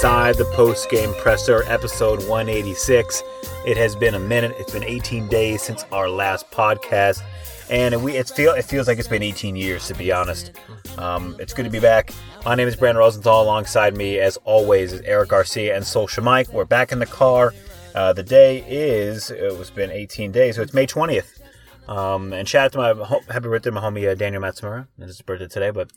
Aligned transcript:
inside 0.00 0.34
the 0.36 0.46
post 0.54 0.88
game 0.88 1.12
presser, 1.16 1.62
episode 1.64 2.26
186. 2.26 3.22
It 3.66 3.76
has 3.76 3.94
been 3.94 4.14
a 4.14 4.18
minute. 4.18 4.56
It's 4.58 4.72
been 4.72 4.82
18 4.82 5.28
days 5.28 5.60
since 5.60 5.84
our 5.92 6.08
last 6.08 6.50
podcast, 6.50 7.22
and 7.68 8.02
we 8.02 8.16
it's 8.16 8.30
feel 8.30 8.54
it 8.54 8.64
feels 8.64 8.88
like 8.88 8.98
it's 8.98 9.08
been 9.08 9.22
18 9.22 9.56
years 9.56 9.88
to 9.88 9.94
be 9.94 10.10
honest. 10.10 10.52
Um, 10.96 11.36
it's 11.38 11.52
good 11.52 11.66
to 11.66 11.70
be 11.70 11.80
back. 11.80 12.14
My 12.46 12.54
name 12.54 12.66
is 12.66 12.76
Brandon 12.76 12.98
Rosenthal. 12.98 13.42
Alongside 13.42 13.94
me, 13.94 14.18
as 14.18 14.38
always, 14.44 14.94
is 14.94 15.02
Eric 15.02 15.28
Garcia 15.28 15.76
and 15.76 15.86
Social 15.86 16.24
Mike. 16.24 16.50
We're 16.50 16.64
back 16.64 16.92
in 16.92 16.98
the 16.98 17.04
car. 17.04 17.52
Uh, 17.94 18.14
the 18.14 18.22
day 18.22 18.64
is 18.66 19.30
it 19.30 19.58
was 19.58 19.68
been 19.68 19.90
18 19.90 20.32
days, 20.32 20.56
so 20.56 20.62
it's 20.62 20.72
May 20.72 20.86
20th. 20.86 21.42
Um, 21.90 22.32
and 22.32 22.48
shout 22.48 22.74
out 22.74 22.94
to 22.94 22.96
my 22.96 23.18
happy 23.30 23.48
birthday, 23.48 23.68
my 23.68 23.82
homie 23.82 24.10
uh, 24.10 24.14
Daniel 24.14 24.40
Matsumura. 24.40 24.86
It's 24.96 25.08
his 25.08 25.20
birthday 25.20 25.48
today, 25.48 25.68
but 25.68 25.90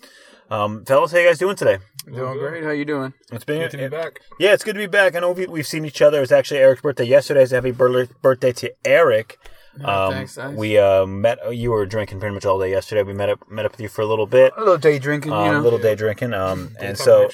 um, 0.53 0.85
fellas, 0.85 1.12
how 1.12 1.17
you 1.17 1.27
guys 1.27 1.39
doing 1.39 1.55
today? 1.55 1.80
Doing 2.05 2.38
great. 2.38 2.63
How 2.63 2.71
you 2.71 2.85
doing? 2.85 3.13
It's 3.31 3.45
been 3.45 3.61
Good 3.61 3.71
to 3.71 3.77
be 3.77 3.88
back. 3.88 4.20
yeah, 4.39 4.53
it's 4.53 4.63
good 4.63 4.73
to 4.73 4.80
be 4.80 4.88
back. 4.88 5.16
I 5.16 5.20
know 5.20 5.31
we, 5.31 5.48
we've 5.48 5.67
seen 5.67 5.85
each 5.85 6.02
other. 6.02 6.21
It's 6.21 6.31
actually 6.31 6.59
Eric's 6.59 6.81
birthday 6.81 7.05
yesterday. 7.05 7.45
So 7.45 7.55
happy 7.55 7.71
birthday 7.71 8.52
to 8.52 8.73
Eric. 8.85 9.39
Um, 9.84 10.13
thanks, 10.13 10.35
thanks. 10.35 10.58
We 10.58 10.77
uh, 10.77 11.05
met. 11.05 11.55
You 11.55 11.71
were 11.71 11.85
drinking 11.85 12.20
pretty 12.20 12.35
much 12.35 12.45
all 12.45 12.59
day 12.59 12.70
yesterday. 12.70 13.02
We 13.03 13.13
met 13.13 13.30
up 13.30 13.49
met 13.49 13.66
up 13.66 13.71
with 13.71 13.81
you 13.81 13.88
for 13.89 14.02
a 14.02 14.05
little 14.05 14.27
bit, 14.27 14.53
A 14.55 14.59
little 14.59 14.77
day 14.77 14.99
drinking, 14.99 15.31
um, 15.31 15.45
you 15.45 15.52
know. 15.53 15.59
a 15.59 15.63
little 15.63 15.80
day 15.80 15.95
drinking. 15.95 16.34
Um, 16.34 16.75
and 16.80 16.97
so 16.97 17.30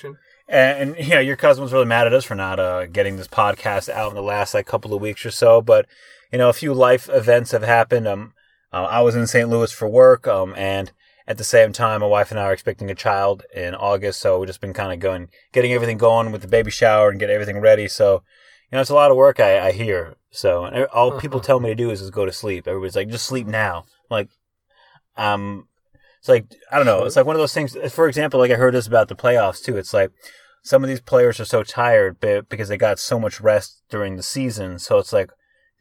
and, 0.47 0.95
and 0.95 1.05
you 1.05 1.15
know, 1.15 1.19
your 1.19 1.35
cousin 1.35 1.63
was 1.63 1.73
really 1.73 1.85
mad 1.85 2.07
at 2.07 2.13
us 2.13 2.23
for 2.23 2.35
not 2.35 2.59
uh, 2.59 2.85
getting 2.85 3.17
this 3.17 3.27
podcast 3.27 3.89
out 3.89 4.09
in 4.09 4.15
the 4.15 4.21
last 4.21 4.53
like 4.53 4.65
couple 4.65 4.93
of 4.93 5.01
weeks 5.01 5.25
or 5.25 5.31
so. 5.31 5.61
But 5.61 5.85
you 6.31 6.37
know, 6.37 6.47
a 6.47 6.53
few 6.53 6.73
life 6.73 7.09
events 7.09 7.51
have 7.51 7.63
happened. 7.63 8.07
Um, 8.07 8.33
uh, 8.71 8.85
I 8.85 9.01
was 9.01 9.15
in 9.15 9.27
St. 9.27 9.49
Louis 9.49 9.71
for 9.71 9.87
work. 9.89 10.27
Um, 10.27 10.53
and 10.55 10.91
at 11.29 11.37
the 11.37 11.43
same 11.43 11.71
time, 11.71 12.01
my 12.01 12.07
wife 12.07 12.31
and 12.31 12.39
I 12.39 12.45
are 12.45 12.53
expecting 12.53 12.89
a 12.89 12.95
child 12.95 13.43
in 13.53 13.75
August. 13.75 14.19
So 14.19 14.39
we've 14.39 14.47
just 14.47 14.61
been 14.61 14.73
kind 14.73 14.91
of 14.91 14.99
going, 14.99 15.29
getting 15.53 15.71
everything 15.71 15.99
going 15.99 16.31
with 16.31 16.41
the 16.41 16.47
baby 16.47 16.71
shower 16.71 17.09
and 17.09 17.19
get 17.19 17.29
everything 17.29 17.59
ready. 17.59 17.87
So 17.87 18.23
you 18.71 18.75
know, 18.75 18.81
it's 18.81 18.89
a 18.89 18.95
lot 18.95 19.11
of 19.11 19.17
work. 19.17 19.39
I, 19.39 19.67
I 19.67 19.71
hear. 19.71 20.15
So 20.31 20.65
and 20.65 20.85
all 20.87 21.19
people 21.19 21.39
tell 21.39 21.59
me 21.59 21.69
to 21.69 21.75
do 21.75 21.91
is 21.91 21.99
just 21.99 22.11
go 22.11 22.25
to 22.25 22.31
sleep. 22.31 22.67
Everybody's 22.67 22.95
like, 22.95 23.09
just 23.09 23.27
sleep 23.27 23.45
now. 23.45 23.79
I'm 23.79 23.85
like, 24.09 24.29
um, 25.17 25.67
it's 26.19 26.29
like 26.29 26.45
I 26.71 26.77
don't 26.77 26.87
know. 26.87 27.05
It's 27.05 27.15
like 27.15 27.27
one 27.27 27.35
of 27.35 27.39
those 27.39 27.53
things. 27.53 27.77
For 27.91 28.07
example, 28.07 28.39
like 28.39 28.51
I 28.51 28.55
heard 28.55 28.73
this 28.73 28.87
about 28.87 29.07
the 29.07 29.15
playoffs 29.15 29.63
too. 29.63 29.77
It's 29.77 29.93
like 29.93 30.11
some 30.63 30.83
of 30.83 30.89
these 30.89 30.99
players 30.99 31.39
are 31.39 31.45
so 31.45 31.61
tired 31.61 32.19
be- 32.19 32.41
because 32.41 32.69
they 32.69 32.77
got 32.77 32.99
so 32.99 33.19
much 33.19 33.39
rest 33.39 33.83
during 33.89 34.15
the 34.15 34.23
season. 34.23 34.79
So 34.79 34.97
it's 34.97 35.13
like, 35.13 35.29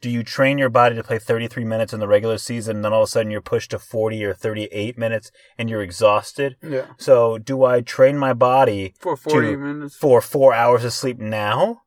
do 0.01 0.09
you 0.09 0.23
train 0.23 0.57
your 0.57 0.69
body 0.69 0.95
to 0.95 1.03
play 1.03 1.19
33 1.19 1.65
minutes 1.65 1.91
in 1.93 1.99
the 1.99 2.07
regular 2.07 2.37
season, 2.37 2.77
and 2.77 2.85
then 2.85 2.93
all 2.93 3.01
of 3.03 3.07
a 3.07 3.11
sudden 3.11 3.31
you're 3.31 3.41
pushed 3.41 3.71
to 3.71 3.79
40 3.79 4.23
or 4.23 4.33
38 4.33 4.97
minutes 4.97 5.31
and 5.57 5.69
you're 5.69 5.81
exhausted? 5.81 6.55
yeah. 6.61 6.85
So 6.97 7.37
do 7.37 7.63
I 7.65 7.81
train 7.81 8.17
my 8.17 8.33
body 8.33 8.93
For 8.99 9.17
40 9.17 9.47
to- 9.51 9.57
minutes. 9.57 9.95
for 9.95 10.21
four 10.21 10.53
hours 10.53 10.85
of 10.85 10.93
sleep 10.93 11.19
now, 11.19 11.81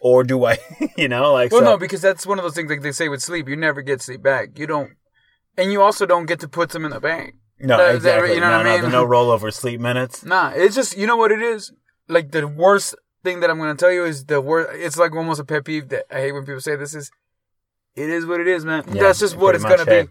or 0.00 0.24
do 0.24 0.44
I, 0.44 0.58
you 0.96 1.08
know, 1.08 1.32
like 1.32 1.52
well, 1.52 1.60
so- 1.60 1.64
no, 1.66 1.76
because 1.78 2.00
that's 2.02 2.26
one 2.26 2.38
of 2.38 2.44
those 2.44 2.54
things 2.54 2.70
like 2.70 2.82
they 2.82 2.92
say 2.92 3.08
with 3.08 3.22
sleep. 3.22 3.48
You 3.48 3.56
never 3.56 3.82
get 3.82 4.02
sleep 4.02 4.22
back. 4.22 4.58
You 4.58 4.66
don't. 4.66 4.90
And 5.56 5.72
you 5.72 5.82
also 5.82 6.06
don't 6.06 6.26
get 6.26 6.38
to 6.40 6.48
put 6.48 6.70
them 6.70 6.84
in 6.84 6.90
the 6.92 7.00
bank. 7.00 7.34
no, 7.60 7.76
that- 7.76 7.86
that- 7.86 7.94
exactly. 7.96 8.34
you 8.34 8.40
know 8.40 8.50
no, 8.50 8.56
what 8.58 8.66
I 8.66 8.76
no, 8.76 8.82
mean? 8.82 8.92
no 8.92 9.06
rollover 9.14 9.52
sleep 9.52 9.80
minutes. 9.80 10.24
Nah, 10.24 10.50
it's 10.54 10.74
just, 10.74 10.96
you 10.96 11.06
know 11.06 11.16
what 11.16 11.32
it 11.32 11.42
is? 11.42 11.72
Like 12.08 12.30
the 12.30 12.46
worst 12.48 12.94
thing 13.24 13.40
that 13.40 13.50
I'm 13.50 13.58
going 13.58 13.76
to 13.76 13.80
tell 13.80 13.92
you 13.92 14.04
is 14.04 14.24
the 14.26 14.40
worst. 14.40 14.70
It's 14.74 14.96
like 14.96 15.14
almost 15.14 15.40
a 15.40 15.44
pet 15.44 15.64
peeve 15.64 15.88
that 15.90 16.04
I 16.10 16.20
hate 16.20 16.32
when 16.32 16.44
people 16.46 16.60
say 16.60 16.76
this 16.76 16.94
is, 16.94 17.10
it 18.02 18.10
is 18.10 18.26
what 18.26 18.40
it 18.40 18.46
is, 18.48 18.64
man. 18.64 18.84
Yeah, 18.92 19.02
that's 19.02 19.18
just 19.18 19.36
what 19.36 19.54
it's 19.54 19.64
going 19.64 19.78
to 19.78 19.84
hey. 19.84 20.02
be. 20.02 20.08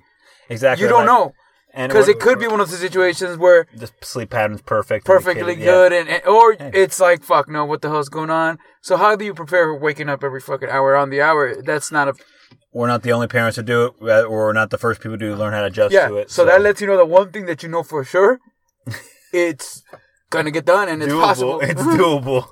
Exactly. 0.50 0.84
You 0.84 0.90
don't 0.90 1.06
like- 1.06 1.08
know. 1.08 1.34
and 1.74 1.90
Because 1.92 2.08
it 2.08 2.20
could 2.20 2.40
be 2.40 2.48
one 2.48 2.62
of 2.62 2.70
those 2.70 2.80
situations 2.80 3.38
where 3.38 3.68
the 3.76 3.90
sleep 4.02 4.30
pattern's 4.30 4.62
perfect. 4.62 5.06
perfectly 5.06 5.56
kid- 5.56 5.60
yeah. 5.66 5.66
good 5.66 5.94
and, 5.94 6.08
and 6.10 6.24
or 6.26 6.54
Yeah. 6.54 6.72
it's 6.74 7.00
like 7.00 7.24
fuck 7.24 7.50
no 7.50 7.66
what 7.66 7.82
the 7.82 7.90
hell's 7.90 8.10
going 8.10 8.30
on 8.30 8.58
so 8.82 8.96
how 8.98 9.16
do 9.18 9.26
you 9.26 9.34
prepare 9.34 9.66
for 9.66 9.78
waking 9.78 10.08
up 10.10 10.24
every 10.24 10.40
fucking 10.40 10.70
hour 10.70 10.96
on 10.96 11.10
the 11.10 11.22
hour 11.22 11.62
that's 11.62 11.92
not 11.92 12.08
a 12.08 12.14
We're 12.74 12.88
not 12.88 13.02
the 13.04 13.12
only 13.12 13.28
parents 13.28 13.56
to 13.56 13.64
do 13.64 13.78
it. 13.86 13.92
uh, 14.02 14.30
We're 14.30 14.54
not 14.54 14.70
the 14.70 14.78
first 14.78 15.02
people 15.02 15.18
to 15.18 15.36
learn 15.36 15.52
how 15.54 15.62
to 15.62 15.68
adjust 15.68 15.92
to 15.94 16.16
it. 16.22 16.32
so, 16.32 16.46
that 16.46 16.62
lets 16.62 16.80
you 16.82 16.88
know 16.88 16.98
the 16.98 17.06
one 17.20 17.32
thing 17.34 17.46
that 17.50 17.62
you 17.64 17.70
know 17.70 17.84
for 17.84 18.04
sure 18.14 18.40
it's 19.34 19.84
gonna 20.30 20.52
get 20.52 20.66
done 20.66 20.90
and 20.90 21.02
it's 21.02 21.12
doable. 21.12 21.22
possible 21.22 21.60
It's 21.62 21.82
doable. 21.82 22.48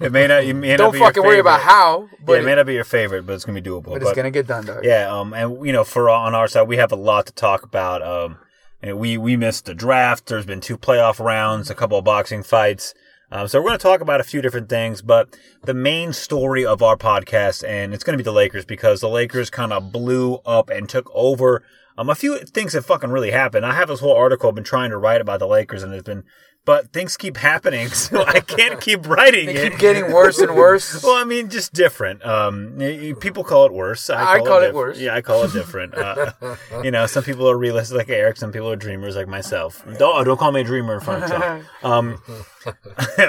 It 0.00 0.12
may 0.12 0.26
not. 0.26 0.46
You 0.46 0.54
may 0.54 0.70
not 0.70 0.76
don't 0.78 0.92
be 0.92 0.98
fucking 0.98 1.22
worry 1.22 1.38
about 1.38 1.60
how 1.60 2.02
Yeah, 2.02 2.18
but, 2.24 2.40
it 2.40 2.44
may 2.44 2.54
not 2.54 2.66
be 2.66 2.74
your 2.74 2.84
favorite, 2.84 3.26
but 3.26 3.34
it's 3.34 3.44
gonna 3.44 3.60
be 3.60 3.68
doable. 3.68 3.92
but 3.92 4.02
it's 4.02 4.12
gonna 4.12 4.30
get 4.30 4.46
done 4.46 4.66
dog. 4.66 4.84
Yeah, 4.84 5.12
um, 5.12 5.32
and 5.32 5.64
you 5.66 5.72
know, 5.72 5.84
for 5.84 6.10
on 6.10 6.34
our 6.34 6.48
side, 6.48 6.68
we 6.68 6.76
have 6.76 6.92
a 6.92 6.96
lot 6.96 7.26
to 7.26 7.32
talk 7.32 7.62
about. 7.62 8.02
Um, 8.02 8.38
and 8.82 8.98
we 8.98 9.16
we 9.16 9.36
missed 9.36 9.64
the 9.64 9.74
draft. 9.74 10.26
There's 10.26 10.46
been 10.46 10.60
two 10.60 10.78
playoff 10.78 11.18
rounds, 11.24 11.70
a 11.70 11.74
couple 11.74 11.98
of 11.98 12.04
boxing 12.04 12.42
fights. 12.42 12.94
Um, 13.30 13.48
so 13.48 13.58
we're 13.58 13.68
going 13.70 13.78
to 13.78 13.82
talk 13.82 14.00
about 14.00 14.20
a 14.20 14.24
few 14.24 14.40
different 14.40 14.68
things, 14.68 15.02
but 15.02 15.36
the 15.64 15.74
main 15.74 16.12
story 16.12 16.64
of 16.64 16.80
our 16.80 16.96
podcast, 16.96 17.66
and 17.68 17.92
it's 17.92 18.04
going 18.04 18.16
to 18.16 18.22
be 18.22 18.24
the 18.24 18.32
Lakers 18.32 18.64
because 18.64 19.00
the 19.00 19.08
Lakers 19.08 19.50
kind 19.50 19.72
of 19.72 19.90
blew 19.90 20.34
up 20.46 20.70
and 20.70 20.88
took 20.88 21.10
over. 21.12 21.64
Um, 21.98 22.08
a 22.08 22.14
few 22.14 22.38
things 22.38 22.74
have 22.74 22.86
fucking 22.86 23.10
really 23.10 23.32
happened. 23.32 23.66
I 23.66 23.72
have 23.72 23.88
this 23.88 23.98
whole 23.98 24.14
article 24.14 24.48
I've 24.48 24.54
been 24.54 24.62
trying 24.62 24.90
to 24.90 24.98
write 24.98 25.20
about 25.20 25.40
the 25.40 25.48
Lakers, 25.48 25.82
and 25.82 25.92
it's 25.92 26.04
been, 26.04 26.22
but 26.66 26.92
things 26.92 27.16
keep 27.16 27.38
happening, 27.38 27.88
so 28.04 28.22
I 28.22 28.40
can't 28.40 28.78
keep 28.78 29.08
writing 29.08 29.46
they 29.46 29.54
it. 29.56 29.70
keep 29.70 29.78
getting 29.78 30.12
worse 30.12 30.38
and 30.38 30.54
worse 30.54 31.02
Well, 31.04 31.14
I 31.16 31.24
mean, 31.24 31.48
just 31.48 31.72
different. 31.72 32.22
Um, 32.26 32.76
people 33.20 33.44
call 33.44 33.64
it 33.64 33.72
worse. 33.72 34.10
I 34.10 34.40
call 34.40 34.58
it 34.58 34.66
diff- 34.66 34.74
worse. 34.74 34.98
Yeah, 34.98 35.14
I 35.14 35.22
call 35.22 35.44
it 35.44 35.52
different. 35.54 35.94
Uh, 35.94 36.32
you 36.84 36.90
know, 36.90 37.06
some 37.06 37.24
people 37.24 37.48
are 37.48 37.56
realists 37.56 37.94
like 37.94 38.10
Eric. 38.10 38.36
Some 38.36 38.52
people 38.52 38.68
are 38.70 38.76
dreamers 38.76 39.16
like 39.16 39.28
myself. 39.28 39.82
Don't 39.98 40.24
don't 40.24 40.36
call 40.38 40.52
me 40.52 40.60
a 40.60 40.64
dreamer 40.64 40.94
in 40.94 41.00
front 41.00 41.24
of 41.24 41.30
Tom. 41.30 41.64
Um, 41.82 42.22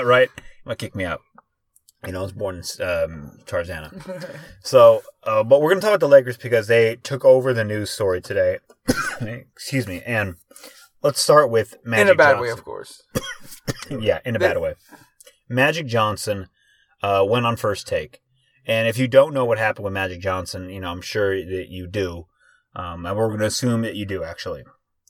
right? 0.04 0.30
You 0.36 0.44
might 0.66 0.80
kick 0.80 0.96
me 0.96 1.06
out. 1.06 1.22
You 2.06 2.12
know, 2.14 2.20
I 2.20 2.24
was 2.24 2.34
born 2.34 2.56
in 2.56 2.62
um, 2.86 3.40
Tarzana. 3.46 4.38
So, 4.62 5.02
uh, 5.24 5.44
but 5.44 5.62
we're 5.62 5.70
gonna 5.72 5.82
talk 5.82 5.90
about 5.90 6.00
the 6.00 6.08
Lakers 6.08 6.38
because 6.38 6.68
they 6.68 6.96
took 6.98 7.24
over 7.24 7.54
the 7.54 7.64
news 7.64 7.90
story 7.92 8.22
today. 8.22 8.60
Excuse 9.22 9.88
me. 9.88 10.02
And 10.06 10.36
let's 11.02 11.22
start 11.22 11.50
with 11.50 11.78
Magic 11.84 12.08
in 12.08 12.12
a 12.14 12.16
bad 12.16 12.32
Johnson 12.32 12.42
way 12.42 12.50
of 12.50 12.64
course 12.64 13.04
yeah, 13.90 14.20
in 14.26 14.36
a 14.36 14.40
bad 14.40 14.60
way. 14.60 14.76
Magic 15.50 15.88
Johnson 15.88 16.48
uh, 17.02 17.26
went 17.28 17.46
on 17.46 17.56
first 17.56 17.88
take, 17.88 18.20
and 18.66 18.88
if 18.88 18.98
you 18.98 19.08
don't 19.08 19.34
know 19.34 19.46
what 19.46 19.58
happened 19.58 19.86
with 19.86 19.94
Magic 19.94 20.20
Johnson, 20.20 20.70
you 20.70 20.80
know 20.80 20.92
I'm 20.92 21.02
sure 21.02 21.36
that 21.36 21.68
you 21.70 21.88
do, 21.88 22.26
um, 22.76 23.06
and 23.06 23.18
we're 23.18 23.28
going 23.28 23.40
to 23.40 23.46
assume 23.46 23.82
that 23.84 23.96
you 23.96 24.06
do. 24.06 24.24
Actually, 24.24 24.64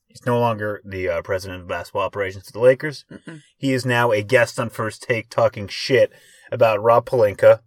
he's 0.07 0.25
no 0.25 0.39
longer 0.39 0.81
the 0.85 1.09
uh, 1.09 1.21
president 1.21 1.61
of 1.61 1.67
basketball 1.67 2.03
operations 2.03 2.47
of 2.47 2.53
the 2.53 2.59
Lakers. 2.59 3.05
Mm-mm. 3.11 3.41
He 3.57 3.73
is 3.73 3.85
now 3.85 4.11
a 4.11 4.21
guest 4.21 4.59
on 4.59 4.69
First 4.69 5.03
Take, 5.03 5.29
talking 5.29 5.67
shit 5.67 6.11
about 6.51 6.81
Rob 6.81 7.05
Pelinka. 7.05 7.61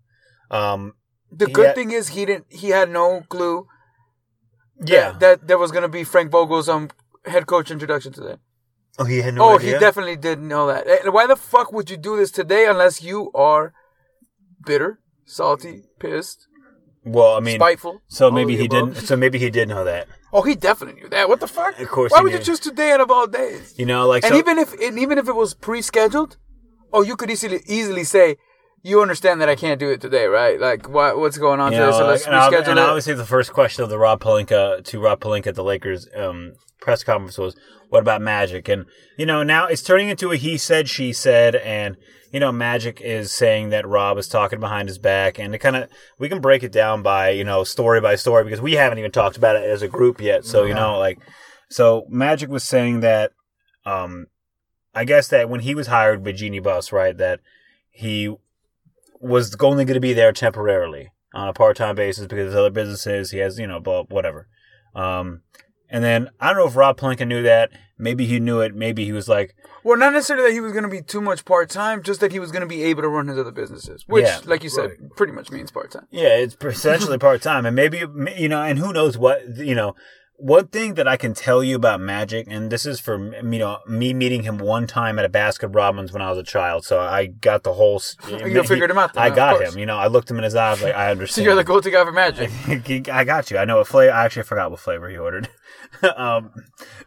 Um, 0.50 0.94
the 1.31 1.47
good 1.47 1.66
had- 1.66 1.75
thing 1.75 1.91
is 1.91 2.08
he 2.08 2.25
didn't 2.25 2.47
he 2.50 2.69
had 2.69 2.91
no 2.91 3.22
clue 3.28 3.66
that, 4.78 4.88
yeah. 4.88 5.12
that 5.19 5.47
there 5.47 5.58
was 5.58 5.70
gonna 5.70 5.88
be 5.88 6.04
frank 6.04 6.31
vogel's 6.31 6.69
um 6.69 6.91
head 7.25 7.47
coach 7.47 7.70
introduction 7.70 8.12
today 8.12 8.36
oh, 8.98 9.04
he 9.04 9.19
had 9.22 9.34
no 9.34 9.42
oh, 9.44 9.58
idea. 9.58 9.75
he 9.75 9.78
definitely 9.81 10.16
didn't 10.16 10.47
know 10.47 10.66
that. 10.66 11.12
Why 11.12 11.26
the 11.26 11.36
fuck 11.36 11.72
would 11.72 11.91
you 11.91 11.97
do 11.97 12.16
this 12.16 12.31
today 12.31 12.66
unless 12.66 13.03
you 13.03 13.31
are 13.34 13.72
bitter, 14.64 15.00
salty, 15.25 15.84
pissed, 15.98 16.47
well, 17.04 17.34
I 17.36 17.41
mean, 17.41 17.56
spiteful? 17.56 18.03
so 18.08 18.31
maybe 18.31 18.56
he 18.56 18.66
above? 18.66 18.94
didn't. 18.94 19.06
So 19.06 19.16
maybe 19.16 19.38
he 19.38 19.50
did 19.50 19.69
know 19.69 19.84
that. 19.84 20.06
Oh, 20.32 20.42
he 20.42 20.54
definitely 20.54 21.00
knew 21.00 21.08
that. 21.08 21.28
What 21.28 21.41
the 21.41 21.48
fuck? 21.48 21.78
Of 21.81 21.88
course 21.88 22.12
Why 22.12 22.20
would 22.20 22.32
you 22.32 22.38
choose 22.38 22.60
today 22.60 22.92
out 22.92 23.00
of 23.00 23.10
all 23.10 23.26
days? 23.26 23.75
You 23.78 23.87
know, 23.87 24.06
like 24.06 24.22
and 24.22 24.32
so, 24.32 24.38
even 24.38 24.58
if 24.58 24.72
and 24.75 24.98
even 24.98 25.19
if 25.19 25.26
it 25.26 25.34
was 25.34 25.54
pre-scheduled, 25.54 26.37
oh, 26.92 27.02
you 27.02 27.16
could 27.16 27.31
easily 27.31 27.60
easily 27.66 28.04
say, 28.04 28.37
you 28.82 29.00
understand 29.00 29.41
that 29.41 29.48
I 29.48 29.56
can't 29.56 29.81
do 29.81 29.91
it 29.91 30.00
today, 30.00 30.26
right? 30.26 30.60
Like, 30.60 30.88
what 30.88 31.19
what's 31.19 31.38
going 31.38 31.58
on 31.58 31.72
You 31.72 31.78
today? 31.78 31.91
know, 31.91 31.98
So 31.98 32.06
let's 32.06 32.26
like, 32.26 32.34
and, 32.34 32.54
reschedule 32.54 32.69
and 32.69 32.78
it. 32.78 32.82
obviously, 32.82 33.14
the 33.14 33.26
first 33.26 33.52
question 33.55 33.82
of 33.82 33.88
the 33.90 33.99
Rob 33.99 34.20
Pelinka 34.23 34.84
to 34.84 35.00
Rob 35.00 35.20
Pelinka 35.20 35.49
at 35.49 35.55
the 35.55 35.64
Lakers 35.64 36.06
um, 36.14 36.52
press 36.81 37.05
conference 37.05 37.38
was, 37.38 37.56
"What 37.88 38.00
about 38.00 38.23
Magic?" 38.23 38.69
And 38.69 38.87
you 39.17 39.27
know, 39.27 39.43
now 39.43 39.67
it's 39.67 39.82
turning 39.82 40.09
into 40.09 40.32
a 40.32 40.37
he 40.37 40.56
said, 40.59 40.88
she 40.88 41.12
said, 41.12 41.55
and 41.56 41.97
you 42.32 42.41
know, 42.41 42.53
Magic 42.53 43.00
is 43.00 43.32
saying 43.32 43.71
that 43.71 43.87
Rob 43.87 44.17
is 44.17 44.29
talking 44.29 44.61
behind 44.61 44.88
his 44.88 44.99
back, 44.99 45.38
and 45.38 45.55
it 45.55 45.59
kind 45.59 45.77
of 45.77 45.88
we 46.19 46.29
can 46.29 46.41
break 46.41 46.62
it 46.62 46.73
down 46.73 47.03
by 47.03 47.31
you 47.31 47.44
know 47.44 47.65
story 47.65 48.00
by 48.00 48.15
story 48.15 48.44
because 48.44 48.61
we 48.61 48.75
haven't 48.75 48.99
even 48.99 49.11
talked 49.11 49.37
about 49.37 49.56
it 49.56 49.65
as 49.65 49.82
a 49.82 49.88
group 49.88 50.21
yet. 50.21 50.44
So 50.44 50.65
you 50.65 50.75
know, 50.75 50.99
like, 50.99 51.19
so 51.69 52.06
Magic 52.09 52.49
was 52.49 52.65
saying 52.65 53.00
that, 53.00 53.33
um, 53.85 54.26
I 54.94 55.05
guess 55.05 55.29
that 55.29 55.49
when 55.49 55.61
he 55.61 55.75
was 55.75 55.88
hired 55.88 56.23
by 56.23 56.33
Jeanie 56.33 56.61
Buss, 56.61 56.93
right, 56.93 57.17
that 57.19 57.41
he 57.91 58.35
was 59.21 59.55
only 59.61 59.85
going 59.85 59.94
to 59.94 60.00
be 60.00 60.15
there 60.15 60.33
temporarily 60.33 61.12
on 61.35 61.49
a 61.49 61.53
part-time 61.53 61.94
basis 61.94 62.26
because 62.26 62.47
his 62.47 62.55
other 62.55 62.71
businesses 62.71 63.31
he 63.31 63.38
has 63.38 63.59
you 63.59 63.67
know 63.67 63.79
blah, 63.79 64.03
whatever 64.05 64.49
um 64.94 65.43
and 65.90 66.02
then 66.04 66.28
i 66.40 66.48
don't 66.48 66.56
know 66.56 66.66
if 66.66 66.76
rob 66.76 66.98
Pelinka 66.98 67.26
knew 67.26 67.42
that 67.42 67.70
maybe 67.98 68.26
he 68.26 68.40
knew 68.40 68.60
it 68.60 68.75
maybe 68.75 69.04
he 69.04 69.12
was 69.12 69.28
like 69.28 69.54
Well, 69.84 69.96
not 69.98 70.12
necessarily 70.12 70.48
that 70.48 70.52
he 70.54 70.60
was 70.60 70.72
going 70.72 70.84
to 70.84 70.90
be 70.90 71.00
too 71.02 71.20
much 71.22 71.44
part 71.44 71.70
time, 71.70 72.02
just 72.02 72.20
that 72.20 72.32
he 72.32 72.38
was 72.38 72.50
going 72.52 72.60
to 72.62 72.66
be 72.66 72.82
able 72.84 73.02
to 73.02 73.08
run 73.08 73.28
his 73.28 73.38
other 73.38 73.50
businesses, 73.50 74.04
which, 74.06 74.25
Yeah, 74.26 74.40
like 74.44 74.62
you 74.62 74.69
said, 74.69 74.90
right. 74.90 75.16
pretty 75.16 75.32
much 75.32 75.50
means 75.50 75.70
part 75.70 75.90
time. 75.90 76.06
yeah 76.10 76.34
it's 76.37 76.56
essentially 76.62 77.19
part-time 77.28 77.64
and 77.66 77.75
maybe 77.76 77.98
you 78.37 78.48
know 78.48 78.62
and 78.62 78.78
who 78.78 78.92
knows 78.92 79.16
what 79.19 79.56
you 79.56 79.75
know 79.75 79.94
one 80.40 80.69
thing 80.69 80.94
that 80.94 81.06
I 81.06 81.16
can 81.16 81.34
tell 81.34 81.62
you 81.62 81.76
about 81.76 82.00
Magic, 82.00 82.46
and 82.48 82.70
this 82.72 82.87
is 82.87 82.98
for 82.98 83.19
you 83.19 83.58
know 83.58 83.78
me 83.87 84.14
meeting 84.14 84.42
him 84.42 84.58
one 84.58 84.87
time 84.87 85.19
at 85.19 85.25
a 85.25 85.28
Baskin 85.28 85.75
Robbins 85.75 86.12
when 86.12 86.22
I 86.22 86.31
was 86.31 86.38
a 86.38 86.42
child, 86.42 86.84
so 86.84 86.98
I 87.00 87.26
got 87.26 87.62
the 87.62 87.75
whole. 87.75 88.02
You 88.28 88.62
figured 88.64 88.90
him 88.90 88.98
out 88.98 89.14
then, 89.14 89.22
I 89.22 89.31
got 89.31 89.60
him. 89.62 89.78
You 89.78 89.87
know, 89.87 89.96
I 89.96 90.06
looked 90.06 90.31
him 90.31 90.38
in 90.38 90.44
his 90.44 90.54
eyes, 90.54 90.82
like 90.82 90.94
I 90.94 91.10
understand. 91.12 91.44
So 91.44 91.48
you're 91.48 91.54
the 91.54 91.64
go-to 91.64 91.90
guy 91.90 92.04
for 92.04 92.12
magic. 92.12 92.50
I 93.08 93.25
got 93.25 93.50
you. 93.50 93.58
I 93.58 93.64
know 93.64 93.78
what 93.78 93.87
flavor. 93.87 94.12
I 94.12 94.25
actually 94.25 94.44
forgot 94.44 94.70
what 94.70 94.81
flavor 94.81 95.08
he 95.08 95.16
ordered. 95.19 95.48
um, 96.16 96.52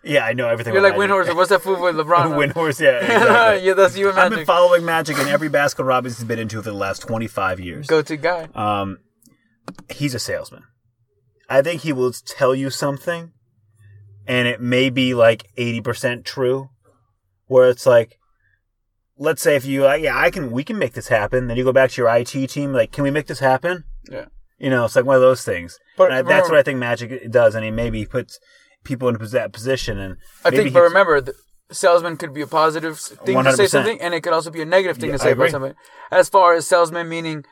yeah, 0.04 0.26
I 0.26 0.34
know 0.34 0.48
everything. 0.48 0.74
You're 0.74 0.84
like 0.84 0.96
Windhorst. 0.96 1.36
What's 1.36 1.50
that 1.50 1.62
food 1.62 1.80
with 1.80 1.96
LeBron? 1.96 2.36
Windhorst, 2.38 2.80
yeah. 2.80 3.00
Exactly. 3.00 3.68
yeah, 3.68 3.74
that's 3.74 3.98
you 3.98 4.10
and 4.10 4.20
I've 4.20 4.32
been 4.32 4.46
following 4.46 4.86
Magic 4.86 5.18
in 5.18 5.28
every 5.28 5.50
Baskin 5.50 5.86
Robbins 5.86 6.18
he's 6.18 6.26
been 6.28 6.40
into 6.40 6.62
for 6.62 6.70
the 6.70 6.78
last 6.78 7.00
25 7.00 7.60
years. 7.60 7.88
Go-to 7.88 8.18
guy. 8.18 8.48
Um, 8.54 9.00
he's 9.90 10.14
a 10.14 10.20
salesman. 10.20 10.64
I 11.54 11.62
think 11.62 11.82
he 11.82 11.94
will 11.94 12.12
tell 12.12 12.56
you 12.56 12.72
something, 12.72 13.32
and 14.26 14.48
it 14.48 14.60
may 14.60 14.90
be 14.90 15.14
like 15.14 15.46
80% 15.56 16.24
true, 16.26 16.70
where 17.46 17.70
it's 17.70 17.86
like, 17.86 18.18
let's 19.18 19.44
say 19.44 19.56
if 19.56 19.64
you, 19.64 19.88
uh, 19.88 19.94
yeah, 19.94 20.18
I 20.18 20.32
can, 20.32 20.50
we 20.50 20.64
can 20.64 20.80
make 20.80 20.94
this 20.94 21.10
happen. 21.10 21.46
Then 21.48 21.56
you 21.56 21.64
go 21.64 21.72
back 21.72 21.92
to 21.92 22.02
your 22.02 22.10
IT 22.16 22.48
team, 22.50 22.74
like, 22.74 22.92
can 22.92 23.04
we 23.04 23.12
make 23.12 23.28
this 23.28 23.38
happen? 23.40 23.84
Yeah. 24.10 24.26
You 24.58 24.72
know, 24.72 24.86
it's 24.86 24.96
like 24.96 25.06
one 25.06 25.16
of 25.16 25.22
those 25.22 25.44
things. 25.44 25.78
But 25.96 26.06
And 26.06 26.14
I, 26.14 26.22
that's 26.24 26.28
remember- 26.30 26.50
what 26.54 26.60
I 26.60 26.64
think 26.64 26.80
Magic 26.80 27.32
does, 27.32 27.54
and 27.54 27.64
he 27.64 27.70
maybe 27.70 28.06
puts 28.08 28.40
people 28.84 29.08
in 29.10 29.18
that 29.20 29.54
position. 29.54 30.00
And 30.00 30.18
I 30.44 30.50
think, 30.50 30.74
but 30.74 30.82
remember, 30.82 31.22
the 31.22 31.36
salesman 31.72 32.18
could 32.18 32.34
be 32.34 32.42
a 32.42 32.48
positive 32.48 33.00
thing 33.00 33.44
to 33.44 33.54
say 33.54 33.68
something, 33.68 34.02
and 34.02 34.16
it 34.16 34.22
could 34.22 34.34
also 34.34 34.50
be 34.50 34.64
a 34.64 34.66
negative 34.66 34.98
thing 34.98 35.12
Yeah, 35.12 35.18
to 35.18 35.24
say 35.24 35.32
about 35.34 35.52
something. 35.52 35.76
As 36.12 36.30
far 36.30 36.56
as 36.56 36.66
salesman, 36.66 37.08
meaning 37.08 37.46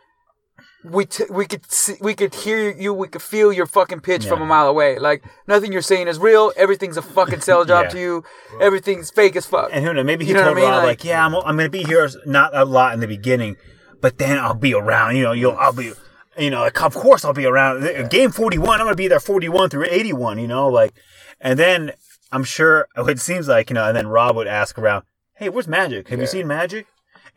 we 0.84 1.06
t- 1.06 1.26
we 1.30 1.46
could 1.46 1.70
see, 1.72 1.94
we 2.02 2.14
could 2.16 2.34
hear 2.34 2.72
you, 2.72 2.94
we 2.94 3.08
could 3.08 3.22
feel 3.22 3.54
your 3.54 3.66
fucking 3.68 4.00
pitch 4.02 4.26
from 4.26 4.42
a 4.42 4.46
mile 4.46 4.68
away. 4.68 4.98
Like 4.98 5.24
nothing 5.48 5.72
you're 5.72 5.82
saying 5.84 6.08
is 6.08 6.18
real. 6.18 6.52
Everything's 6.58 6.98
a 6.98 7.02
fucking 7.02 7.42
sell 7.42 7.66
job 7.66 7.84
Yeah. 7.86 7.90
to 7.92 8.00
you. 8.00 8.24
Everything's 8.60 9.12
fake 9.12 9.36
as 9.36 9.46
fuck. 9.46 9.70
And 9.72 9.86
who 9.86 9.94
knows? 9.94 10.06
Maybe 10.06 10.26
he 10.26 10.32
You 10.32 10.38
know 10.38 10.46
told 10.46 10.58
I 10.58 10.62
mean? 10.62 10.70
Rob 10.70 10.78
Like- 10.80 10.88
like, 11.00 11.04
"Yeah, 11.06 11.26
I'm, 11.26 11.36
I'm 11.36 11.56
going 11.56 11.66
to 11.66 11.70
be 11.70 11.84
here 11.84 12.10
not 12.26 12.56
a 12.56 12.66
lot 12.66 12.94
in 12.94 13.00
the 13.00 13.08
beginning, 13.08 13.58
but 14.02 14.18
then 14.18 14.40
I'll 14.40 14.56
be 14.56 14.74
around. 14.74 15.16
You 15.18 15.24
know, 15.24 15.32
you'll 15.34 15.56
I'll 15.58 15.74
be, 15.74 15.92
you 16.38 16.50
know, 16.50 16.62
like, 16.62 16.82
of 16.82 16.96
course 16.96 17.24
I'll 17.26 17.34
be 17.34 17.46
around. 17.46 18.10
Game 18.10 18.32
41, 18.32 18.80
I'm 18.80 18.86
going 18.86 18.94
to 18.94 18.96
be 18.96 19.08
there 19.08 19.20
41 19.20 19.70
through 19.70 19.86
81. 19.90 20.40
You 20.40 20.48
know, 20.48 20.68
like, 20.68 20.94
and 21.40 21.60
then 21.60 21.92
I'm 22.32 22.44
sure 22.44 22.88
it 22.98 23.20
seems 23.20 23.48
like 23.48 23.70
you 23.70 23.76
know, 23.76 23.86
and 23.88 23.96
then 23.96 24.08
Rob 24.08 24.36
would 24.36 24.48
ask 24.48 24.80
around, 24.80 25.04
"Hey, 25.36 25.50
where's 25.50 25.68
Magic? 25.68 26.08
Have 26.10 26.20
you 26.20 26.26
seen 26.28 26.48
Magic?" 26.48 26.88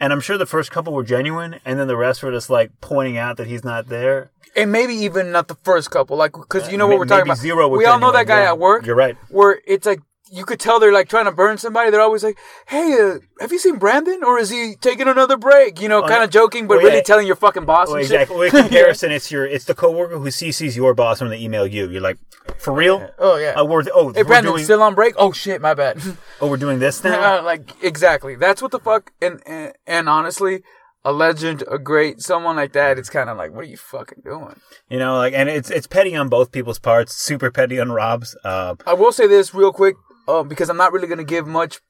And 0.01 0.13
I'm 0.13 0.21
sure 0.21 0.37
the 0.37 0.47
first 0.47 0.71
couple 0.71 0.93
were 0.93 1.05
genuine, 1.05 1.61
and 1.65 1.79
then 1.79 1.87
the 1.87 1.97
rest 1.97 2.23
were 2.23 2.33
just 2.33 2.51
like 2.51 2.71
pointing 2.81 3.17
out 3.17 3.37
that 3.37 3.47
he's 3.47 3.65
not 3.65 3.89
there. 3.89 4.31
and 4.57 4.71
maybe 4.71 4.95
even 4.95 5.33
not 5.33 5.49
the 5.49 5.57
first 5.57 5.91
couple, 5.91 6.17
like 6.17 6.33
because 6.33 6.69
you 6.69 6.75
uh, 6.75 6.79
know 6.79 6.87
what 6.87 6.99
we're 6.99 7.07
talking 7.07 7.25
maybe 7.25 7.31
about. 7.31 7.39
zero 7.39 7.69
we 7.69 7.85
all 7.87 7.99
know 7.99 8.13
that 8.13 8.27
guy 8.27 8.43
yeah. 8.43 8.49
at 8.51 8.59
work. 8.59 8.87
You're 8.87 8.97
right. 8.97 9.17
Where 9.29 9.61
it's 9.67 9.87
like 9.87 10.01
you 10.35 10.45
could 10.45 10.59
tell 10.61 10.81
they're 10.81 10.93
like 10.93 11.09
trying 11.09 11.27
to 11.27 11.33
burn 11.33 11.59
somebody. 11.59 11.91
They're 11.91 12.01
always 12.01 12.25
like, 12.25 12.39
"Hey, 12.67 12.93
uh, 13.01 13.19
have 13.41 13.53
you 13.53 13.59
seen 13.59 13.77
Brandon? 13.77 14.23
Or 14.25 14.39
is 14.39 14.51
he 14.51 14.75
taking 14.81 15.07
another 15.09 15.37
break?" 15.37 15.81
You 15.81 15.89
know, 15.89 16.01
kind 16.03 16.13
Oh, 16.15 16.17
yeah. 16.19 16.25
of 16.25 16.31
joking, 16.31 16.67
but 16.67 16.77
Well, 16.79 16.85
really 16.87 16.97
yeah. 16.99 17.03
telling 17.03 17.27
your 17.27 17.37
fucking 17.37 17.65
boss. 17.65 17.89
Well, 17.89 17.97
exactly. 17.97 18.37
Well, 18.37 18.45
in 18.57 18.63
comparison, 18.65 19.13
it's 19.13 19.31
your 19.31 19.47
it's 19.47 19.65
the 19.67 19.75
coworker 19.75 20.19
who 20.19 20.29
CCs 20.31 20.75
your 20.77 20.95
boss 20.95 21.21
when 21.21 21.31
they 21.31 21.39
email 21.39 21.67
you. 21.67 21.89
You're 21.89 22.01
like, 22.01 22.19
for 22.59 22.73
real? 22.73 23.09
Oh 23.19 23.37
yeah. 23.37 23.53
Uh, 23.61 23.65
we're, 23.65 23.85
oh, 23.95 24.13
hey, 24.13 24.23
we're 24.23 24.25
Brandon, 24.25 24.53
doing, 24.53 24.65
still 24.65 24.83
on 24.83 24.95
break? 24.95 25.15
Oh 25.17 25.33
shit, 25.33 25.61
my 25.61 25.75
bad. 25.75 26.01
oh, 26.41 26.49
we're 26.49 26.57
doing 26.57 26.79
this 26.81 27.05
now. 27.09 27.39
Uh, 27.39 27.43
like 27.43 27.71
exactly. 27.83 28.35
That's 28.35 28.61
what 28.61 28.71
the 28.73 28.81
fuck. 28.81 29.13
And 29.23 29.41
and, 29.47 29.73
and 29.87 30.09
honestly, 30.09 30.63
a 31.07 31.13
legend, 31.13 31.63
a 31.71 31.79
great, 31.79 32.23
someone 32.23 32.57
like 32.57 32.73
that. 32.73 32.99
It's 32.99 33.11
kind 33.11 33.29
of 33.29 33.37
like, 33.37 33.53
what 33.53 33.65
are 33.65 33.69
you 33.69 33.77
fucking 33.77 34.23
doing? 34.25 34.59
You 34.89 34.99
know, 34.99 35.17
like, 35.19 35.35
and 35.35 35.49
it's 35.51 35.71
it's 35.71 35.87
petty 35.87 36.17
on 36.17 36.29
both 36.29 36.51
people's 36.51 36.79
parts. 36.79 37.15
Super 37.15 37.51
petty 37.51 37.79
on 37.79 37.93
Rob's. 37.93 38.37
Uh, 38.43 38.75
I 38.87 38.95
will 38.95 39.13
say 39.13 39.27
this 39.27 39.53
real 39.55 39.71
quick, 39.73 39.97
um, 40.29 40.49
because 40.49 40.69
I'm 40.71 40.77
not 40.77 40.93
really 40.93 41.09
gonna 41.09 41.25
give 41.25 41.47
much 41.47 41.81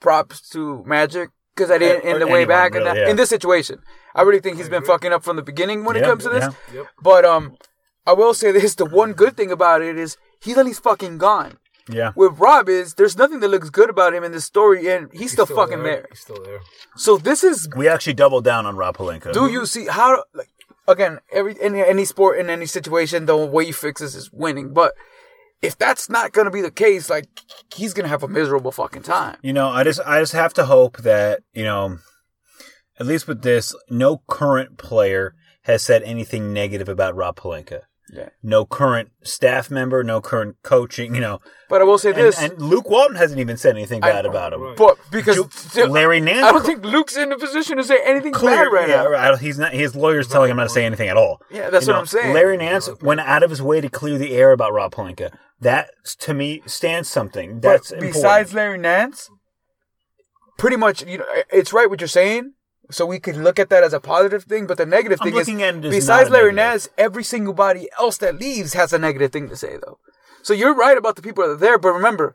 props 0.00 0.48
to 0.50 0.82
Magic 0.86 1.30
because 1.54 1.70
I 1.70 1.78
didn't 1.78 2.04
Or 2.04 2.14
in 2.14 2.20
the 2.20 2.26
way 2.26 2.42
anyone, 2.42 2.48
back 2.48 2.74
and 2.74 2.84
really, 2.84 2.94
that, 2.94 2.96
yeah. 3.06 3.10
in 3.10 3.16
this 3.16 3.28
situation. 3.28 3.80
I 4.14 4.22
really 4.22 4.40
think 4.40 4.56
he's 4.56 4.68
been 4.68 4.84
fucking 4.84 5.12
up 5.12 5.24
from 5.24 5.36
the 5.36 5.42
beginning 5.42 5.84
when 5.84 5.96
it 5.96 6.02
comes 6.02 6.24
to 6.24 6.30
this. 6.30 6.54
yeah. 6.74 6.82
But 7.02 7.24
um, 7.24 7.56
I 8.06 8.12
will 8.12 8.34
say 8.34 8.52
this: 8.52 8.74
the 8.74 8.84
one 8.84 9.12
good 9.12 9.36
thing 9.36 9.50
about 9.50 9.82
it 9.82 9.98
is 9.98 10.16
he's 10.40 10.56
at 10.56 10.64
least 10.66 10.82
fucking 10.82 11.18
gone. 11.18 11.58
yeah. 11.88 12.12
With 12.16 12.38
Rob 12.38 12.68
is 12.68 12.94
there's 12.94 13.16
nothing 13.16 13.40
that 13.40 13.48
looks 13.48 13.70
good 13.70 13.90
about 13.90 14.14
him 14.14 14.24
in 14.24 14.32
this 14.32 14.44
story, 14.44 14.88
and 14.88 15.08
he's, 15.12 15.32
still, 15.32 15.46
fucking 15.46 15.82
there. 15.82 16.06
He's 16.10 16.20
still 16.20 16.42
there. 16.42 16.60
So 16.96 17.16
this 17.16 17.44
is 17.44 17.68
We 17.76 17.88
actually 17.88 18.14
doubled 18.14 18.44
down 18.44 18.66
on 18.66 18.76
Rob 18.76 18.96
Pelinka. 18.96 19.32
do 19.32 19.50
you 19.50 19.66
see 19.66 19.86
how 19.86 20.24
like 20.34 20.48
again 20.86 21.18
every 21.30 21.54
in 21.60 21.74
any 21.76 22.04
sport 22.04 22.38
in 22.38 22.48
any 22.50 22.66
situation 22.66 23.26
the 23.26 23.36
way 23.36 23.64
you 23.64 23.72
fix 23.74 24.00
this 24.00 24.14
is 24.14 24.32
winning 24.32 24.72
but 24.72 24.94
if 25.62 25.76
that's 25.76 26.08
not 26.08 26.32
gonna 26.32 26.50
be 26.50 26.60
the 26.60 26.70
case 26.70 27.10
like 27.10 27.26
he's 27.74 27.92
gonna 27.94 28.08
have 28.08 28.22
a 28.22 28.28
miserable 28.28 28.70
fucking 28.72 29.02
time 29.02 29.36
You 29.42 29.52
know, 29.52 29.68
I 29.68 29.84
just 29.84 30.00
I 30.06 30.20
just 30.20 30.32
have 30.32 30.54
to 30.54 30.66
hope 30.66 30.98
that 30.98 31.40
you 31.52 31.64
know, 31.64 31.98
at 33.00 33.06
least 33.06 33.28
with 33.28 33.42
this, 33.42 33.74
no 33.90 34.22
current 34.28 34.78
player 34.78 35.34
has 35.62 35.82
said 35.82 36.02
anything 36.02 36.52
negative 36.52 36.88
about 36.88 37.14
Rob 37.14 37.36
Pelinka. 37.36 37.82
yeah 38.12 38.30
No 38.42 38.64
current 38.64 39.10
staff 39.22 39.70
member, 39.70 40.02
no 40.02 40.20
current 40.20 40.56
coaching. 40.62 41.14
You 41.14 41.20
know, 41.20 41.40
but 41.68 41.80
I 41.82 41.84
will 41.84 41.98
say 41.98 42.12
this 42.12 42.40
and 42.40 42.58
Luke 42.60 42.88
Walton 42.88 43.16
hasn't 43.16 43.38
even 43.40 43.56
said 43.56 43.74
anything 43.76 44.00
bad 44.00 44.24
about 44.26 44.52
him. 44.54 44.62
right. 44.62 44.76
but 44.76 44.96
because 45.10 45.38
Larry 45.76 46.20
Nance, 46.20 46.46
I 46.46 46.52
don't 46.52 46.64
think 46.64 46.84
Luke's 46.84 47.16
in 47.16 47.30
a 47.32 47.38
position 47.38 47.76
to 47.76 47.84
say 47.84 47.98
anything 48.04 48.32
clear, 48.32 48.56
bad 48.56 48.72
right 48.72 48.88
yeah, 48.88 49.02
now 49.02 49.10
right, 49.10 49.38
he's 49.38 49.58
not. 49.58 49.72
His 49.72 49.94
lawyer's 49.94 50.28
telling 50.28 50.50
him 50.50 50.56
not 50.56 50.64
to 50.64 50.68
say 50.70 50.86
anything 50.86 51.08
at 51.08 51.16
all. 51.18 51.42
Yeah, 51.50 51.68
that's 51.70 51.86
You 51.86 51.92
what 51.92 51.96
know, 51.96 52.00
I'm 52.00 52.06
saying. 52.06 52.32
Larry 52.32 52.56
Nance 52.56 52.88
went 53.02 53.20
out 53.20 53.42
of 53.42 53.50
his 53.50 53.60
way 53.60 53.80
to 53.82 53.88
clear 53.90 54.16
the 54.16 54.32
air 54.34 54.52
about 54.52 54.72
Rob 54.72 54.94
Pelinka. 54.94 55.30
That 55.60 55.90
to 56.20 56.34
me 56.34 56.62
stands 56.66 57.08
something. 57.08 57.60
That's 57.60 57.90
but 57.90 57.96
important. 57.98 58.14
besides 58.14 58.54
Larry 58.54 58.78
Nance 58.78 59.30
pretty 60.56 60.76
much 60.76 61.06
you 61.06 61.18
know 61.18 61.24
it's 61.52 61.72
right 61.72 61.88
what 61.88 62.00
you're 62.00 62.08
saying 62.08 62.52
so 62.90 63.04
we 63.04 63.18
could 63.18 63.36
look 63.36 63.58
at 63.58 63.68
that 63.70 63.84
as 63.84 63.92
a 63.92 64.00
positive 64.00 64.44
thing, 64.44 64.66
but 64.66 64.78
the 64.78 64.86
negative 64.86 65.18
I'm 65.20 65.30
thing 65.30 65.60
is, 65.60 65.62
at 65.62 65.82
besides 65.82 66.30
Larry. 66.30 66.52
Nance, 66.52 66.88
every 66.96 67.22
single 67.22 67.52
body 67.52 67.88
else 67.98 68.16
that 68.18 68.38
leaves 68.38 68.72
has 68.72 68.92
a 68.92 68.98
negative 68.98 69.30
thing 69.30 69.48
to 69.50 69.56
say, 69.56 69.76
though. 69.76 69.98
So 70.42 70.54
you're 70.54 70.74
right 70.74 70.96
about 70.96 71.16
the 71.16 71.22
people 71.22 71.44
that 71.44 71.50
are 71.50 71.56
there, 71.56 71.78
but 71.78 71.92
remember, 71.92 72.34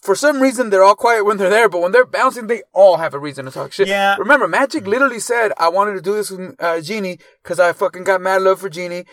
for 0.00 0.14
some 0.14 0.40
reason 0.40 0.70
they're 0.70 0.82
all 0.82 0.94
quiet 0.94 1.24
when 1.24 1.36
they're 1.36 1.50
there, 1.50 1.68
but 1.68 1.82
when 1.82 1.92
they're 1.92 2.06
bouncing, 2.06 2.46
they 2.46 2.62
all 2.72 2.96
have 2.96 3.12
a 3.12 3.18
reason 3.18 3.44
to 3.44 3.50
talk 3.50 3.72
shit. 3.72 3.88
Yeah. 3.88 4.16
Remember, 4.16 4.48
Magic 4.48 4.86
literally 4.86 5.20
said, 5.20 5.52
"I 5.58 5.68
wanted 5.68 5.92
to 5.94 6.00
do 6.00 6.14
this 6.14 6.30
with 6.30 6.56
uh, 6.58 6.80
Jeanie 6.80 7.18
because 7.42 7.60
I 7.60 7.72
fucking 7.74 8.04
got 8.04 8.22
mad 8.22 8.42
love 8.42 8.60
for 8.60 8.70
Jeanie. 8.70 9.04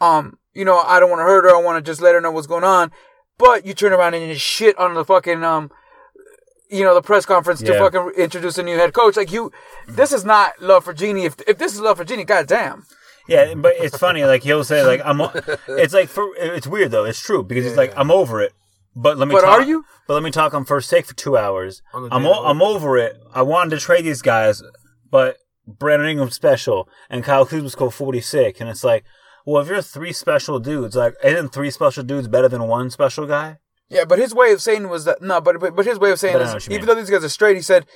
Um, 0.00 0.38
you 0.58 0.64
know, 0.64 0.78
I 0.78 0.98
don't 0.98 1.08
want 1.08 1.20
to 1.20 1.24
hurt 1.24 1.44
her. 1.44 1.54
I 1.54 1.60
want 1.62 1.82
to 1.82 1.88
just 1.88 2.02
let 2.02 2.14
her 2.14 2.20
know 2.20 2.32
what's 2.32 2.48
going 2.48 2.64
on." 2.64 2.90
But 3.38 3.64
you 3.64 3.72
turn 3.72 3.92
around 3.92 4.14
and 4.14 4.28
you 4.28 4.34
shit 4.34 4.76
on 4.78 4.94
the 4.94 5.04
fucking 5.04 5.44
um, 5.44 5.70
you 6.68 6.84
know, 6.84 6.94
the 6.94 7.02
press 7.02 7.24
conference 7.24 7.60
to 7.60 7.78
fucking 7.78 8.12
introduce 8.16 8.58
a 8.58 8.62
new 8.62 8.76
head 8.76 8.92
coach. 8.92 9.16
Like 9.16 9.30
you, 9.30 9.52
this 9.86 10.12
is 10.12 10.24
not 10.24 10.60
love 10.60 10.84
for 10.84 10.92
Jeanie. 10.92 11.24
If 11.24 11.36
if 11.46 11.58
this 11.58 11.74
is 11.74 11.80
love 11.80 11.96
for 11.96 12.04
Jeanie, 12.04 12.24
goddamn. 12.24 12.84
Yeah, 13.28 13.54
but 13.54 13.74
it's 13.76 13.96
funny. 13.96 14.24
Like 14.24 14.42
he'll 14.42 14.64
say, 14.64 14.84
like 14.84 15.00
I'm. 15.04 15.20
It's 15.68 15.94
like 15.94 16.08
for. 16.08 16.28
It's 16.36 16.66
weird 16.66 16.90
though. 16.90 17.04
It's 17.04 17.20
true 17.20 17.44
because 17.44 17.64
he's 17.64 17.76
like 17.76 17.92
I'm 17.96 18.10
over 18.10 18.40
it. 18.40 18.52
But 18.96 19.18
let 19.18 19.28
me. 19.28 19.34
But 19.34 19.42
talk, 19.42 19.60
are 19.60 19.62
you? 19.62 19.84
But 20.06 20.14
let 20.14 20.22
me 20.22 20.30
talk 20.30 20.54
on 20.54 20.64
first 20.64 20.90
take 20.90 21.06
for 21.06 21.14
two 21.14 21.36
hours. 21.36 21.82
I'm. 21.94 22.08
day 22.08 22.28
O- 22.28 22.40
of. 22.40 22.46
I'm 22.46 22.62
over 22.62 22.96
it. 22.96 23.16
I 23.32 23.42
wanted 23.42 23.70
to 23.70 23.78
trade 23.78 24.04
these 24.04 24.22
guys, 24.22 24.62
but 25.10 25.36
Brandon 25.68 26.08
Ingram 26.08 26.30
special 26.30 26.88
and 27.10 27.22
Kyle 27.22 27.46
Kuzma's 27.46 27.74
go 27.74 27.90
46, 27.90 28.60
and 28.60 28.70
it's 28.70 28.82
like, 28.82 29.04
well, 29.48 29.62
if 29.62 29.68
you're 29.68 29.80
three 29.80 30.12
special 30.12 30.58
dudes, 30.58 30.94
like 30.94 31.14
isn't 31.24 31.54
three 31.54 31.70
special 31.70 32.04
dudes 32.04 32.28
better 32.28 32.48
than 32.48 32.68
one 32.68 32.90
special 32.90 33.26
guy? 33.26 33.58
Yeah, 33.88 34.04
but 34.04 34.18
his 34.18 34.34
way 34.34 34.52
of 34.52 34.60
saying 34.60 34.90
was 34.90 35.06
that 35.06 35.22
no, 35.22 35.40
but 35.40 35.58
but, 35.58 35.74
but 35.74 35.86
his 35.86 35.98
way 35.98 36.10
of 36.10 36.20
saying 36.20 36.34
But 36.34 36.42
is 36.42 36.48
know 36.48 36.54
what 36.56 36.66
you 36.66 36.74
even 36.74 36.80
mean. 36.82 36.86
though 36.94 37.00
these 37.00 37.08
guys 37.08 37.24
are 37.24 37.30
straight, 37.30 37.56
he 37.56 37.62
said, 37.62 37.86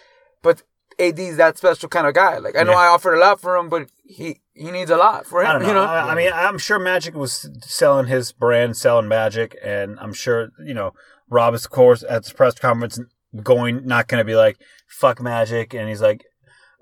but 0.42 0.62
AD's 0.98 1.36
that 1.36 1.58
special 1.58 1.90
kind 1.90 2.06
of 2.06 2.14
guy. 2.14 2.38
Like 2.38 2.56
I 2.56 2.62
know 2.62 2.72
Yeah. 2.72 2.78
I 2.78 2.86
offered 2.86 3.14
a 3.14 3.20
lot 3.20 3.38
for 3.38 3.56
him, 3.56 3.68
but 3.68 3.90
he 4.02 4.40
he 4.54 4.70
needs 4.70 4.90
a 4.90 4.96
lot 4.96 5.26
for 5.26 5.44
him. 5.44 5.60
Know. 5.60 5.68
You 5.68 5.74
know, 5.74 5.82
I, 5.82 6.12
I 6.12 6.14
mean, 6.14 6.30
I'm 6.32 6.56
sure 6.56 6.78
Magic 6.78 7.14
was 7.14 7.50
selling 7.62 8.06
his 8.06 8.32
brand, 8.32 8.78
selling 8.78 9.08
Magic, 9.08 9.54
and 9.62 9.98
I'm 10.00 10.14
sure 10.14 10.48
you 10.64 10.72
know 10.72 10.94
Rob 11.28 11.52
is, 11.52 11.66
of 11.66 11.70
course, 11.70 12.02
at 12.08 12.24
the 12.24 12.32
press 12.32 12.54
conference 12.54 12.98
going 13.42 13.86
not 13.86 14.08
going 14.08 14.20
to 14.20 14.24
be 14.24 14.36
like 14.36 14.56
fuck 14.88 15.20
Magic, 15.20 15.74
and 15.74 15.90
he's 15.90 16.00
like, 16.00 16.24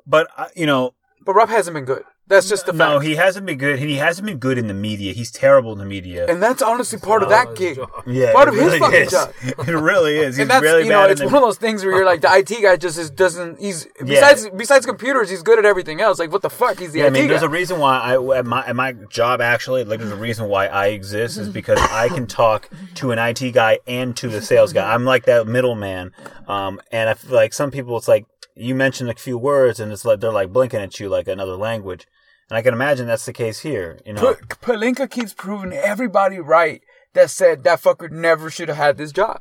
but 0.07 0.29
uh, 0.37 0.47
you 0.55 0.67
know, 0.67 0.95
but 1.27 1.35
Rob 1.35 1.49
hasn't 1.49 1.75
been 1.75 1.85
good. 1.85 2.05
That's 2.31 2.49
just 2.49 2.65
the 2.65 2.73
no, 2.73 2.93
fact. 2.99 3.05
he 3.05 3.17
hasn't 3.17 3.45
been 3.45 3.59
good. 3.59 3.79
He 3.81 3.97
hasn't 3.97 4.25
been 4.27 4.39
good 4.39 4.57
in 4.57 4.69
the 4.69 4.75
media. 4.75 5.13
He's 5.13 5.31
terrible 5.31 5.73
in 5.73 5.79
the 5.79 5.85
media. 5.85 6.27
and 6.29 6.41
that's 6.43 6.63
honestly 6.63 6.99
part 6.99 7.23
of 7.25 7.29
that 7.29 7.49
his 7.49 7.59
gig. 7.59 7.77
job. 7.77 7.91
yeah, 8.07 8.33
part 8.33 8.47
it 8.49 8.55
of 8.55 8.55
his 8.55 8.65
really 8.67 8.79
fucking 8.79 9.03
is. 9.03 9.11
job. 9.11 9.33
It 9.69 9.75
really 9.75 10.17
is. 10.17 10.37
He's 10.37 10.43
and 10.43 10.51
that's 10.51 10.63
really 10.63 10.85
you 10.85 10.91
know, 10.91 11.03
bad 11.03 11.11
it's 11.11 11.21
in 11.21 11.27
one 11.27 11.35
of 11.37 11.43
those 11.43 11.59
things 11.59 11.85
where 11.85 11.95
you're 11.97 12.07
like 12.07 12.21
the 12.23 12.33
IT 12.33 12.63
guy 12.63 12.77
just 12.77 12.97
is, 12.99 13.11
doesn't. 13.11 13.59
He's 13.61 13.87
besides 14.05 14.49
besides 14.57 14.87
computers, 14.87 15.29
he's 15.29 15.43
good 15.43 15.59
at 15.59 15.65
everything 15.65 16.01
else. 16.01 16.19
Like 16.19 16.31
what 16.33 16.43
the 16.43 16.51
fuck? 16.51 16.79
He's 16.79 16.93
the 16.93 17.01
Yeah, 17.01 17.05
I 17.07 17.09
IT 17.09 17.13
mean, 17.13 17.29
there's 17.29 17.41
guy. 17.41 17.47
a 17.47 17.51
reason 17.51 17.79
why 17.81 17.99
I 17.99 18.39
at 18.39 18.47
my 18.47 18.65
at 18.65 18.77
my 18.77 18.93
job 18.93 19.41
actually 19.41 19.85
like 19.85 19.99
there's 19.99 20.13
a 20.13 20.17
reason 20.17 20.49
why 20.49 20.69
I 20.69 20.87
exist 20.89 21.37
is 21.37 21.49
because 21.49 21.79
I 21.91 22.09
can 22.09 22.27
talk 22.29 22.71
to 22.95 23.11
an 23.11 23.19
IT 23.19 23.51
guy 23.53 23.81
and 23.89 24.17
to 24.19 24.29
the 24.29 24.41
sales 24.41 24.73
guy. 24.73 24.95
I'm 24.95 25.05
like 25.05 25.25
that 25.27 25.47
middleman. 25.49 26.13
Um, 26.47 26.81
and 26.93 27.09
I 27.11 27.15
feel 27.15 27.35
like 27.35 27.53
some 27.53 27.71
people, 27.71 27.97
it's 27.97 28.09
like 28.09 28.27
you 28.55 28.75
mention 28.75 29.09
a 29.09 29.15
few 29.15 29.37
words 29.39 29.81
and 29.81 29.91
it's 29.93 30.05
like 30.05 30.21
they're 30.21 30.33
like 30.33 30.53
blinking 30.53 30.81
at 30.81 30.99
you 31.01 31.09
like 31.09 31.27
another 31.29 31.57
language. 31.57 32.07
And 32.51 32.59
I 32.59 32.63
can 32.63 32.75
imagine 32.75 33.07
that's 33.07 33.27
the 33.27 33.33
case 33.33 33.61
here. 33.61 34.01
You 34.05 34.15
know, 34.15 34.35
P- 34.35 34.45
Pelinka 34.61 35.09
keeps 35.09 35.33
proving 35.33 35.73
everybody 35.73 36.41
right 36.41 36.83
that 37.15 37.31
said 37.31 37.63
that 37.65 37.81
fucker 37.81 38.11
never 38.11 38.51
should 38.51 38.69
have 38.69 38.77
had 38.77 38.99
this 38.99 39.13
job. 39.13 39.41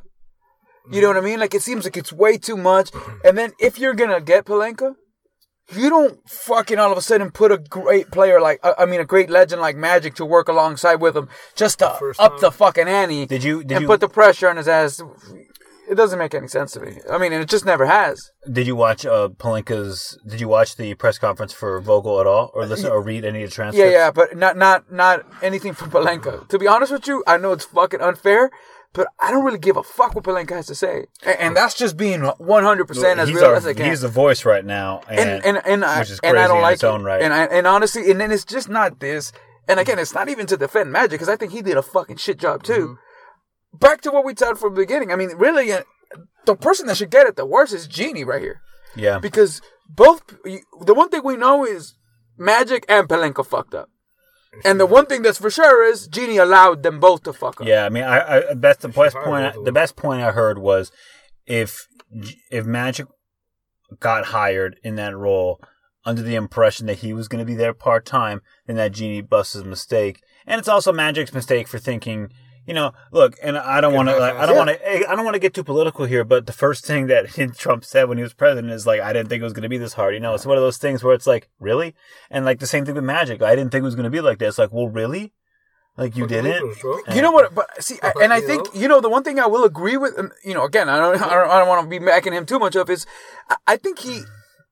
You 0.90 1.02
know 1.02 1.08
what 1.08 1.16
I 1.16 1.20
mean? 1.20 1.40
Like 1.40 1.54
it 1.54 1.62
seems 1.62 1.84
like 1.84 1.96
it's 1.96 2.12
way 2.12 2.38
too 2.38 2.56
much. 2.56 2.90
And 3.24 3.36
then 3.36 3.52
if 3.58 3.78
you're 3.78 3.94
gonna 3.94 4.20
get 4.20 4.44
Pelinka, 4.44 4.94
you 5.76 5.90
don't 5.90 6.28
fucking 6.28 6.78
all 6.78 6.90
of 6.90 6.98
a 6.98 7.02
sudden 7.02 7.30
put 7.30 7.52
a 7.52 7.58
great 7.58 8.10
player 8.10 8.40
like 8.40 8.58
uh, 8.62 8.74
I 8.78 8.86
mean 8.86 9.00
a 9.00 9.04
great 9.04 9.30
legend 9.30 9.60
like 9.60 9.76
Magic 9.76 10.14
to 10.16 10.24
work 10.24 10.48
alongside 10.48 10.96
with 10.96 11.16
him 11.16 11.28
just 11.54 11.78
to 11.80 11.96
First 11.98 12.20
up 12.20 12.32
time. 12.32 12.40
the 12.40 12.50
fucking 12.50 12.88
ante 12.88 13.26
Did 13.26 13.44
you 13.44 13.62
did 13.62 13.72
and 13.72 13.82
you 13.82 13.86
put 13.86 14.00
the 14.00 14.08
pressure 14.08 14.48
on 14.48 14.56
his 14.56 14.66
ass. 14.68 15.00
It 15.90 15.96
doesn't 15.96 16.18
make 16.20 16.34
any 16.34 16.46
sense 16.48 16.70
to 16.72 16.80
me. 16.80 16.98
I 17.10 17.18
mean, 17.18 17.32
and 17.32 17.42
it 17.42 17.48
just 17.48 17.64
never 17.66 17.84
has. 17.86 18.30
did 18.50 18.66
you 18.66 18.76
watch 18.76 19.04
uh 19.04 19.28
Pelinka's? 19.42 20.16
Did 20.26 20.40
you 20.40 20.48
watch 20.48 20.76
the 20.76 20.94
press 20.94 21.18
conference 21.18 21.52
for 21.52 21.80
Vogel 21.80 22.20
at 22.20 22.26
all, 22.26 22.50
or 22.54 22.64
listen 22.64 22.90
or 22.90 23.02
read 23.02 23.24
any 23.24 23.42
of 23.42 23.50
the 23.50 23.54
transcripts? 23.54 23.92
yeah, 23.92 23.98
yeah, 23.98 24.10
but 24.12 24.36
not 24.36 24.56
not 24.56 24.92
not 24.92 25.26
anything 25.42 25.74
from 25.74 25.90
Pelinka. 25.90 26.48
To 26.48 26.58
be 26.58 26.68
honest 26.68 26.92
with 26.92 27.06
you, 27.08 27.24
I 27.26 27.36
know 27.38 27.50
it's 27.52 27.64
fucking 27.64 28.00
unfair, 28.00 28.50
but 28.92 29.08
I 29.18 29.32
don't 29.32 29.44
really 29.44 29.58
give 29.58 29.76
a 29.76 29.82
fuck 29.82 30.14
what 30.14 30.22
Pelinka 30.24 30.52
has 30.52 30.66
to 30.68 30.74
say, 30.76 31.06
and, 31.24 31.36
and 31.40 31.56
that's 31.56 31.74
just 31.74 31.96
being 31.96 32.22
one 32.38 32.62
hundred 32.62 32.86
percent 32.86 33.18
as 33.18 33.32
real 33.32 33.44
our- 33.46 33.54
as 33.56 33.66
I 33.66 33.74
can. 33.74 33.86
he's 33.90 34.02
the 34.02 34.08
voice 34.08 34.44
right 34.44 34.64
now, 34.64 35.00
and 35.08 35.18
and 35.18 35.44
and 35.44 35.56
and 35.66 35.84
I, 35.84 36.04
and 36.22 36.38
I 36.38 36.46
don't 36.46 36.62
like 36.62 36.74
its 36.74 36.84
own 36.84 37.00
it. 37.00 37.04
right. 37.04 37.22
And 37.22 37.34
I, 37.34 37.44
and 37.46 37.66
honestly, 37.66 38.10
and 38.10 38.20
then 38.20 38.30
it's 38.30 38.44
just 38.44 38.68
not 38.68 39.00
this. 39.00 39.32
And 39.68 39.78
again, 39.78 39.98
it's 39.98 40.14
not 40.14 40.28
even 40.28 40.46
to 40.46 40.56
defend 40.56 40.90
Magic 40.92 41.12
because 41.12 41.28
I 41.28 41.36
think 41.36 41.52
he 41.52 41.62
did 41.62 41.76
a 41.76 41.82
fucking 41.82 42.16
shit 42.16 42.38
job 42.38 42.62
too. 42.62 42.72
Mm-hmm. 42.72 42.94
Back 43.72 44.00
to 44.02 44.10
what 44.10 44.24
we 44.24 44.34
said 44.36 44.58
from 44.58 44.74
the 44.74 44.80
beginning. 44.80 45.12
I 45.12 45.16
mean, 45.16 45.30
really, 45.36 45.72
uh, 45.72 45.82
the 46.46 46.56
person 46.56 46.86
that 46.86 46.96
should 46.96 47.10
get 47.10 47.26
it 47.26 47.36
the 47.36 47.46
worst 47.46 47.72
is 47.72 47.86
Jeanie 47.86 48.24
right 48.24 48.42
here 48.42 48.60
yeah, 48.96 49.18
because 49.18 49.60
both 49.88 50.22
the 50.44 50.94
one 50.94 51.08
thing 51.08 51.22
we 51.24 51.36
know 51.36 51.64
is 51.64 51.94
Magic 52.36 52.84
and 52.88 53.08
Pelinka 53.08 53.44
fucked 53.44 53.74
up. 53.74 53.90
And 54.64 54.80
the 54.80 54.86
one 54.86 55.06
thing 55.06 55.22
that's 55.22 55.38
for 55.38 55.50
sure 55.50 55.88
is 55.88 56.08
Jeanie 56.08 56.38
allowed 56.38 56.82
them 56.82 56.98
both 56.98 57.22
to 57.22 57.32
fuck 57.32 57.60
up. 57.60 57.68
yeah. 57.68 57.84
I 57.84 57.88
mean, 57.88 58.02
I, 58.02 58.38
I 58.38 58.54
that's 58.54 58.82
the 58.82 58.88
best 58.88 59.16
point. 59.16 59.44
I, 59.44 59.52
the 59.62 59.72
best 59.72 59.94
point 59.94 60.22
I 60.22 60.32
heard 60.32 60.58
was 60.58 60.90
if 61.46 61.86
if 62.50 62.66
Magic 62.66 63.06
got 64.00 64.26
hired 64.26 64.78
in 64.82 64.96
that 64.96 65.16
role 65.16 65.60
under 66.04 66.22
the 66.22 66.34
impression 66.34 66.86
that 66.86 66.98
he 66.98 67.12
was 67.12 67.28
going 67.28 67.38
to 67.38 67.44
be 67.44 67.54
there 67.54 67.74
part 67.74 68.04
time, 68.04 68.40
then 68.66 68.76
that 68.76 68.92
Jeanie 68.92 69.20
Buss's 69.20 69.62
his 69.62 69.64
mistake, 69.64 70.20
and 70.46 70.58
it's 70.58 70.68
also 70.68 70.92
Magic's 70.92 71.32
mistake 71.32 71.68
for 71.68 71.78
thinking. 71.78 72.30
You 72.66 72.74
know, 72.74 72.92
look, 73.10 73.34
and 73.42 73.56
I 73.58 73.80
don't 73.80 73.94
want 73.94 74.10
to, 74.10 74.16
like, 74.16 74.34
I 74.34 74.46
don't 74.46 74.54
Yeah. 74.54 74.64
want 74.64 74.70
to, 74.70 75.10
I 75.10 75.16
don't 75.16 75.24
want 75.24 75.34
to 75.34 75.40
get 75.40 75.54
too 75.54 75.64
political 75.64 76.04
here, 76.04 76.24
but 76.24 76.46
the 76.46 76.52
first 76.52 76.84
thing 76.84 77.06
that 77.08 77.26
Trump 77.58 77.84
said 77.84 78.08
when 78.08 78.18
he 78.18 78.22
was 78.22 78.34
president 78.34 78.72
is 78.72 78.86
like, 78.86 79.00
I 79.00 79.12
didn't 79.12 79.28
think 79.28 79.40
it 79.40 79.44
was 79.44 79.54
going 79.54 79.62
to 79.64 79.68
be 79.68 79.78
this 79.78 79.94
hard. 79.94 80.14
You 80.14 80.20
know, 80.20 80.34
it's 80.34 80.46
one 80.46 80.56
of 80.56 80.62
those 80.62 80.76
things 80.76 81.02
where 81.02 81.14
it's 81.14 81.26
like, 81.26 81.48
really, 81.58 81.94
and 82.30 82.44
like 82.44 82.60
the 82.60 82.66
same 82.66 82.84
thing 82.84 82.94
with 82.94 83.02
Magic. 83.04 83.42
I 83.42 83.56
didn't 83.56 83.72
think 83.72 83.82
it 83.82 83.84
was 83.86 83.96
going 83.96 84.04
to 84.04 84.10
be 84.10 84.20
like 84.20 84.38
this. 84.38 84.58
Like, 84.58 84.72
well, 84.72 84.88
really, 84.88 85.32
like 85.96 86.16
you 86.16 86.26
didn't. 86.26 86.62
losers, 86.62 86.80
bro. 86.82 86.98
You 87.14 87.22
know 87.22 87.32
what? 87.32 87.54
But 87.54 87.82
see, 87.82 87.98
I, 88.02 88.12
and 88.22 88.32
I 88.32 88.40
think 88.40 88.68
you 88.74 88.86
know 88.88 89.00
the 89.00 89.10
one 89.10 89.24
thing 89.24 89.40
I 89.40 89.46
will 89.46 89.64
agree 89.64 89.96
with. 89.96 90.14
You 90.44 90.54
know, 90.54 90.64
again, 90.64 90.88
I 90.88 90.98
don't, 90.98 91.16
I 91.20 91.34
don't, 91.34 91.50
I 91.50 91.58
don't 91.58 91.68
want 91.68 91.82
to 91.84 91.88
be 91.88 91.98
backing 92.04 92.32
him 92.32 92.46
too 92.46 92.58
much 92.58 92.76
up. 92.76 92.88
Is 92.88 93.04
I 93.66 93.76
think 93.76 93.98
he 94.00 94.22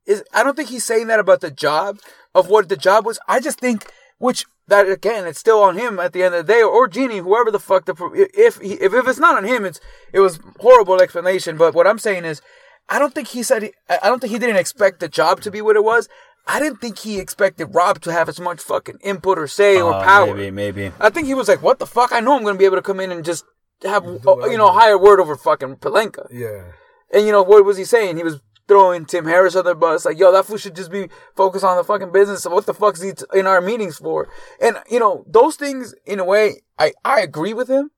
is. 0.07 0.23
I 0.33 0.45
don't 0.45 0.57
think 0.57 0.68
he's 0.68 0.85
saying 0.85 1.09
that 1.09 1.18
about 1.21 1.40
the 1.40 1.50
job 1.50 1.99
of 2.35 2.49
what 2.49 2.68
the 2.68 2.76
job 2.76 3.04
was. 3.07 3.18
I 3.26 3.40
just 3.40 3.59
think, 3.59 3.90
which 4.18 4.45
that 4.68 4.88
again, 4.88 5.26
it's 5.26 5.38
still 5.40 5.60
on 5.62 5.76
him 5.76 5.98
at 5.98 6.12
the 6.12 6.22
end 6.22 6.34
of 6.34 6.46
the 6.46 6.52
day, 6.52 6.62
or 6.62 6.87
Jeanie, 6.88 7.18
whoever 7.18 7.50
the 7.50 7.58
fuck 7.58 7.84
the 7.87 7.94
if 8.37 8.60
if 8.62 8.94
if 8.94 9.08
it's 9.08 9.18
not 9.18 9.37
on 9.37 9.44
him, 9.44 9.64
it's 9.64 9.80
it 10.12 10.20
was 10.20 10.38
horrible 10.60 11.00
explanation. 11.02 11.56
But 11.56 11.75
what 11.75 11.87
I'm 11.87 11.98
saying 11.98 12.25
is, 12.25 12.40
I 12.88 12.98
don't 12.98 13.14
think 13.14 13.28
he 13.28 13.42
said. 13.42 13.62
He, 13.64 13.72
I 13.88 14.08
don't 14.08 14.20
think 14.20 14.32
he 14.32 14.38
didn't 14.38 14.56
expect 14.56 15.00
the 15.00 15.08
job 15.08 15.40
to 15.42 15.50
be 15.50 15.60
what 15.60 15.76
it 15.76 15.84
was. 15.84 16.08
I 16.46 16.60
didn't 16.60 16.80
think 16.80 16.98
he 16.98 17.18
expected 17.18 17.75
Rob 17.75 18.00
to 18.02 18.12
have 18.12 18.28
as 18.28 18.40
much 18.40 18.60
fucking 18.62 18.98
input 19.02 19.38
or 19.38 19.46
say 19.46 19.80
or 19.80 19.92
Uh, 19.92 20.02
power. 20.02 20.34
Maybe, 20.34 20.50
maybe. 20.50 20.92
I 20.98 21.10
think 21.10 21.26
he 21.26 21.34
was 21.34 21.48
like, 21.48 21.62
"What 21.62 21.78
the 21.78 21.87
fuck? 21.87 22.12
I 22.12 22.20
know 22.20 22.37
I'm 22.37 22.44
gonna 22.44 22.58
be 22.58 22.64
able 22.64 22.76
to 22.76 22.82
come 22.82 23.00
in 23.00 23.10
and 23.12 23.25
just 23.25 23.44
have 23.84 24.06
uh, 24.06 24.46
you 24.46 24.56
know 24.56 24.70
higher 24.72 24.96
word 24.98 25.20
over 25.20 25.37
fucking 25.37 25.76
Pelinka." 25.76 26.26
Yeah. 26.30 26.72
And 27.12 27.25
you 27.26 27.32
know 27.32 27.42
what 27.42 27.64
was 27.64 27.76
he 27.78 27.84
saying? 27.84 28.16
He 28.18 28.22
was 28.22 28.40
throwing 28.68 29.06
Tim 29.06 29.25
Harris 29.25 29.56
on 29.56 29.64
the 29.64 29.75
bus, 29.75 30.04
like, 30.04 30.18
"Yo, 30.18 30.30
that 30.30 30.44
fool 30.44 30.58
should 30.58 30.76
just 30.76 30.90
be 30.92 31.08
focused 31.34 31.64
on 31.64 31.76
the 31.76 31.84
fucking 31.84 32.12
business. 32.12 32.42
So 32.42 32.50
what 32.50 32.66
the 32.66 32.75
fuck 32.75 32.94
is 32.96 33.02
he 33.02 33.12
t- 33.12 33.25
in 33.34 33.46
our 33.46 33.60
meetings 33.60 33.96
for?" 33.98 34.28
And 34.60 34.76
you 34.90 35.00
know 35.00 35.25
those 35.26 35.56
things, 35.56 35.94
in 36.06 36.20
a 36.20 36.25
way, 36.25 36.62
I 36.78 36.92
I 37.04 37.20
agree 37.20 37.54
with 37.54 37.68
him. 37.68 37.90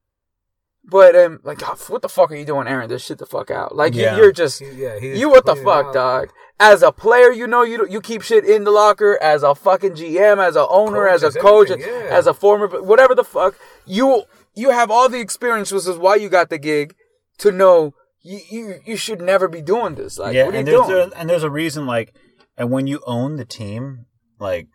But 0.83 1.15
um, 1.15 1.41
like, 1.45 1.61
oh, 1.62 1.77
what 1.89 2.00
the 2.03 2.09
fuck 2.09 2.33
are 2.33 2.35
you 2.35 2.45
doing, 2.47 2.67
Aaron? 2.67 2.89
This 2.89 3.05
shit 3.05 3.19
the 3.19 3.27
fuck 3.27 3.50
out. 3.50 3.77
Like, 3.77 3.95
you- 3.95 4.03
Yeah. 4.03 4.17
you're 4.17 4.33
just 4.33 4.61
yeah. 4.61 4.97
You 4.97 5.29
what 5.29 5.45
the 5.45 5.55
fuck, 5.55 5.87
out. 5.89 5.93
dog? 5.95 6.29
As 6.59 6.83
a 6.83 6.91
player, 6.91 7.31
you 7.31 7.47
know 7.47 7.62
you 7.62 7.87
you 7.89 8.00
keep 8.00 8.23
shit 8.23 8.45
in 8.45 8.65
the 8.65 8.71
locker. 8.71 9.19
As 9.23 9.43
a 9.43 9.55
fucking 9.55 9.93
GM, 9.93 10.39
as 10.45 10.57
a 10.57 10.67
owner, 10.69 11.07
Coach, 11.07 11.23
as 11.23 11.37
a 11.37 11.39
coach, 11.39 11.69
yeah. 11.71 11.87
as 12.11 12.27
a 12.27 12.35
former, 12.35 12.67
whatever 12.83 13.15
the 13.15 13.25
fuck, 13.25 13.55
you 13.87 14.25
you 14.55 14.71
have 14.71 14.91
all 14.91 15.09
the 15.09 15.21
experience, 15.21 15.71
which 15.71 15.87
is 15.87 15.97
why 15.99 16.17
you 16.17 16.29
got 16.29 16.49
the 16.50 16.59
gig, 16.59 16.95
to 17.39 17.53
know 17.53 17.95
you 18.23 18.41
you, 18.50 18.75
you 18.85 18.97
should 18.97 19.21
never 19.21 19.49
be 19.49 19.62
doing 19.62 19.95
this. 19.95 20.19
Like, 20.19 20.35
yeah, 20.35 20.47
what 20.47 20.55
are 20.55 20.59
and 20.59 20.69
you 20.69 20.77
there's 20.77 20.89
doing? 20.89 21.12
a, 21.12 21.17
and 21.17 21.31
there's 21.31 21.43
a 21.43 21.50
reason. 21.50 21.87
Like, 21.87 22.15
and 22.57 22.71
when 22.71 22.87
you 22.87 23.00
own 23.07 23.37
the 23.37 23.45
team, 23.45 24.07
like, 24.39 24.69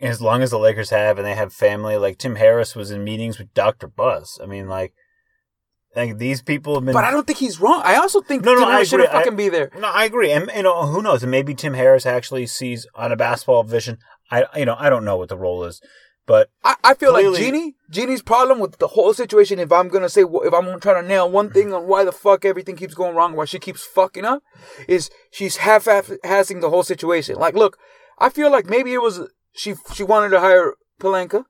as 0.00 0.20
long 0.20 0.42
as 0.42 0.50
the 0.50 0.58
Lakers 0.58 0.90
have, 0.90 1.18
and 1.18 1.26
they 1.26 1.34
have 1.34 1.52
family, 1.52 1.96
like 1.96 2.18
Tim 2.18 2.36
Harris 2.36 2.74
was 2.74 2.90
in 2.90 3.04
meetings 3.04 3.38
with 3.38 3.54
Dr. 3.54 3.86
Buss. 3.86 4.38
I 4.42 4.46
mean, 4.46 4.68
like, 4.68 4.92
like 5.94 6.18
these 6.18 6.42
people 6.42 6.74
have 6.74 6.84
been. 6.84 6.92
but 6.92 7.04
I 7.04 7.10
don't 7.10 7.26
think 7.26 7.38
he's 7.38 7.60
wrong. 7.60 7.80
I 7.84 7.96
also 7.96 8.20
think 8.20 8.44
No, 8.44 8.52
no, 8.52 8.60
Tim 8.60 8.68
I 8.68 8.72
Harris 8.72 8.88
should 8.88 9.08
fucking 9.08 9.36
be 9.36 9.48
there. 9.48 9.70
No, 9.78 9.88
I 9.88 10.04
agree, 10.04 10.30
and 10.32 10.50
you 10.54 10.62
know 10.62 10.86
who 10.86 11.00
knows? 11.02 11.22
And 11.22 11.30
maybe 11.30 11.54
Tim 11.54 11.74
Harris 11.74 12.04
actually 12.04 12.46
sees 12.46 12.86
on 12.94 13.12
a 13.12 13.16
basketball 13.16 13.62
vision. 13.64 13.98
I, 14.30 14.44
you 14.56 14.64
know, 14.64 14.76
I 14.78 14.90
don't 14.90 15.04
know 15.04 15.16
what 15.16 15.28
the 15.28 15.38
role 15.38 15.64
is, 15.64 15.80
but 16.26 16.50
I, 16.64 16.74
I 16.82 16.94
feel 16.94 17.12
like 17.12 17.22
Clearly- 17.24 17.38
Jeanie, 17.40 17.74
Jeanie's 17.90 18.22
problem 18.22 18.58
with 18.58 18.78
the 18.78 18.88
whole 18.88 19.14
situation, 19.14 19.58
if 19.58 19.70
I'm 19.72 19.88
gonna 19.88 20.08
say, 20.08 20.22
if 20.22 20.52
I'm 20.54 20.64
gonna 20.64 20.80
try 20.80 21.00
to 21.00 21.06
nail 21.06 21.30
one 21.30 21.50
thing 21.50 21.72
on 21.72 21.86
why 21.86 22.04
the 22.04 22.12
fuck 22.12 22.44
everything 22.44 22.76
keeps 22.76 22.94
going 22.94 23.14
wrong, 23.14 23.34
why 23.36 23.44
she 23.44 23.58
keeps 23.58 23.84
fucking 23.84 24.24
up, 24.24 24.42
is 24.88 25.08
she's 25.30 25.58
half-assing 25.58 26.60
the 26.60 26.70
whole 26.70 26.82
situation. 26.82 27.36
Like, 27.36 27.54
look, 27.54 27.78
I 28.18 28.28
feel 28.28 28.50
like 28.50 28.66
maybe 28.66 28.92
it 28.92 29.02
was 29.02 29.20
she 29.52 29.74
she 29.94 30.02
wanted 30.02 30.30
to 30.30 30.40
hire 30.40 30.74
Pelinka, 31.00 31.44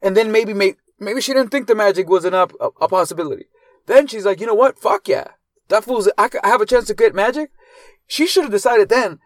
and 0.00 0.16
then 0.16 0.30
maybe 0.32 0.54
maybe, 0.54 0.76
maybe 0.98 1.20
she 1.20 1.32
didn't 1.34 1.50
think 1.50 1.66
the 1.66 1.74
Magic 1.74 2.08
was 2.08 2.24
an 2.24 2.34
up 2.34 2.52
a, 2.60 2.68
a 2.80 2.88
possibility. 2.88 3.46
Then 3.86 4.06
she's 4.06 4.24
like, 4.24 4.40
you 4.40 4.46
know 4.46 4.54
what? 4.54 4.78
Fuck 4.78 5.08
yeah, 5.08 5.28
that 5.68 5.84
fool's. 5.84 6.08
I, 6.16 6.28
I 6.44 6.48
have 6.48 6.60
a 6.60 6.66
chance 6.66 6.86
to 6.86 6.94
get 6.94 7.14
Magic. 7.14 7.50
She 8.06 8.26
should 8.26 8.44
have 8.44 8.52
decided 8.52 8.88
then. 8.88 9.18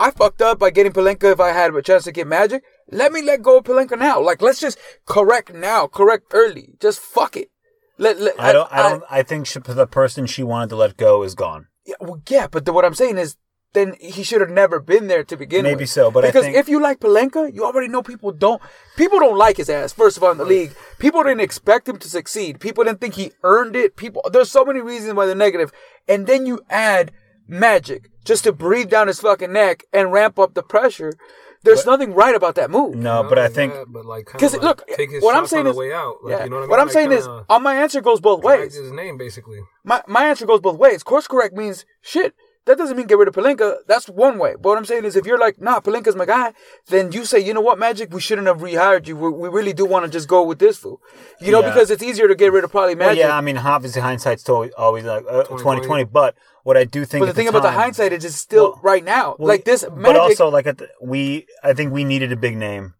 I 0.00 0.12
fucked 0.12 0.40
up 0.40 0.58
by 0.60 0.70
getting 0.70 0.92
Pelinka 0.92 1.32
if 1.32 1.40
I 1.40 1.48
had 1.48 1.74
a 1.74 1.82
chance 1.82 2.04
to 2.04 2.12
get 2.12 2.26
Magic. 2.26 2.62
Let 2.90 3.12
me 3.12 3.22
let 3.22 3.42
go 3.42 3.58
of 3.58 3.64
Pelinka 3.64 3.98
now. 3.98 4.20
Like, 4.20 4.40
let's 4.40 4.60
just 4.60 4.78
correct 5.06 5.52
now, 5.52 5.86
correct 5.86 6.26
early. 6.32 6.74
Just 6.80 7.00
fuck 7.00 7.36
it. 7.36 7.50
Let, 7.98 8.20
let, 8.20 8.40
I 8.40 8.52
don't. 8.52 8.72
I, 8.72 8.88
don't. 8.88 9.02
I 9.10 9.22
think 9.22 9.46
she, 9.46 9.58
the 9.58 9.86
person 9.86 10.26
she 10.26 10.42
wanted 10.42 10.70
to 10.70 10.76
let 10.76 10.96
go 10.96 11.22
is 11.22 11.34
gone. 11.34 11.66
yeah, 11.84 11.96
well, 12.00 12.22
yeah, 12.28 12.46
but 12.46 12.64
the, 12.64 12.72
what 12.72 12.84
I'm 12.84 12.94
saying 12.94 13.18
is, 13.18 13.36
then 13.74 13.96
he 14.00 14.22
should 14.22 14.40
have 14.40 14.48
never 14.50 14.80
been 14.80 15.08
there 15.08 15.22
to 15.24 15.36
begin 15.36 15.64
with. 15.64 15.72
Maybe 15.72 15.84
so, 15.86 16.10
but 16.10 16.24
I 16.24 16.28
because 16.28 16.44
think- 16.44 16.56
if 16.56 16.68
you 16.68 16.80
like 16.80 17.00
Pelinka, 17.00 17.52
you 17.52 17.64
already 17.66 17.88
know 17.88 18.02
people 18.02 18.32
don't. 18.32 18.62
People 18.96 19.18
don't 19.18 19.36
like 19.36 19.58
his 19.58 19.68
ass. 19.68 19.92
First 19.92 20.16
of 20.16 20.22
all, 20.22 20.30
in 20.30 20.38
the 20.38 20.44
league, 20.44 20.74
people 20.98 21.22
didn't 21.22 21.40
expect 21.40 21.88
him 21.88 21.98
to 21.98 22.08
succeed. 22.08 22.60
People 22.60 22.84
didn't 22.84 23.00
think 23.00 23.14
he 23.14 23.32
earned 23.42 23.76
it. 23.76 23.96
People, 23.96 24.22
there's 24.32 24.50
so 24.50 24.64
many 24.64 24.80
reasons 24.80 25.14
why 25.14 25.26
they're 25.26 25.34
negative. 25.34 25.70
And 26.08 26.26
then 26.26 26.46
you 26.46 26.60
add 26.70 27.12
Magic 27.46 28.10
just 28.24 28.44
to 28.44 28.52
breathe 28.52 28.88
down 28.90 29.08
his 29.08 29.20
fucking 29.20 29.52
neck 29.52 29.84
and 29.92 30.12
ramp 30.12 30.38
up 30.38 30.54
the 30.54 30.62
pressure. 30.62 31.12
There's 31.64 31.84
nothing 31.86 32.14
right 32.14 32.34
about 32.34 32.54
that 32.54 32.70
move. 32.70 32.94
No, 32.94 33.24
but 33.28 33.38
I 33.38 33.48
think 33.48 33.72
that, 33.74 33.86
but 33.92 34.04
like, 34.06 34.26
Because 34.32 34.54
like 34.54 34.62
look, 34.62 34.86
take 34.96 35.10
his 35.10 35.22
what 35.22 35.34
I'm 35.36 35.46
saying 35.46 35.66
on 35.66 35.70
is, 35.70 35.76
the 35.76 35.80
way 35.80 35.92
out. 35.92 36.16
Like, 36.22 36.30
yeah, 36.32 36.44
you 36.44 36.50
know 36.50 36.56
what 36.56 36.60
I 36.60 36.62
mean? 36.62 36.70
what 36.70 36.80
I'm 36.80 36.86
Like, 36.86 36.92
saying 36.94 37.12
is, 37.12 37.26
kinda 37.26 37.44
uh, 37.48 37.58
my 37.58 37.74
answer 37.76 38.00
goes 38.00 38.20
both 38.20 38.42
ways. 38.44 38.74
his 38.74 38.92
name 38.92 39.18
basically. 39.18 39.60
My 39.84 40.02
my 40.06 40.24
answer 40.26 40.46
goes 40.46 40.60
both 40.60 40.78
ways. 40.78 41.02
Course 41.02 41.26
correct 41.26 41.54
means 41.56 41.84
shit. 42.00 42.34
That 42.68 42.78
doesn't 42.78 42.96
mean 42.96 43.06
get 43.06 43.18
rid 43.18 43.28
of 43.28 43.34
Pelinka. 43.34 43.78
That's 43.86 44.08
one 44.08 44.38
way. 44.38 44.52
But 44.52 44.64
what 44.68 44.78
I'm 44.78 44.84
saying 44.84 45.04
is, 45.04 45.16
if 45.16 45.24
you're 45.26 45.38
like, 45.38 45.60
nah, 45.60 45.80
Pelinka's 45.80 46.14
my 46.14 46.26
guy, 46.26 46.52
then 46.88 47.12
you 47.12 47.24
say, 47.24 47.38
you 47.40 47.54
know 47.54 47.60
what, 47.62 47.78
Magic, 47.78 48.12
we 48.12 48.20
shouldn't 48.20 48.46
have 48.46 48.58
rehired 48.58 49.06
you. 49.08 49.16
We, 49.16 49.30
we 49.30 49.48
really 49.48 49.72
do 49.72 49.86
want 49.86 50.04
to 50.04 50.10
just 50.10 50.28
go 50.28 50.42
with 50.44 50.58
this 50.58 50.76
fool. 50.76 51.00
You 51.40 51.50
know, 51.50 51.60
Yeah. 51.60 51.70
because 51.70 51.90
it's 51.90 52.02
easier 52.02 52.28
to 52.28 52.34
get 52.34 52.52
rid 52.52 52.64
of 52.64 52.70
probably 52.70 52.94
Well, 52.94 53.08
Magic. 53.08 53.22
yeah, 53.22 53.36
I 53.36 53.40
mean, 53.40 53.56
obviously 53.56 54.02
hindsight's 54.02 54.48
always, 54.48 54.72
always 54.76 55.04
like 55.04 55.24
uh, 55.26 55.44
2020. 55.44 55.80
2020, 55.80 56.04
but 56.04 56.34
what 56.62 56.76
I 56.76 56.84
do 56.84 57.04
think 57.06 57.22
but 57.22 57.26
the 57.26 57.30
at 57.30 57.36
thing 57.36 57.48
about 57.48 57.62
the 57.62 57.70
hindsight 57.70 58.12
is, 58.12 58.24
it's 58.24 58.36
still 58.36 58.72
Well, 58.72 58.80
right 58.82 59.04
now. 59.04 59.34
well, 59.38 59.48
like 59.48 59.64
this 59.64 59.84
but 59.90 60.16
also 60.16 60.48
like 60.50 60.66
at 60.66 60.78
the, 60.78 60.88
we, 61.02 61.46
I 61.64 61.72
think 61.72 61.92
we 61.92 62.04
needed 62.04 62.30
a 62.32 62.36
big 62.36 62.56
name. 62.56 62.94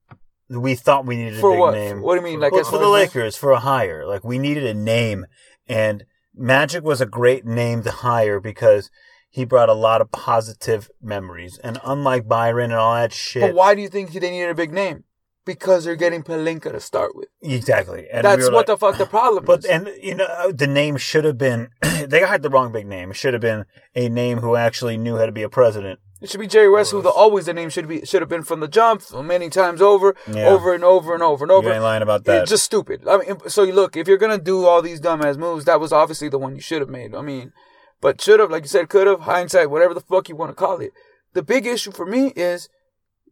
We 0.49 0.75
thought 0.77 1.05
we 1.05 1.17
needed 1.17 1.41
for 1.41 1.51
a 1.51 1.53
big 1.53 1.61
what? 1.61 1.75
name. 1.75 2.01
What 2.01 2.15
do 2.15 2.21
you 2.21 2.25
mean? 2.25 2.41
Like 2.41 2.53
well, 2.53 2.63
as 2.63 2.71
for 2.71 2.79
the 2.79 2.89
Lakers 2.89 3.37
for 3.37 3.53
a 3.53 3.61
hire. 3.61 4.07
Like 4.07 4.25
we 4.25 4.39
needed 4.39 4.65
a 4.65 4.73
name, 4.73 5.27
and 5.69 6.05
Magic 6.35 6.83
was 6.83 7.03
a 7.03 7.07
great 7.07 7.45
name 7.45 7.83
to 7.83 7.91
hire 7.91 8.41
because 8.41 8.91
he 9.31 9.45
brought 9.45 9.69
a 9.69 9.75
lot 9.75 10.01
of 10.01 10.11
positive 10.11 10.91
memories. 11.03 11.59
And 11.59 11.79
unlike 11.85 12.27
Byron 12.29 12.71
and 12.71 12.81
all 12.81 12.95
that 12.95 13.13
shit, 13.13 13.43
But 13.43 13.55
why 13.55 13.75
do 13.75 13.83
you 13.83 13.89
think 13.89 14.13
they 14.13 14.31
needed 14.31 14.51
a 14.51 14.55
big 14.55 14.73
name? 14.73 15.05
Because 15.45 15.85
they're 15.85 15.97
getting 15.97 16.23
Pelinka 16.23 16.73
to 16.73 16.81
start 16.81 17.17
with. 17.17 17.29
exactly. 17.43 18.07
And 18.13 18.25
That's 18.25 18.39
we 18.43 18.45
what 18.47 18.53
like- 18.55 18.67
the 18.67 18.77
fuck 18.77 18.99
the 18.99 19.07
problem 19.07 19.45
is. 19.45 19.47
But 19.47 19.59
is. 19.61 19.65
and 19.71 19.89
you 20.03 20.15
know 20.15 20.25
uh, 20.27 20.53
the 20.53 20.67
name 20.67 20.97
should 20.99 21.25
have 21.25 21.39
been 21.39 21.69
they 22.07 22.21
had 22.21 22.43
the 22.43 22.51
wrong 22.51 22.71
big 22.73 22.87
name. 22.87 23.11
It 23.13 23.17
should 23.17 23.33
have 23.33 23.41
been 23.41 23.65
a 23.95 24.09
name 24.11 24.39
who 24.39 24.57
actually 24.57 24.97
knew 24.99 25.17
how 25.17 25.25
to 25.27 25.33
be 25.33 25.43
a 25.43 25.49
president 25.49 26.01
It 26.21 26.29
should 26.29 26.41
be 26.41 26.47
Jerry 26.49 26.69
West, 26.69 26.91
who 26.91 27.01
the 27.01 27.09
always 27.09 27.47
the 27.47 27.55
name 27.55 27.71
should 27.71 27.89
be 27.89 28.05
should 28.05 28.21
have 28.21 28.29
been 28.29 28.43
from 28.43 28.61
the 28.61 28.69
jump 28.69 29.03
many 29.25 29.49
times 29.49 29.81
over, 29.81 30.15
Yeah. 30.31 30.49
over 30.49 30.75
and 30.75 30.85
over 30.85 31.15
and 31.15 31.23
over 31.23 31.45
and 31.47 31.53
over. 31.53 31.69
You 31.69 31.75
ain't 31.77 31.83
lying 31.83 32.03
about 32.03 32.25
that. 32.25 32.43
It's 32.43 32.51
just 32.51 32.65
stupid. 32.65 33.09
I 33.09 33.17
mean, 33.19 33.39
so 33.49 33.63
you 33.63 33.73
look, 33.73 33.97
if 33.97 34.07
you're 34.07 34.19
gonna 34.19 34.37
do 34.37 34.67
all 34.67 34.83
these 34.83 35.01
dumbass 35.01 35.39
moves, 35.39 35.65
that 35.65 35.81
was 35.81 35.93
obviously 35.95 36.29
the 36.29 36.39
one 36.39 36.57
you 36.57 36.61
should 36.61 36.81
have 36.83 36.91
made. 36.91 37.15
I 37.15 37.23
mean, 37.23 37.53
but 38.01 38.21
should 38.21 38.41
have, 38.41 38.51
like 38.51 38.65
you 38.65 38.69
said, 38.69 38.89
could 38.89 39.07
have, 39.07 39.21
hindsight, 39.21 39.71
whatever 39.71 39.95
the 39.95 40.01
fuck 40.01 40.29
you 40.29 40.37
want 40.37 40.51
to 40.51 40.55
call 40.55 40.79
it. 40.81 40.93
The 41.35 41.43
big 41.43 41.67
issue 41.67 41.93
for 41.93 42.07
me 42.07 42.33
is 42.37 42.69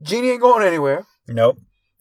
Jeanie 0.02 0.30
ain't 0.30 0.40
going 0.40 0.66
anywhere, 0.66 1.06
nope. 1.28 1.58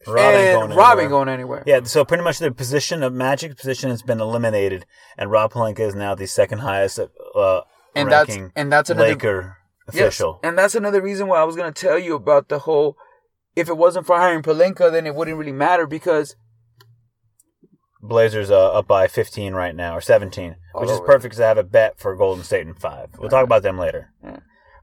Rob 0.08 0.18
ain't 0.20 0.36
and 0.36 0.60
going 0.60 0.78
Rob 0.78 0.78
anywhere. 0.78 1.04
ain't 1.04 1.10
going 1.10 1.30
anywhere. 1.30 1.64
Yeah, 1.66 1.84
so 1.84 2.06
pretty 2.06 2.24
much 2.24 2.38
the 2.38 2.52
position 2.52 3.02
of 3.02 3.14
Magic 3.14 3.58
position 3.58 3.90
has 3.90 4.02
been 4.02 4.22
eliminated, 4.22 4.86
and 5.18 5.32
Rob 5.32 5.54
Pelinka 5.54 5.80
is 5.80 5.96
now 5.96 6.14
the 6.14 6.28
second 6.28 6.60
highest 6.60 7.00
uh, 7.00 7.62
and 7.96 8.12
that's 8.12 8.38
and 8.56 8.72
that's 8.72 8.90
another 8.90 9.10
Laker 9.10 9.58
yes, 9.88 9.96
official. 9.96 10.40
and 10.44 10.58
that's 10.58 10.76
another 10.76 11.02
reason 11.02 11.28
why 11.28 11.40
I 11.40 11.44
was 11.44 11.56
gonna 11.56 11.72
tell 11.72 11.98
you 11.98 12.16
about 12.16 12.50
the 12.50 12.60
whole. 12.60 12.98
If 13.56 13.70
it 13.70 13.78
wasn't 13.78 14.06
for 14.06 14.18
hiring 14.18 14.44
Pelinka, 14.44 14.92
then 14.92 15.08
it 15.08 15.16
wouldn't 15.16 15.38
really 15.38 15.54
matter 15.54 15.88
because 15.88 16.36
Blazers 18.08 18.52
uh, 18.52 18.72
up 18.74 18.88
by 18.88 19.08
15 19.08 19.54
right 19.54 19.76
now, 19.76 19.96
or 19.96 20.02
17, 20.02 20.56
All 20.74 20.82
which 20.82 20.90
is 20.90 21.00
perfect 21.00 21.24
because 21.24 21.40
I 21.40 21.48
have 21.48 21.58
a 21.58 21.64
bet 21.64 22.00
for 22.00 22.16
Golden 22.16 22.44
State 22.44 22.68
in 22.68 22.74
five. 22.74 23.10
We'll 23.18 23.30
talk 23.30 23.44
about 23.44 23.64
them 23.64 23.78
later. 23.78 24.12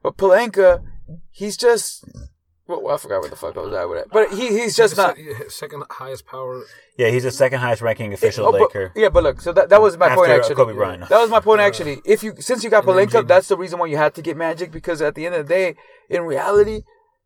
But 0.01 0.17
Pelinka, 0.17 0.83
he's 1.31 1.57
just. 1.57 2.03
Well, 2.65 2.89
I 2.89 2.97
forgot 2.97 3.19
what 3.21 3.29
the 3.29 3.35
fuck 3.35 3.57
I 3.57 3.59
was 3.59 3.73
at 3.73 3.89
with 3.89 3.99
it. 3.99 4.07
But 4.11 4.31
he, 4.31 4.47
he's 4.47 4.75
just 4.75 4.95
not. 4.95 5.17
Se- 5.17 5.49
second 5.49 5.83
highest 5.89 6.25
power. 6.25 6.63
Yeah, 6.97 7.09
he's 7.09 7.23
the 7.23 7.31
second 7.31 7.59
highest 7.59 7.81
ranking 7.81 8.13
official 8.13 8.45
Oh, 8.47 8.51
but- 8.53 8.61
Laker. 8.61 8.91
yeah, 8.95 9.09
but 9.09 9.23
look, 9.23 9.41
so 9.41 9.51
that, 9.51 9.67
that 9.69 9.81
was 9.81 9.97
my 9.97 10.05
After, 10.07 10.15
point 10.15 10.31
actually. 10.31 10.55
Kobe 10.55 10.73
Bryant. 10.73 11.09
That 11.09 11.19
was 11.21 11.29
my 11.29 11.41
point 11.41 11.59
actually. 11.59 12.01
If 12.05 12.23
you 12.23 12.33
since 12.39 12.63
you 12.63 12.69
got 12.69 12.87
And 12.87 12.93
Pelinka, 12.97 13.27
that's 13.27 13.49
the 13.49 13.57
reason 13.57 13.79
why 13.79 13.87
you 13.87 13.97
had 13.97 14.15
to 14.15 14.21
get 14.21 14.37
Magic 14.37 14.71
because 14.71 15.01
at 15.01 15.13
the 15.15 15.25
end 15.25 15.35
of 15.35 15.45
the 15.47 15.53
day, 15.53 15.75
in 16.09 16.21
reality, 16.23 16.83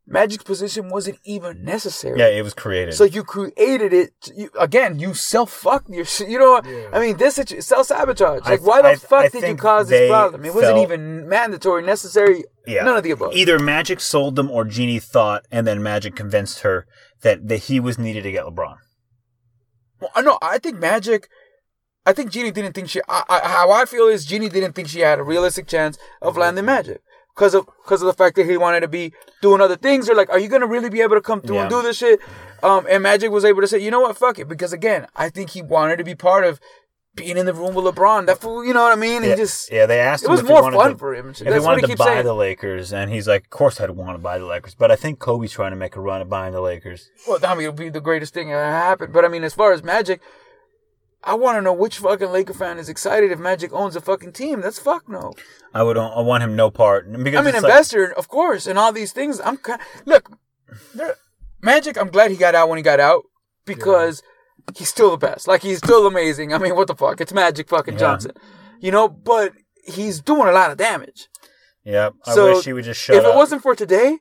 Magic's 0.10 0.46
position 0.46 0.88
wasn't 0.88 1.20
even 1.26 1.66
necessary. 1.66 2.18
Yeah, 2.18 2.30
it 2.30 2.42
was 2.42 2.54
created. 2.54 2.94
So 2.94 3.04
you 3.04 3.26
created 3.26 3.92
it 3.92 4.14
you, 4.34 4.50
again. 4.58 5.00
You 5.00 5.14
self 5.14 5.52
fucked 5.52 5.90
your 5.90 6.06
shit. 6.06 6.30
You 6.30 6.40
know 6.40 6.52
what? 6.52 6.66
Yeah. 6.66 6.90
I 6.94 7.02
mean, 7.02 7.18
this 7.18 7.36
situ- 7.36 7.60
self 7.60 7.88
sabotage. 7.88 8.46
Like, 8.46 8.66
why 8.66 8.82
the 8.82 8.88
I- 8.90 8.96
fuck 8.96 9.26
I 9.26 9.28
did 9.28 9.44
you 9.44 9.56
cause 9.58 9.90
this 9.90 10.10
problem? 10.10 10.46
It 10.46 10.54
wasn't 10.54 10.76
felt- 10.76 10.84
even 10.86 11.28
mandatory, 11.28 11.84
necessary. 11.84 12.46
yeah. 12.66 12.84
None 12.84 12.96
of 12.96 13.04
the 13.04 13.12
above. 13.12 13.34
Either 13.36 13.60
Magic 13.60 14.00
sold 14.00 14.38
them 14.38 14.50
or 14.50 14.64
Jeanie 14.64 15.00
thought, 15.00 15.46
and 15.52 15.68
then 15.68 15.84
Magic 15.84 16.16
convinced 16.16 16.62
her 16.62 16.88
that, 17.22 17.46
that 17.50 17.64
he 17.64 17.82
was 17.82 18.00
needed 18.00 18.24
to 18.24 18.32
get 18.32 18.46
LeBron. 18.46 18.78
Well, 20.00 20.12
I 20.16 20.22
know. 20.22 20.38
I 20.42 20.58
think 20.58 20.80
Magic. 20.80 21.28
I 22.06 22.14
think 22.14 22.32
Jeanie 22.32 22.52
didn't 22.52 22.74
think 22.74 22.88
she. 22.88 23.02
I, 23.10 23.24
I, 23.28 23.40
how 23.48 23.72
I 23.72 23.84
feel 23.84 24.08
is 24.08 24.26
Jeanie 24.26 24.48
didn't 24.48 24.72
think 24.72 24.88
she 24.88 25.02
had 25.02 25.20
a 25.20 25.24
realistic 25.24 25.68
chance 25.68 25.98
of 26.22 26.38
landing 26.38 26.64
Magic 26.64 27.02
because 27.38 27.54
of 27.54 27.66
because 27.84 28.02
of 28.02 28.08
the 28.08 28.14
fact 28.14 28.36
that 28.38 28.48
he 28.50 28.58
wanted 28.58 28.80
to 28.80 28.88
be 28.88 29.14
doing 29.42 29.62
other 29.62 29.76
things. 29.78 30.08
They're 30.08 30.16
like, 30.16 30.30
are 30.30 30.40
you 30.40 30.48
gonna 30.50 30.66
really 30.68 30.90
be 30.90 31.02
able 31.02 31.16
to 31.16 31.22
come 31.22 31.42
through 31.42 31.60
and 31.60 31.70
do 31.70 31.82
this 31.84 31.98
shit? 31.98 32.20
Um, 32.64 32.88
and 32.90 33.04
Magic 33.04 33.30
was 33.32 33.46
able 33.46 33.62
to 33.62 33.68
say, 33.68 33.78
you 33.80 33.92
know 33.92 34.02
what, 34.02 34.18
fuck 34.18 34.40
it, 34.40 34.48
because 34.48 34.74
again, 34.74 35.06
I 35.16 35.30
think 35.30 35.52
he 35.52 35.62
wanted 35.62 35.98
to 35.98 36.04
be 36.04 36.16
part 36.16 36.44
of 36.44 36.60
being 37.14 37.38
in 37.38 37.46
the 37.46 37.54
room 37.54 37.76
with 37.76 37.86
LeBron. 37.86 38.26
That 38.28 38.40
fool, 38.40 38.66
you 38.66 38.74
know 38.74 38.82
what 38.84 38.94
I 38.94 39.00
mean? 39.00 39.24
He 39.24 39.36
just 39.36 39.72
yeah, 39.72 39.86
they 39.86 40.00
asked 40.00 40.24
it 40.24 40.28
him 40.28 40.32
was 40.32 40.40
if 40.42 40.48
more 40.48 40.58
he 40.58 40.64
wanted 40.64 40.78
fun 40.78 40.92
to, 40.94 40.98
for 40.98 41.16
him. 41.16 41.30
if 41.30 41.38
That's 41.40 41.54
he 41.56 41.60
wanted 41.60 41.86
he 41.86 41.92
to 41.92 41.98
buy 41.98 42.06
saying. 42.06 42.26
the 42.26 42.34
Lakers, 42.34 42.94
and 42.94 43.12
he's 43.12 43.28
like, 43.28 43.44
"Of 43.46 43.50
course, 43.52 43.80
I'd 43.80 43.92
want 43.92 44.16
to 44.16 44.22
buy 44.22 44.38
the 44.40 44.46
Lakers, 44.46 44.76
but 44.76 44.92
I 44.92 44.96
think 44.96 45.20
Kobe's 45.20 45.52
trying 45.52 45.72
to 45.72 45.78
make 45.78 45.96
a 45.96 46.02
run 46.02 46.22
at 46.22 46.30
buying 46.30 46.54
the 46.54 46.62
Lakers." 46.62 47.10
Well, 47.28 47.40
I 47.44 47.54
mean, 47.56 47.62
it'll 47.68 47.74
be 47.74 47.90
the 47.90 48.02
greatest 48.02 48.34
thing 48.34 48.50
that 48.50 48.56
happened. 48.72 49.14
But 49.14 49.26
I 49.26 49.30
mean, 49.30 49.44
as 49.44 49.54
far 49.54 49.72
as 49.74 49.84
Magic, 49.84 50.22
I 51.28 51.34
want 51.36 51.58
to 51.58 51.62
know 51.62 51.74
which 51.74 51.98
fucking 52.00 52.30
Laker 52.32 52.54
fan 52.54 52.78
is 52.80 52.90
excited 52.90 53.32
if 53.32 53.38
Magic 53.40 53.74
owns 53.74 53.96
a 53.96 54.02
fucking 54.02 54.32
team. 54.34 54.62
That's 54.62 54.80
fuck 54.80 55.08
no. 55.10 55.34
I 55.74 55.84
would, 55.84 55.98
I 55.98 56.22
want 56.22 56.44
him 56.44 56.56
no 56.56 56.72
part 56.72 57.12
because 57.12 57.40
I'm 57.40 57.46
an 57.48 57.54
it's 57.56 57.64
like- 57.64 57.72
investor, 57.72 58.12
of 58.18 58.28
course, 58.30 58.66
and 58.66 58.80
all 58.80 58.92
these 58.94 59.12
things. 59.12 59.40
I'm 59.42 59.58
kind 59.58 59.82
look, 60.06 60.32
Magic. 61.62 61.98
I'm 61.98 62.10
glad 62.10 62.32
he 62.32 62.38
got 62.38 62.56
out 62.56 62.70
when 62.70 62.78
he 62.78 62.84
got 62.84 63.00
out 63.00 63.24
because 63.66 64.24
he's 64.76 64.90
still 64.90 65.12
the 65.12 65.18
best. 65.18 65.48
Like 65.48 65.62
he's 65.62 65.80
still 65.80 66.08
amazing. 66.08 66.54
I 66.54 66.58
mean, 66.58 66.76
what 66.76 66.88
the 66.88 66.96
fuck? 66.96 67.20
It's 67.22 67.34
Magic 67.34 67.68
fucking 67.70 67.96
Yeah. 67.96 68.00
Johnson, 68.00 68.32
you 68.80 68.92
know. 68.92 69.08
But 69.08 69.54
he's 69.86 70.22
doing 70.22 70.48
a 70.48 70.52
lot 70.52 70.72
of 70.72 70.78
damage. 70.78 71.28
Yep. 71.84 72.14
I 72.26 72.36
So, 72.36 72.54
wish 72.56 72.66
he 72.66 72.74
would 72.74 72.84
just 72.86 73.00
shut 73.02 73.16
if 73.16 73.24
up. 73.26 73.34
it 73.34 73.36
wasn't 73.36 73.62
for 73.62 73.76
today, 73.76 74.20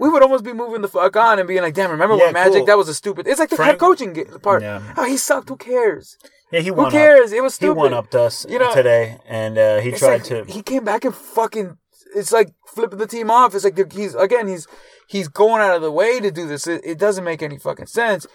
we 0.00 0.08
would 0.08 0.22
almost 0.22 0.42
be 0.44 0.52
moving 0.52 0.80
the 0.82 0.88
fuck 0.88 1.14
on 1.16 1.38
and 1.38 1.46
being 1.46 1.62
like, 1.62 1.74
damn, 1.74 1.90
remember 1.90 2.16
Yeah, 2.16 2.24
when 2.26 2.32
Magic? 2.34 2.54
cool. 2.58 2.66
That 2.66 2.78
was 2.78 2.88
a 2.88 2.94
stupid. 2.94 3.26
It's 3.28 3.38
like 3.38 3.50
the 3.50 3.56
Frank- 3.56 3.72
head 3.72 3.78
coaching 3.78 4.24
part. 4.42 4.62
Yeah. 4.62 4.94
Oh, 4.96 5.04
he 5.04 5.16
sucked. 5.16 5.48
Who 5.50 5.56
cares? 5.56 6.16
yeah, 6.50 6.60
he 6.60 6.68
Who 6.68 6.74
won 6.74 6.86
up. 6.86 6.92
cares? 6.92 7.32
It 7.32 7.42
was 7.42 7.52
He 7.54 7.66
stupid. 7.66 7.76
one 7.76 7.94
upped 7.94 8.14
us 8.14 8.46
You 8.48 8.58
know, 8.58 8.74
today, 8.74 9.18
and 9.28 9.56
uh, 9.58 9.78
he 9.80 9.92
tried 9.92 10.22
like, 10.22 10.24
to. 10.24 10.44
He 10.44 10.62
came 10.62 10.84
back 10.84 11.04
and 11.04 11.14
fucking. 11.14 11.76
It's 12.16 12.32
like 12.32 12.52
flipping 12.66 12.98
the 12.98 13.06
team 13.06 13.30
off. 13.30 13.54
It's 13.54 13.62
like 13.62 13.92
he's 13.92 14.16
again. 14.16 14.48
He's 14.48 14.66
he's 15.06 15.28
going 15.28 15.62
out 15.62 15.76
of 15.76 15.82
the 15.82 15.92
way 15.92 16.18
to 16.18 16.30
do 16.32 16.48
this. 16.48 16.66
It, 16.66 16.80
it 16.84 16.98
doesn't 16.98 17.22
make 17.22 17.40
any 17.40 17.56
fucking 17.58 17.86
sense. 17.86 18.26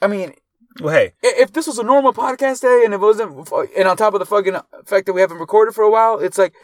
I 0.00 0.06
mean, 0.06 0.34
well, 0.80 0.94
hey, 0.94 1.12
if 1.20 1.52
this 1.52 1.66
was 1.66 1.78
a 1.78 1.82
normal 1.82 2.12
podcast 2.12 2.60
day 2.62 2.82
and 2.84 2.94
it 2.94 3.00
wasn't, 3.00 3.50
and 3.76 3.88
on 3.88 3.96
top 3.96 4.14
of 4.14 4.20
the 4.20 4.26
fucking 4.26 4.56
fact 4.86 5.06
that 5.06 5.14
we 5.14 5.20
haven't 5.20 5.38
recorded 5.38 5.74
for 5.74 5.82
a 5.82 5.90
while, 5.90 6.20
it's 6.20 6.38
like 6.38 6.54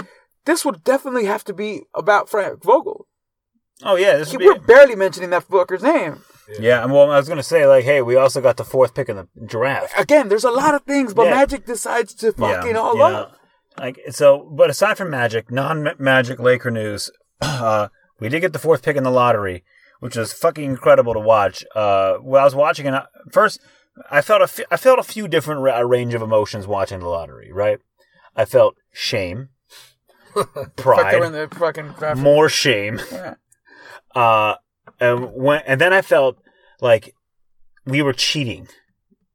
this 0.44 0.64
would 0.64 0.84
definitely 0.84 1.24
have 1.24 1.42
to 1.44 1.52
be 1.52 1.82
about 1.92 2.30
Frank 2.30 2.62
Vogel. 2.62 3.07
Oh 3.84 3.96
yeah, 3.96 4.16
this 4.16 4.32
would 4.32 4.42
We're 4.42 4.58
barely 4.58 4.96
mentioning 4.96 5.30
that 5.30 5.48
fucker's 5.48 5.82
name. 5.82 6.22
yeah. 6.58 6.82
and 6.82 6.92
Well, 6.92 7.10
I 7.10 7.16
was 7.16 7.28
gonna 7.28 7.42
say 7.42 7.66
like, 7.66 7.84
hey, 7.84 8.02
we 8.02 8.16
also 8.16 8.40
got 8.40 8.56
the 8.56 8.64
fourth 8.64 8.94
pick 8.94 9.08
in 9.08 9.16
the 9.16 9.28
draft. 9.46 9.92
Again, 9.98 10.28
there's 10.28 10.44
a 10.44 10.50
lot 10.50 10.74
of 10.74 10.82
things, 10.82 11.14
but 11.14 11.26
Yeah. 11.26 11.34
Magic 11.36 11.66
decides 11.66 12.14
to 12.14 12.32
fucking 12.32 12.76
all 12.76 12.96
you 12.96 13.02
up. 13.02 13.36
Like 13.78 14.00
so, 14.10 14.48
but 14.52 14.70
aside 14.70 14.96
from 14.98 15.10
Magic, 15.10 15.50
non-Magic 15.52 16.40
Laker 16.40 16.70
news, 16.70 17.10
uh, 17.40 17.88
we 18.18 18.28
did 18.28 18.40
get 18.40 18.52
the 18.52 18.58
fourth 18.58 18.82
pick 18.82 18.96
in 18.96 19.04
the 19.04 19.10
lottery, 19.10 19.62
which 20.00 20.16
was 20.16 20.32
fucking 20.32 20.64
incredible 20.64 21.14
to 21.14 21.20
watch. 21.20 21.64
Uh, 21.76 22.14
when 22.14 22.40
I 22.40 22.44
was 22.44 22.56
watching 22.56 22.86
it, 22.86 23.02
first 23.30 23.60
I 24.10 24.20
felt 24.20 24.40
a 24.40 24.44
f- 24.44 24.66
I 24.70 24.76
felt 24.76 24.98
a 24.98 25.04
few 25.04 25.28
different 25.28 25.60
ra- 25.60 25.78
range 25.80 26.14
of 26.14 26.22
emotions 26.22 26.66
watching 26.66 26.98
the 26.98 27.08
lottery. 27.08 27.52
Right, 27.52 27.78
I 28.34 28.44
felt 28.46 28.74
shame, 28.92 29.50
Fuck, 30.34 30.56
in 30.56 30.70
pride, 30.76 31.22
the 31.32 31.48
fucking 31.56 31.94
more 32.20 32.48
shame, 32.48 32.98
Yeah. 33.12 33.34
Uh, 34.14 34.56
and 35.00 35.32
when 35.32 35.62
and 35.66 35.80
then 35.80 35.92
I 35.92 36.02
felt 36.02 36.38
like 36.80 37.14
we 37.84 38.02
were 38.02 38.12
cheating. 38.12 38.68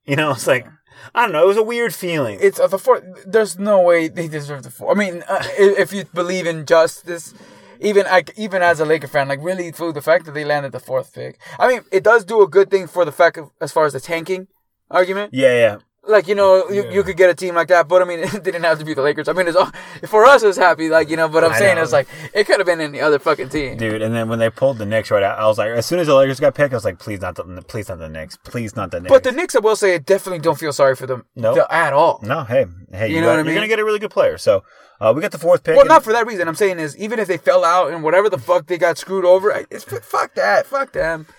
You 0.05 0.15
know, 0.17 0.31
it's 0.31 0.47
like 0.47 0.67
I 1.13 1.23
don't 1.23 1.31
know. 1.31 1.43
It 1.43 1.47
was 1.47 1.57
a 1.57 1.63
weird 1.63 1.93
feeling. 1.93 2.39
It's 2.41 2.59
uh, 2.59 2.67
the 2.67 2.79
fourth. 2.79 3.03
There's 3.25 3.57
no 3.57 3.81
way 3.81 4.07
they 4.07 4.27
deserve 4.27 4.63
the 4.63 4.71
fourth. 4.71 4.97
I 4.97 4.99
mean, 4.99 5.23
uh, 5.27 5.43
if 5.57 5.93
you 5.93 6.05
believe 6.13 6.45
in 6.45 6.65
justice, 6.65 7.33
even 7.79 8.05
like 8.05 8.33
even 8.37 8.61
as 8.61 8.79
a 8.79 8.85
Laker 8.85 9.07
fan, 9.07 9.27
like 9.27 9.39
really 9.41 9.71
through 9.71 9.93
the 9.93 10.01
fact 10.01 10.25
that 10.25 10.33
they 10.33 10.45
landed 10.45 10.71
the 10.71 10.79
fourth 10.79 11.13
pick. 11.13 11.39
I 11.59 11.67
mean, 11.67 11.81
it 11.91 12.03
does 12.03 12.25
do 12.25 12.41
a 12.41 12.47
good 12.47 12.69
thing 12.69 12.87
for 12.87 13.05
the 13.05 13.11
fact 13.11 13.37
of 13.37 13.51
as 13.61 13.71
far 13.71 13.85
as 13.85 13.93
the 13.93 13.99
tanking 13.99 14.47
argument. 14.89 15.33
yeah, 15.33 15.53
yeah. 15.53 15.77
Like 16.05 16.27
you 16.27 16.35
know, 16.35 16.67
you, 16.69 16.83
Yeah. 16.83 16.91
you 16.91 17.03
could 17.03 17.15
get 17.15 17.29
a 17.29 17.33
team 17.33 17.55
like 17.55 17.69
that, 17.69 17.87
but 17.87 18.01
I 18.01 18.05
mean, 18.05 18.19
it 18.23 18.43
didn't 18.43 18.63
have 18.63 18.77
to 18.79 18.85
be 18.85 18.93
the 18.93 19.01
Lakers. 19.01 19.29
I 19.29 19.33
mean, 19.33 19.47
it's 19.47 19.55
all, 19.55 19.71
for 20.07 20.25
us, 20.25 20.43
it 20.43 20.47
was 20.47 20.57
happy, 20.57 20.89
like 20.89 21.09
you 21.09 21.15
know. 21.15 21.29
But 21.29 21.45
I'm 21.45 21.53
I 21.53 21.57
saying 21.57 21.75
know. 21.77 21.83
it's 21.83 21.93
like 21.93 22.07
it 22.33 22.45
could 22.45 22.59
have 22.59 22.65
been 22.67 22.81
any 22.81 22.99
other 22.99 23.19
fucking 23.19 23.47
team. 23.49 23.77
dude. 23.77 24.01
And 24.01 24.13
then 24.13 24.27
when 24.27 24.39
they 24.39 24.49
pulled 24.49 24.79
the 24.79 24.85
Knicks 24.85 25.11
right 25.11 25.23
out, 25.23 25.39
I 25.39 25.45
was 25.47 25.57
like, 25.57 25.69
as 25.69 25.85
soon 25.85 25.99
as 25.99 26.07
the 26.07 26.15
Lakers 26.15 26.41
got 26.41 26.55
picked, 26.55 26.73
I 26.73 26.77
was 26.77 26.83
like, 26.83 26.99
please 26.99 27.21
not 27.21 27.35
the, 27.35 27.43
please 27.69 27.87
not 27.87 27.99
the 27.99 28.09
Knicks, 28.09 28.35
please 28.43 28.75
not 28.75 28.91
the 28.91 28.99
Knicks. 28.99 29.11
But 29.13 29.23
the 29.23 29.31
Knicks, 29.31 29.55
I 29.55 29.59
will 29.59 29.77
say, 29.77 29.95
I 29.95 29.97
definitely 29.97 30.39
don't 30.39 30.59
feel 30.59 30.73
sorry 30.73 30.95
for 30.97 31.07
them 31.07 31.25
No. 31.37 31.55
the- 31.55 31.73
at 31.73 31.93
all. 31.93 32.19
no, 32.21 32.43
hey, 32.43 32.65
hey, 32.91 33.07
You 33.07 33.15
you 33.15 33.21
know 33.21 33.27
got, 33.27 33.31
what 33.33 33.39
I 33.39 33.43
mean 33.43 33.51
you're 33.53 33.55
gonna 33.61 33.67
get 33.69 33.79
a 33.79 33.85
really 33.85 33.99
good 33.99 34.11
player. 34.11 34.37
So 34.37 34.63
uh, 34.99 35.13
we 35.15 35.21
got 35.21 35.31
the 35.31 35.37
fourth 35.39 35.63
pick. 35.63 35.77
Well, 35.77 35.85
not 35.85 36.03
for 36.03 36.11
that 36.11 36.27
reason. 36.27 36.49
I'm 36.49 36.55
saying 36.55 36.79
is 36.79 36.97
even 36.97 37.17
if 37.19 37.29
they 37.29 37.37
fell 37.37 37.63
out 37.63 37.91
and 37.93 38.03
whatever 38.03 38.29
the 38.29 38.37
fuck 38.37 38.67
they 38.67 38.77
got 38.77 38.97
screwed 38.97 39.23
over, 39.23 39.51
it's 39.71 39.85
fuck 39.85 40.33
that, 40.35 40.65
fuck 40.65 40.91
them. 40.91 41.27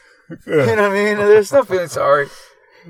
You 0.46 0.56
know 0.56 0.66
what 0.66 0.78
I 0.78 0.88
mean? 0.88 1.18
There's 1.18 1.52
no 1.52 1.64
feeling 1.64 1.88
sorry. 1.88 2.28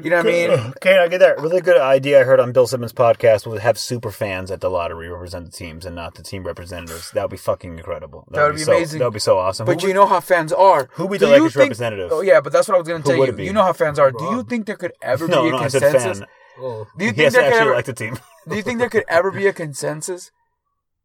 You 0.02 0.10
know 0.10 0.16
what 0.16 0.26
I 0.26 0.30
mean? 0.30 0.50
Okay, 0.50 0.98
I 1.02 1.08
get 1.08 1.18
that. 1.18 1.38
Really 1.40 1.60
good 1.60 1.80
idea 1.80 2.20
I 2.20 2.24
heard 2.24 2.40
on 2.40 2.52
Bill 2.52 2.66
Simmons' 2.66 2.92
podcast 2.92 3.46
was 3.46 3.60
have 3.60 3.78
super 3.78 4.10
fans 4.10 4.50
at 4.50 4.60
the 4.60 4.68
lottery 4.68 5.08
represent 5.08 5.46
the 5.46 5.52
teams 5.52 5.86
and 5.86 5.94
not 5.94 6.14
the 6.14 6.22
team 6.22 6.44
representatives. 6.44 7.10
That 7.12 7.22
would 7.22 7.30
be 7.30 7.36
fucking 7.36 7.78
incredible. 7.78 8.26
That 8.30 8.46
would 8.46 8.56
be 8.56 8.62
so, 8.62 8.72
amazing. 8.76 8.98
That 8.98 9.04
would 9.06 9.14
be 9.14 9.20
so 9.20 9.38
awesome. 9.38 9.66
But 9.66 9.80
Who 9.80 9.88
you 9.88 9.94
know 9.94 10.06
how 10.06 10.20
fans 10.20 10.52
are. 10.52 10.88
who 10.92 11.06
would 11.06 11.12
be 11.12 11.18
Do 11.18 11.26
the 11.26 11.36
you 11.36 11.42
Lakers 11.42 11.54
think- 11.54 11.62
representative? 11.64 12.10
Oh 12.12 12.22
yeah, 12.22 12.40
but 12.40 12.52
that's 12.52 12.66
what 12.66 12.74
I 12.74 12.78
was 12.78 12.88
gonna 12.88 13.04
tell 13.04 13.16
you. 13.16 13.36
You 13.44 13.52
know 13.52 13.62
how 13.62 13.72
fans 13.72 13.98
are. 13.98 14.10
Do 14.10 14.24
you 14.24 14.42
think 14.42 14.66
there 14.66 14.76
could 14.76 14.92
ever 15.00 15.28
no, 15.28 15.42
be 15.42 15.48
a 15.48 15.52
no, 15.52 15.58
I 15.58 15.68
said 15.68 15.82
consensus? 15.82 16.18
fan. 16.18 16.28
Oh, 16.58 16.86
Do 16.98 17.04
you 17.04 17.10
think 17.12 17.24
has 17.24 17.32
to 17.34 17.40
there 17.40 17.50
could 17.50 17.54
actually 17.54 17.66
ever? 17.68 17.74
like 17.76 17.84
the 17.86 17.92
team. 17.92 18.18
Do 18.48 18.56
you 18.56 18.62
think 18.62 18.78
there 18.78 18.90
could 18.90 19.04
ever 19.08 19.30
be 19.30 19.46
a 19.46 19.52
consensus? 19.52 20.30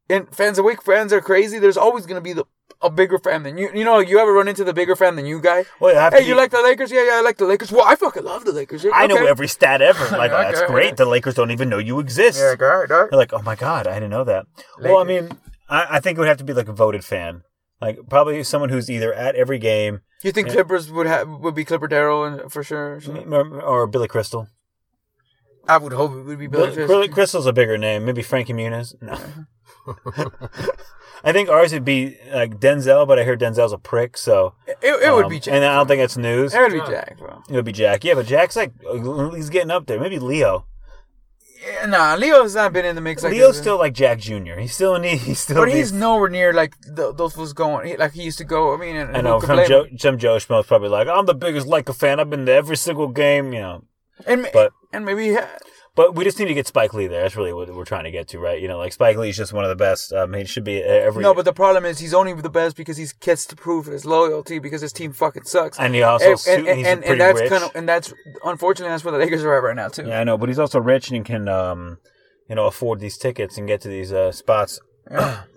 And 0.09 0.27
fans 0.35 0.57
awake 0.57 0.81
fans 0.81 1.13
are 1.13 1.21
crazy. 1.21 1.59
There's 1.59 1.77
always 1.77 2.05
gonna 2.05 2.21
be 2.21 2.33
the 2.33 2.45
a 2.81 2.89
bigger 2.89 3.19
fan 3.19 3.43
than 3.43 3.57
you. 3.57 3.69
You 3.73 3.83
know, 3.83 3.99
you 3.99 4.19
ever 4.19 4.31
run 4.33 4.47
into 4.47 4.63
the 4.63 4.73
bigger 4.73 4.95
fan 4.95 5.15
than 5.15 5.25
you 5.25 5.41
guy? 5.41 5.65
Well, 5.79 6.11
Hey, 6.11 6.27
you 6.27 6.35
like 6.35 6.51
the 6.51 6.61
Lakers? 6.61 6.91
Yeah, 6.91 7.03
yeah, 7.05 7.15
I 7.15 7.21
like 7.21 7.37
the 7.37 7.45
Lakers. 7.45 7.71
Well, 7.71 7.85
I 7.85 7.95
fucking 7.95 8.23
love 8.23 8.45
the 8.45 8.51
Lakers. 8.53 8.83
Yeah, 8.83 8.91
I 8.93 9.07
know 9.07 9.25
every 9.25 9.47
stat 9.47 9.81
ever. 9.81 10.05
Like, 10.17 10.31
oh, 10.31 10.37
that's 10.37 10.59
Okay. 10.61 10.67
great. 10.71 10.97
The 10.97 11.05
Lakers 11.05 11.35
don't 11.35 11.51
even 11.51 11.69
know 11.69 11.77
you 11.77 11.99
exist. 11.99 12.39
Yeah, 12.39 12.55
right, 12.59 12.89
right. 12.89 12.89
They're 12.89 13.09
like, 13.11 13.33
oh 13.33 13.41
my 13.41 13.55
god, 13.55 13.87
I 13.87 13.93
didn't 13.95 14.09
know 14.11 14.23
that. 14.25 14.45
Well, 14.81 14.97
I 14.97 15.03
mean, 15.03 15.29
I, 15.69 15.97
I 15.97 15.99
think 15.99 16.17
it 16.17 16.21
would 16.21 16.27
have 16.27 16.37
to 16.37 16.43
be 16.43 16.53
like 16.53 16.67
a 16.67 16.73
voted 16.73 17.03
fan, 17.05 17.43
like 17.81 17.99
probably 18.09 18.43
someone 18.43 18.69
who's 18.69 18.89
either 18.89 19.13
at 19.13 19.35
every 19.35 19.59
game 19.59 20.01
You 20.23 20.31
think 20.31 20.49
Clippers 20.49 20.91
would 20.91 21.07
have 21.07 21.29
would 21.29 21.55
be 21.55 21.63
Clipper 21.63 21.87
Darrell 21.87 22.23
and 22.25 22.51
for 22.51 22.63
sure? 22.63 22.99
or, 23.07 23.61
or 23.61 23.87
Billy 23.87 24.07
Crystal. 24.07 24.47
I 25.67 25.77
would 25.77 25.93
hope 25.93 26.11
it 26.13 26.23
would 26.23 26.39
be 26.39 26.47
Billy 26.47 26.75
Billy, 26.75 27.07
Crystal's 27.07 27.45
a 27.45 27.53
bigger 27.53 27.77
name. 27.77 28.03
Maybe 28.05 28.23
Frankie 28.23 28.53
Muniz. 28.53 28.95
No, 29.01 29.13
uh-huh. 29.13 29.41
I 31.23 31.33
think 31.33 31.49
ours 31.49 31.73
would 31.73 31.83
be 31.83 32.17
like 32.31 32.59
Denzel, 32.59 33.05
but 33.07 33.19
I 33.19 33.23
heard 33.23 33.39
Denzel's 33.41 33.73
a 33.73 33.77
prick, 33.77 34.17
so 34.17 34.53
It, 34.67 34.77
it 34.81 35.13
would 35.13 35.25
um, 35.25 35.29
be 35.29 35.39
Jack. 35.39 35.53
and 35.53 35.65
I 35.65 35.75
don't 35.75 35.87
think 35.87 36.01
it's 36.01 36.15
news. 36.17 36.53
It 36.53 36.59
would 36.61 36.71
be 36.71 36.79
Jack, 36.89 37.17
bro. 37.17 37.41
It 37.49 37.53
would 37.55 37.65
be 37.65 37.73
Jack. 37.73 38.03
Yeah, 38.03 38.13
but 38.13 38.25
Jack's 38.25 38.55
like 38.55 38.71
he's 39.35 39.49
getting 39.49 39.71
up 39.71 39.85
there. 39.87 39.99
Maybe 39.99 40.17
Leo. 40.19 40.65
Yeah, 41.61 41.87
nah, 41.87 42.15
Leo's 42.15 42.55
not 42.55 42.71
been 42.71 42.85
in 42.85 42.95
the 42.95 43.01
mix. 43.01 43.21
Like 43.21 43.33
Leo's 43.33 43.57
still 43.57 43.77
like 43.77 43.93
Jack 43.93 44.19
Jr. 44.19 44.53
He's 44.59 44.73
still 44.73 44.95
in. 44.95 45.03
He's 45.03 45.39
still. 45.39 45.57
but 45.57 45.65
needs- 45.65 45.77
he's 45.77 45.91
nowhere 45.91 46.29
near 46.29 46.53
like 46.53 46.73
th 46.83 47.17
those 47.17 47.35
was 47.35 47.51
going. 47.51 47.85
He, 47.87 47.97
like 47.97 48.13
he 48.13 48.23
used 48.23 48.37
to 48.37 48.45
go. 48.45 48.73
I 48.73 48.77
mean, 48.77 48.95
and 48.95 49.09
I 49.13 49.17
who 49.19 49.23
know 49.23 49.39
some 49.41 49.65
Joe, 49.67 49.83
him? 49.83 49.97
some 49.97 50.17
Joe 50.17 50.37
Schmo's 50.37 50.67
probably 50.67 50.87
like, 50.87 51.09
I'm 51.09 51.25
the 51.25 51.33
biggest 51.33 51.67
Laker 51.67 51.91
fan. 51.91 52.21
I've 52.21 52.29
been 52.29 52.45
to 52.45 52.53
every 52.53 52.77
single 52.77 53.09
game, 53.09 53.51
you 53.51 53.59
know. 53.59 53.83
and 54.25 54.47
but- 54.53 54.71
and 54.93 55.03
maybe 55.03 55.23
he 55.25 55.33
had, 55.33 55.49
But 55.95 56.15
we 56.15 56.23
just 56.23 56.39
need 56.39 56.45
to 56.45 56.53
get 56.53 56.67
Spike 56.67 56.93
Lee 56.93 57.07
there. 57.07 57.23
That's 57.23 57.35
really 57.35 57.51
what 57.51 57.73
we're 57.73 57.83
trying 57.83 58.05
to 58.05 58.11
get 58.11 58.27
to, 58.29 58.39
right? 58.39 58.61
You 58.61 58.67
know, 58.67 58.77
like 58.77 58.93
Spike 58.93 59.17
Lee's 59.17 59.35
just 59.35 59.51
one 59.51 59.65
of 59.65 59.69
the 59.69 59.75
best. 59.75 60.13
Um, 60.13 60.33
he 60.33 60.45
should 60.45 60.63
be 60.63 60.81
every. 60.81 61.21
no. 61.21 61.33
But 61.33 61.45
the 61.45 61.53
problem 61.53 61.85
is 61.85 61.99
he's 61.99 62.13
only 62.13 62.33
the 62.33 62.49
best 62.49 62.75
because 62.75 62.97
he 62.97 63.05
gets 63.19 63.45
to 63.47 63.55
prove 63.55 63.87
his 63.87 64.05
loyalty 64.05 64.59
because 64.59 64.81
his 64.81 64.93
team 64.93 65.11
fucking 65.11 65.43
sucks. 65.43 65.77
and 65.79 65.93
he 65.93 66.01
also 66.03 66.35
and, 66.47 66.67
and, 66.67 66.77
he's 66.77 66.87
and, 66.87 67.03
and 67.03 67.19
that's 67.19 67.41
kind 67.49 67.63
of 67.63 67.75
and 67.75 67.89
that's 67.89 68.13
unfortunately 68.45 68.91
that's 68.91 69.03
where 69.03 69.11
the 69.11 69.17
Lakers 69.17 69.43
are 69.43 69.57
at 69.57 69.63
right 69.63 69.75
now 69.75 69.87
too. 69.89 70.05
yeah, 70.07 70.21
I 70.21 70.23
know, 70.23 70.37
but 70.37 70.49
he's 70.49 70.59
also 70.59 70.79
rich 70.79 71.11
and 71.11 71.25
can, 71.25 71.47
um, 71.49 71.97
you 72.47 72.55
know, 72.55 72.65
afford 72.65 72.99
these 72.99 73.17
tickets 73.17 73.57
and 73.57 73.67
get 73.67 73.81
to 73.81 73.87
these 73.89 74.13
uh, 74.13 74.31
spots. 74.31 74.79
Yeah. 75.09 75.43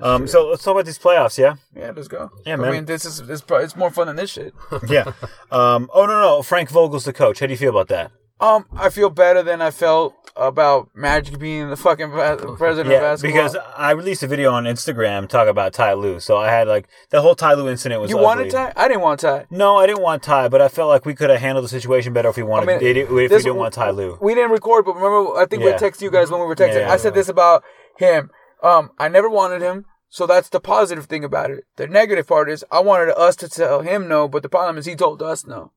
Um, 0.00 0.28
so 0.28 0.48
let's 0.50 0.62
talk 0.62 0.72
about 0.72 0.86
these 0.86 0.98
playoffs, 0.98 1.38
yeah, 1.38 1.56
Yeah, 1.74 1.92
let's 1.94 2.06
go. 2.06 2.30
Yeah, 2.46 2.52
I 2.52 2.56
man. 2.56 2.72
mean, 2.72 2.84
this 2.84 3.04
is 3.04 3.20
it's 3.28 3.76
more 3.76 3.90
fun 3.90 4.06
than 4.06 4.14
this 4.16 4.30
shit. 4.30 4.54
yeah. 4.88 5.12
Um, 5.50 5.90
oh 5.92 6.06
no, 6.06 6.20
no, 6.20 6.42
Frank 6.42 6.70
Vogel's 6.70 7.04
the 7.04 7.12
coach. 7.12 7.40
How 7.40 7.46
do 7.46 7.52
you 7.52 7.58
feel 7.58 7.70
about 7.70 7.88
that? 7.88 8.12
Um, 8.40 8.66
I 8.76 8.88
feel 8.90 9.10
better 9.10 9.42
than 9.42 9.60
I 9.60 9.70
felt 9.70 10.14
about 10.36 10.88
Magic 10.94 11.38
being 11.40 11.68
the 11.70 11.76
fucking 11.76 12.10
president 12.12 12.86
of 12.86 12.92
Yeah, 12.92 13.00
basketball. 13.00 13.42
because 13.42 13.56
I 13.76 13.90
released 13.90 14.22
a 14.22 14.28
video 14.28 14.52
on 14.52 14.64
Instagram 14.64 15.28
talking 15.28 15.48
about 15.50 15.72
Ty 15.72 15.94
Lue. 15.94 16.20
So 16.20 16.36
I 16.36 16.48
had 16.48 16.68
like 16.68 16.88
the 17.10 17.20
whole 17.20 17.34
Ty 17.34 17.54
Lue 17.54 17.68
incident 17.68 18.00
was 18.00 18.10
you 18.10 18.16
ugly. 18.18 18.24
wanted 18.26 18.50
Ty, 18.52 18.72
I 18.76 18.86
didn't 18.86 19.00
want 19.02 19.18
Ty. 19.20 19.46
No, 19.50 19.76
I 19.78 19.86
didn't 19.88 20.02
want 20.02 20.22
Ty, 20.22 20.46
but 20.48 20.60
I 20.60 20.68
felt 20.68 20.88
like 20.88 21.04
we 21.04 21.14
could 21.14 21.30
have 21.30 21.40
handled 21.40 21.64
the 21.64 21.68
situation 21.68 22.12
better 22.12 22.28
if 22.28 22.36
we 22.36 22.44
wanted. 22.44 22.68
I 22.70 22.78
mean, 22.78 22.96
if 22.96 23.10
we 23.10 23.26
didn't 23.26 23.56
want 23.56 23.74
Ty 23.74 23.90
Lue. 23.90 24.16
We 24.20 24.34
didn't 24.36 24.52
record, 24.52 24.84
but 24.84 24.94
remember, 24.94 25.36
I 25.36 25.46
think 25.46 25.64
we 25.64 25.70
Yeah. 25.70 25.78
texted 25.78 26.02
you 26.02 26.10
guys 26.12 26.30
when 26.30 26.40
we 26.40 26.46
were 26.46 26.54
texting. 26.54 26.82
Yeah, 26.82 26.92
I 26.92 26.96
said 26.98 27.14
this 27.14 27.28
about 27.28 27.64
him. 27.96 28.30
Um, 28.62 28.90
I 28.98 29.08
never 29.08 29.28
wanted 29.28 29.60
him, 29.62 29.86
so 30.08 30.26
that's 30.26 30.48
the 30.48 30.60
positive 30.60 31.06
thing 31.06 31.24
about 31.24 31.50
it. 31.50 31.64
The 31.76 31.88
negative 31.88 32.28
part 32.28 32.48
is 32.48 32.64
I 32.70 32.78
wanted 32.78 33.10
us 33.18 33.34
to 33.36 33.48
tell 33.48 33.80
him 33.80 34.06
no, 34.06 34.28
but 34.28 34.44
the 34.44 34.48
problem 34.48 34.78
is 34.78 34.86
he 34.86 34.94
told 34.94 35.20
us 35.22 35.44
no. 35.44 35.72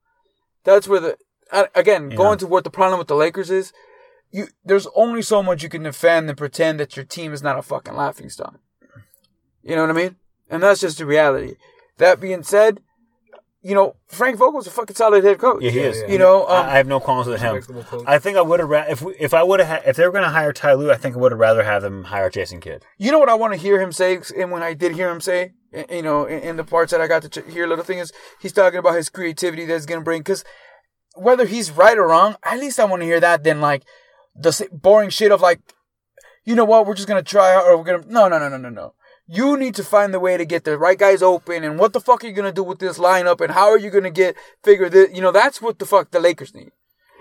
That's 0.64 0.88
where 0.88 1.00
the 1.00 1.18
uh, 1.52 1.66
again 1.76 2.10
going 2.10 2.38
to 2.40 2.48
what 2.48 2.64
the 2.64 2.70
problem 2.70 3.00
with 3.00 3.08
the 3.08 3.16
Lakers 3.16 3.50
is. 3.50 3.74
You 4.32 4.48
there's 4.64 4.88
only 4.96 5.22
so 5.22 5.44
much 5.44 5.62
you 5.64 5.70
can 5.70 5.84
defend 5.84 6.30
and 6.30 6.38
pretend 6.38 6.80
that 6.80 6.96
your 6.96 7.06
team 7.06 7.34
is 7.34 7.44
not 7.44 7.58
a 7.60 7.62
fucking 7.62 7.96
laughing 7.96 8.30
stock. 8.30 8.56
You 9.64 9.76
know 9.76 9.82
what 9.82 9.90
I 9.92 9.94
mean? 9.94 10.16
And 10.50 10.64
that's 10.64 10.82
just 10.82 10.98
the 10.98 11.06
reality. 11.06 11.56
That 11.98 12.20
being 12.20 12.44
said, 12.44 12.80
you 13.62 13.76
know 13.76 13.96
Frank 14.08 14.38
Vogel's 14.38 14.68
a 14.68 14.72
fucking 14.72 14.96
solid 14.96 15.24
head 15.24 15.38
coach. 15.38 15.62
Yeah, 15.62 15.72
he 15.72 15.80
is. 15.80 16.02
yeah. 16.02 16.08
You 16.08 16.18
know, 16.18 16.44
um, 16.48 16.66
I 16.66 16.72
I 16.74 16.78
have 16.78 16.88
no 16.88 17.00
qualms 17.00 17.28
with 17.28 17.42
him. 17.42 17.62
I 18.08 18.18
think 18.20 18.38
I 18.38 18.42
would 18.42 18.60
have 18.60 18.70
ra- 18.70 18.86
if 18.90 19.02
we, 19.02 19.14
if 19.20 19.34
I 19.34 19.44
would 19.44 19.60
have 19.60 19.70
ha- 19.84 19.90
if 19.90 19.98
they 19.98 20.06
were 20.06 20.12
going 20.12 20.24
to 20.24 20.30
hire 20.30 20.52
Ty 20.54 20.74
Lue, 20.74 20.92
I 20.92 20.96
think 20.98 21.16
I 21.16 21.20
would 21.20 21.32
have 21.32 21.40
rather 21.40 21.64
have 21.64 21.82
them 21.84 22.06
hire 22.06 22.30
Jason 22.30 22.60
Kidd. 22.60 22.86
You 22.98 23.12
know 23.12 23.20
what 23.20 23.30
I 23.30 23.36
want 23.36 23.54
to 23.54 23.60
hear 23.60 23.80
him 23.82 23.92
say, 23.92 24.20
and 24.38 24.50
when 24.52 24.64
I 24.64 24.74
did 24.74 24.94
hear 24.94 25.10
him 25.10 25.22
say, 25.22 25.54
you 25.90 26.02
know, 26.02 26.26
in, 26.26 26.40
in 26.40 26.56
the 26.58 26.64
parts 26.64 26.92
that 26.92 27.02
I 27.02 27.08
got 27.08 27.22
to 27.24 27.30
ch- 27.30 27.52
hear, 27.52 27.68
little 27.68 27.84
thing 27.86 28.00
is 28.00 28.12
he's 28.40 28.52
talking 28.54 28.80
about 28.80 28.96
his 28.96 29.10
creativity 29.10 29.66
that's 29.66 29.86
gonna 29.86 30.02
bring. 30.02 30.22
Because 30.22 30.44
whether 31.16 31.46
he's 31.46 31.72
right 31.72 31.98
or 31.98 32.08
wrong, 32.08 32.36
at 32.44 32.60
least 32.60 32.80
I 32.80 32.86
want 32.86 33.02
to 33.02 33.06
hear 33.06 33.20
that 33.20 33.44
than 33.44 33.62
like 33.62 33.84
the 34.36 34.68
boring 34.72 35.10
shit 35.10 35.32
of 35.32 35.42
like, 35.42 35.60
you 36.46 36.56
know 36.56 36.66
what, 36.66 36.86
we're 36.86 36.96
just 36.96 37.08
gonna 37.08 37.22
try 37.24 37.54
or 37.56 37.78
we're 37.78 37.84
gonna 37.84 38.04
no, 38.08 38.28
no, 38.28 38.40
no, 38.40 38.50
no, 38.50 38.58
no, 38.58 38.70
no. 38.70 38.94
You 39.28 39.56
need 39.56 39.76
to 39.76 39.84
find 39.84 40.14
the 40.14 40.20
way 40.20 40.36
to 40.36 40.46
get 40.46 40.64
the 40.66 40.78
right 40.78 40.98
guys 40.98 41.22
open, 41.22 41.64
and 41.64 41.78
what 41.80 41.94
the 41.94 42.02
fuck 42.02 42.24
are 42.24 42.28
you 42.28 42.34
gonna 42.34 42.52
do 42.52 42.64
with 42.64 42.80
this 42.80 42.98
lineup, 42.98 43.40
and 43.42 43.52
how 43.54 43.70
are 43.70 43.78
you 43.78 43.90
gonna 43.90 44.10
get 44.10 44.36
figure 44.64 44.90
this? 44.90 45.10
You 45.14 45.22
know, 45.22 45.32
that's 45.32 45.62
what 45.62 45.80
the 45.80 45.86
fuck 45.86 46.12
the 46.12 46.20
Lakers 46.20 46.54
need 46.54 46.72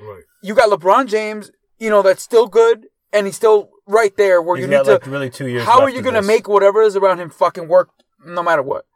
Right. 0.03 0.23
you 0.43 0.55
got 0.55 0.71
LeBron 0.71 1.07
James, 1.07 1.51
you 1.79 1.91
know, 1.91 2.03
that's 2.03 2.23
still 2.23 2.47
good, 2.47 2.87
and 3.13 3.27
he's 3.27 3.37
still 3.37 3.71
right 3.87 4.17
there 4.17 4.41
where 4.41 4.57
He's 4.57 4.65
you 4.65 4.71
need 4.71 4.87
like 4.87 5.03
to. 5.03 5.11
really 5.11 5.31
two 5.31 5.47
years. 5.49 5.65
how 5.65 5.81
are 5.83 5.91
you 5.91 6.01
going 6.01 6.15
to 6.15 6.21
this. 6.21 6.29
make 6.29 6.49
whatever 6.49 6.81
is 6.83 6.97
around 6.97 7.19
him 7.19 7.29
fucking 7.29 7.69
work 7.69 7.91
no 8.25 8.43
matter 8.43 8.63
what? 8.63 8.87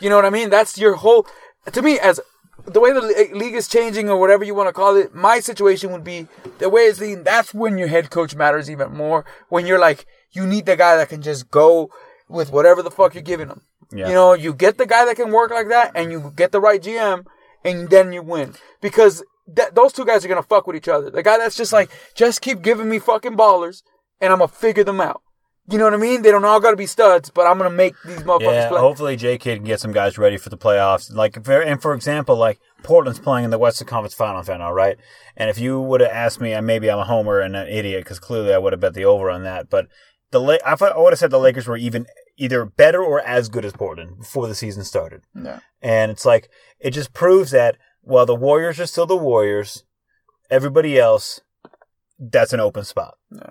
You 0.00 0.08
know 0.10 0.16
what 0.16 0.24
I 0.26 0.30
mean? 0.30 0.50
That's 0.50 0.76
your 0.78 0.94
whole. 0.96 1.26
To 1.72 1.82
me, 1.82 1.98
as 1.98 2.20
the 2.66 2.80
way 2.80 2.92
the 2.92 3.14
eh, 3.16 3.34
league 3.34 3.54
is 3.54 3.68
changing 3.68 4.08
or 4.08 4.18
whatever 4.18 4.44
you 4.44 4.54
want 4.54 4.68
to 4.68 4.72
call 4.72 4.96
it, 4.96 5.14
my 5.14 5.40
situation 5.40 5.92
would 5.92 6.04
be 6.04 6.28
the 6.58 6.68
way 6.68 6.82
it's 6.82 7.00
leading. 7.00 7.24
That's 7.24 7.52
when 7.52 7.78
your 7.78 7.88
head 7.88 8.10
coach 8.10 8.34
matters 8.34 8.70
even 8.70 8.92
more. 8.92 9.24
When 9.48 9.66
you're 9.66 9.78
like, 9.78 10.06
you 10.30 10.46
need 10.46 10.66
the 10.66 10.76
guy 10.76 10.96
that 10.96 11.08
can 11.08 11.22
just 11.22 11.50
go 11.50 11.90
with 12.28 12.52
whatever 12.52 12.82
the 12.82 12.90
fuck 12.90 13.14
you're 13.14 13.22
giving 13.22 13.48
him. 13.48 13.62
Yeah. 13.92 14.08
You 14.08 14.14
know, 14.14 14.32
you 14.32 14.54
get 14.54 14.78
the 14.78 14.86
guy 14.86 15.04
that 15.04 15.16
can 15.16 15.30
work 15.30 15.50
like 15.50 15.68
that, 15.68 15.92
and 15.94 16.10
you 16.10 16.32
get 16.34 16.52
the 16.52 16.60
right 16.60 16.82
GM, 16.82 17.24
and 17.64 17.90
then 17.90 18.12
you 18.12 18.22
win 18.22 18.54
because 18.80 19.22
that, 19.46 19.74
those 19.74 19.92
two 19.92 20.04
guys 20.04 20.24
are 20.24 20.28
gonna 20.28 20.42
fuck 20.42 20.66
with 20.66 20.76
each 20.76 20.88
other. 20.88 21.10
The 21.10 21.22
guy 21.22 21.38
that's 21.38 21.56
just 21.56 21.72
like, 21.72 21.90
just 22.14 22.40
keep 22.40 22.62
giving 22.62 22.88
me 22.88 22.98
fucking 22.98 23.36
ballers, 23.36 23.82
and 24.20 24.32
I'm 24.32 24.38
gonna 24.38 24.48
figure 24.48 24.84
them 24.84 25.00
out. 25.00 25.22
You 25.72 25.78
know 25.78 25.84
what 25.84 25.94
I 25.94 25.96
mean? 25.96 26.20
They 26.22 26.30
don't 26.30 26.44
all 26.44 26.60
gotta 26.60 26.76
be 26.76 26.86
studs, 26.86 27.30
but 27.30 27.46
I'm 27.46 27.56
gonna 27.56 27.70
make 27.70 27.94
these 28.04 28.18
motherfuckers 28.18 28.52
Yeah, 28.52 28.68
play. 28.68 28.80
hopefully 28.80 29.16
J 29.16 29.38
Kidd 29.38 29.58
can 29.58 29.64
get 29.64 29.80
some 29.80 29.90
guys 29.92 30.18
ready 30.18 30.36
for 30.36 30.50
the 30.50 30.58
playoffs. 30.58 31.12
Like, 31.12 31.42
for, 31.44 31.60
and 31.62 31.80
for 31.80 31.94
example, 31.94 32.36
like 32.36 32.60
Portland's 32.82 33.18
playing 33.18 33.46
in 33.46 33.50
the 33.50 33.58
Western 33.58 33.88
Conference 33.88 34.12
Finals 34.14 34.48
right 34.48 34.58
now, 34.58 34.70
right? 34.72 34.98
And 35.36 35.48
if 35.48 35.58
you 35.58 35.80
would 35.80 36.02
have 36.02 36.10
asked 36.10 36.40
me, 36.42 36.52
and 36.52 36.66
maybe 36.66 36.90
I'm 36.90 36.98
a 36.98 37.04
homer 37.04 37.40
and 37.40 37.56
an 37.56 37.68
idiot 37.68 38.04
because 38.04 38.18
clearly 38.18 38.52
I 38.52 38.58
would 38.58 38.74
have 38.74 38.80
bet 38.80 38.92
the 38.94 39.06
over 39.06 39.30
on 39.30 39.44
that. 39.44 39.70
But 39.70 39.86
the 40.30 40.40
La- 40.40 40.58
I, 40.64 40.74
I 40.74 40.98
would 40.98 41.12
have 41.12 41.18
said 41.18 41.30
the 41.30 41.38
Lakers 41.38 41.66
were 41.66 41.78
even 41.78 42.06
either 42.36 42.64
better 42.66 43.02
or 43.02 43.20
as 43.20 43.48
good 43.48 43.64
as 43.64 43.72
Portland 43.72 44.18
before 44.18 44.48
the 44.48 44.54
season 44.54 44.84
started. 44.84 45.22
Yeah. 45.34 45.60
And 45.80 46.10
it's 46.10 46.26
like 46.26 46.50
it 46.80 46.90
just 46.90 47.12
proves 47.14 47.50
that 47.52 47.76
while 48.02 48.26
the 48.26 48.34
Warriors 48.34 48.78
are 48.78 48.86
still 48.86 49.06
the 49.06 49.16
Warriors, 49.16 49.84
everybody 50.50 50.98
else, 50.98 51.40
that's 52.18 52.52
an 52.52 52.60
open 52.60 52.84
spot. 52.84 53.14
Yeah. 53.30 53.50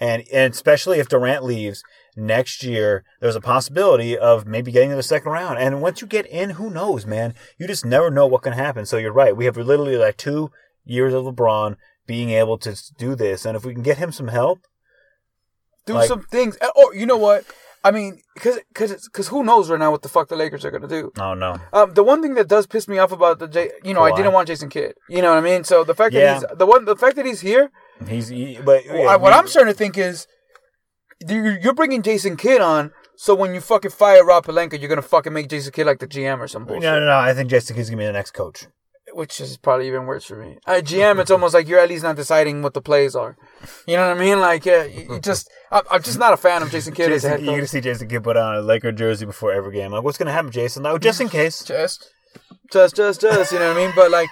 And 0.00 0.24
and 0.32 0.52
especially 0.54 0.98
if 0.98 1.08
Durant 1.08 1.44
leaves 1.44 1.82
next 2.16 2.64
year, 2.64 3.04
there's 3.20 3.36
a 3.36 3.40
possibility 3.40 4.16
of 4.16 4.46
maybe 4.46 4.72
getting 4.72 4.90
to 4.90 4.96
the 4.96 5.02
second 5.02 5.30
round. 5.30 5.58
And 5.58 5.82
once 5.82 6.00
you 6.00 6.06
get 6.06 6.26
in, 6.26 6.50
who 6.50 6.70
knows, 6.70 7.04
man? 7.06 7.34
You 7.58 7.66
just 7.66 7.84
never 7.84 8.10
know 8.10 8.26
what 8.26 8.42
can 8.42 8.54
happen. 8.54 8.86
So 8.86 8.96
you're 8.96 9.12
right. 9.12 9.36
We 9.36 9.44
have 9.44 9.56
literally 9.58 9.96
like 9.96 10.16
two 10.16 10.50
years 10.84 11.12
of 11.12 11.24
LeBron 11.24 11.76
being 12.06 12.30
able 12.30 12.56
to 12.58 12.74
do 12.98 13.14
this, 13.14 13.44
and 13.44 13.56
if 13.56 13.64
we 13.64 13.74
can 13.74 13.82
get 13.82 13.98
him 13.98 14.10
some 14.10 14.28
help, 14.28 14.60
Do 15.86 15.94
Like- 15.94 16.08
some 16.08 16.22
things. 16.30 16.56
Or 16.76 16.94
you 16.94 17.06
know 17.06 17.16
what? 17.16 17.44
I 17.82 17.90
mean, 17.90 18.20
because 18.34 18.58
because 18.68 19.08
because 19.08 19.28
who 19.28 19.42
knows 19.42 19.70
right 19.70 19.78
now 19.78 19.90
what 19.90 20.02
the 20.02 20.08
fuck 20.10 20.28
the 20.28 20.36
Lakers 20.36 20.64
are 20.66 20.70
gonna 20.70 20.86
do. 20.86 21.10
oh 21.18 21.32
no, 21.34 21.56
Um, 21.72 21.94
the 21.94 22.02
one 22.02 22.20
thing 22.20 22.34
that 22.34 22.46
does 22.48 22.66
piss 22.66 22.86
me 22.86 22.98
off 22.98 23.12
about 23.12 23.38
the 23.38 23.48
J, 23.48 23.70
you 23.82 23.94
know, 23.94 24.02
I 24.02 24.14
didn't 24.14 24.32
want 24.34 24.48
Jason 24.48 24.68
Kidd. 24.68 24.92
You 25.08 25.22
know 25.22 25.30
what 25.30 25.38
I 25.38 25.40
mean? 25.40 25.64
So 25.64 25.82
the 25.82 25.94
fact 25.94 26.12
Yeah. 26.14 26.20
that 26.40 26.48
he's 26.50 26.58
the 26.58 26.66
one, 26.66 26.84
the 26.84 26.96
fact 26.96 27.16
that 27.16 27.24
he's 27.24 27.40
here, 27.40 27.70
he's 28.08 28.28
he, 28.28 28.58
but 28.64 28.82
Well, 28.88 28.98
yeah, 28.98 29.04
I- 29.06 29.16
what 29.16 29.32
I'm 29.32 29.46
starting 29.48 29.72
to 29.72 29.76
think 29.78 29.96
is 29.98 30.26
you're 31.28 31.74
bringing 31.74 32.02
Jason 32.02 32.36
Kidd 32.36 32.60
on, 32.60 32.92
so 33.16 33.34
when 33.34 33.54
you 33.54 33.60
fucking 33.60 33.90
fire 33.90 34.24
Rob 34.24 34.46
Pelinka, 34.46 34.78
you're 34.80 34.88
gonna 34.88 35.02
fucking 35.02 35.32
make 35.32 35.48
Jason 35.48 35.72
Kidd 35.72 35.86
like 35.86 35.98
the 35.98 36.06
GM 36.06 36.38
or 36.40 36.48
some 36.48 36.64
bullshit, 36.64 36.82
No, 36.84 36.98
no, 36.98 37.06
no. 37.06 37.16
I 37.18 37.34
think 37.34 37.50
Jason 37.50 37.76
Kidd's 37.76 37.90
gonna 37.90 38.00
be 38.00 38.06
the 38.06 38.12
next 38.12 38.30
coach. 38.32 38.66
which 39.12 39.40
is 39.40 39.56
probably 39.56 39.88
even 39.88 40.06
worse 40.06 40.24
for 40.24 40.36
me. 40.36 40.56
At 40.68 40.84
GM, 40.84 41.20
it's 41.20 41.32
almost 41.32 41.52
like 41.52 41.66
you're 41.68 41.80
at 41.80 41.88
least 41.88 42.04
not 42.04 42.14
deciding 42.14 42.62
what 42.62 42.74
the 42.74 42.80
plays 42.80 43.16
are. 43.16 43.36
You 43.86 43.96
know 43.96 44.06
what 44.08 44.16
I 44.16 44.20
mean? 44.20 44.38
Like, 44.38 44.64
yeah, 44.64 44.84
you, 44.84 45.18
just 45.20 45.50
I'm 45.72 46.00
just 46.02 46.18
not 46.18 46.32
a 46.32 46.36
fan 46.36 46.62
of 46.62 46.70
Jason 46.70 46.94
Kidd 46.94 47.10
as 47.10 47.24
a 47.24 47.28
Jason, 47.28 47.30
head 47.30 47.40
you're 47.42 47.54
gonna 47.56 47.66
see 47.66 47.80
Jason 47.80 48.08
Kidd 48.08 48.22
put 48.22 48.36
on 48.36 48.54
a 48.56 48.60
Laker 48.62 48.92
jersey 48.92 49.26
before 49.26 49.52
every 49.52 49.72
game. 49.72 49.90
Like, 49.92 50.04
what's 50.04 50.16
gonna 50.16 50.32
happen, 50.32 50.52
Jason? 50.52 50.84
Like, 50.84 51.00
just 51.02 51.20
in 51.20 51.28
case. 51.38 51.64
Just, 51.64 52.08
just, 52.72 52.94
just, 52.96 53.20
just. 53.20 53.52
You 53.52 53.58
know 53.58 53.68
what 53.74 53.76
I 53.82 53.84
mean? 53.84 53.92
But 53.96 54.10
like, 54.12 54.30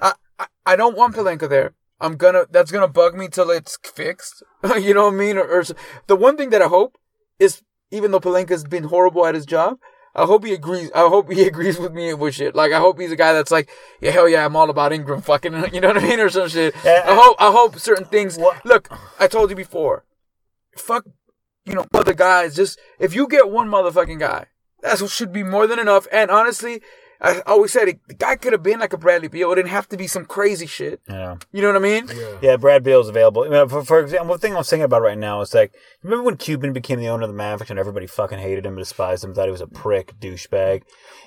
I, 0.00 0.12
I, 0.38 0.46
I 0.64 0.76
don't 0.76 0.96
want 0.96 1.14
Pelinka 1.16 1.48
there. 1.48 1.74
I'm 2.00 2.16
gonna. 2.16 2.46
That's 2.50 2.70
gonna 2.70 2.88
bug 2.88 3.14
me 3.14 3.28
till 3.28 3.50
it's 3.50 3.78
fixed. 3.82 4.42
you 4.80 4.94
know 4.94 5.04
what 5.06 5.14
I 5.14 5.16
mean? 5.16 5.36
Or, 5.36 5.46
or 5.46 5.64
the 6.06 6.16
one 6.16 6.36
thing 6.36 6.50
that 6.50 6.62
I 6.62 6.68
hope 6.68 6.96
is, 7.38 7.62
even 7.90 8.10
though 8.10 8.20
Pelinka's 8.20 8.64
been 8.64 8.84
horrible 8.84 9.26
at 9.26 9.34
his 9.34 9.44
job, 9.46 9.76
I 10.14 10.24
hope 10.24 10.44
he 10.44 10.52
agrees. 10.52 10.90
I 10.94 11.00
hope 11.08 11.30
he 11.30 11.42
agrees 11.46 11.78
with 11.78 11.92
me 11.92 12.14
with 12.14 12.34
shit. 12.34 12.54
Like 12.54 12.72
I 12.72 12.78
hope 12.78 12.98
he's 12.98 13.12
a 13.12 13.16
guy 13.16 13.32
that's 13.32 13.50
like, 13.50 13.68
yeah, 14.00 14.10
hell 14.12 14.28
yeah, 14.28 14.44
I'm 14.44 14.56
all 14.56 14.70
about 14.70 14.92
Ingram, 14.92 15.22
fucking, 15.22 15.52
you 15.74 15.80
know 15.80 15.88
what 15.88 15.98
I 15.98 16.06
mean, 16.08 16.20
or 16.20 16.30
some 16.30 16.48
shit. 16.48 16.74
Yeah. 16.84 17.04
I 17.06 17.14
hope. 17.14 17.36
I 17.38 17.50
hope 17.52 17.78
certain 17.78 18.06
things. 18.06 18.36
What- 18.38 18.64
Look, 18.64 18.88
I 19.18 19.26
told 19.26 19.50
you 19.50 19.56
before. 19.56 20.04
Fuck, 20.76 21.04
you 21.64 21.74
know, 21.74 21.84
other 21.92 22.14
guys. 22.14 22.56
Just 22.56 22.78
if 22.98 23.14
you 23.14 23.28
get 23.28 23.50
one 23.50 23.68
motherfucking 23.68 24.18
guy, 24.20 24.46
that's 24.80 25.02
what 25.02 25.10
should 25.10 25.32
be 25.32 25.42
more 25.42 25.66
than 25.66 25.78
enough. 25.78 26.06
And 26.10 26.30
honestly, 26.30 26.80
I 27.22 27.40
always 27.46 27.70
said 27.72 27.86
it, 27.88 28.00
the 28.08 28.14
guy 28.14 28.36
could 28.36 28.52
have 28.52 28.62
been 28.62 28.80
like 28.80 28.94
a 28.94 28.96
Bradley 28.96 29.28
Beal. 29.28 29.52
It 29.52 29.56
didn't 29.56 29.68
have 29.70 29.86
to 29.90 29.96
be 29.98 30.06
some 30.06 30.24
crazy 30.24 30.66
shit. 30.66 31.00
Yeah. 31.08 31.36
You 31.52 31.60
know 31.60 31.68
what 31.68 31.76
I 31.76 31.80
mean? 31.80 32.08
Yeah. 32.08 32.38
Yeah, 32.40 32.56
Brad 32.56 32.82
Beal's 32.82 33.08
available. 33.10 33.44
You 33.44 33.50
know, 33.50 33.68
for, 33.68 33.84
for 33.84 34.00
example, 34.00 34.28
one 34.30 34.38
thing 34.38 34.56
I'm 34.56 34.64
thinking 34.64 34.84
about 34.84 35.02
right 35.02 35.18
now 35.18 35.42
is 35.42 35.52
like, 35.52 35.72
remember 36.02 36.22
when 36.24 36.38
Cuban 36.38 36.72
became 36.72 36.98
the 36.98 37.08
owner 37.08 37.24
of 37.24 37.28
the 37.28 37.36
Mavericks 37.36 37.68
and 37.70 37.78
everybody 37.78 38.06
fucking 38.06 38.38
hated 38.38 38.64
him, 38.64 38.76
despised 38.76 39.22
him, 39.22 39.34
thought 39.34 39.44
he 39.44 39.50
was 39.50 39.60
a 39.60 39.66
prick, 39.66 40.18
douchebag. 40.18 40.82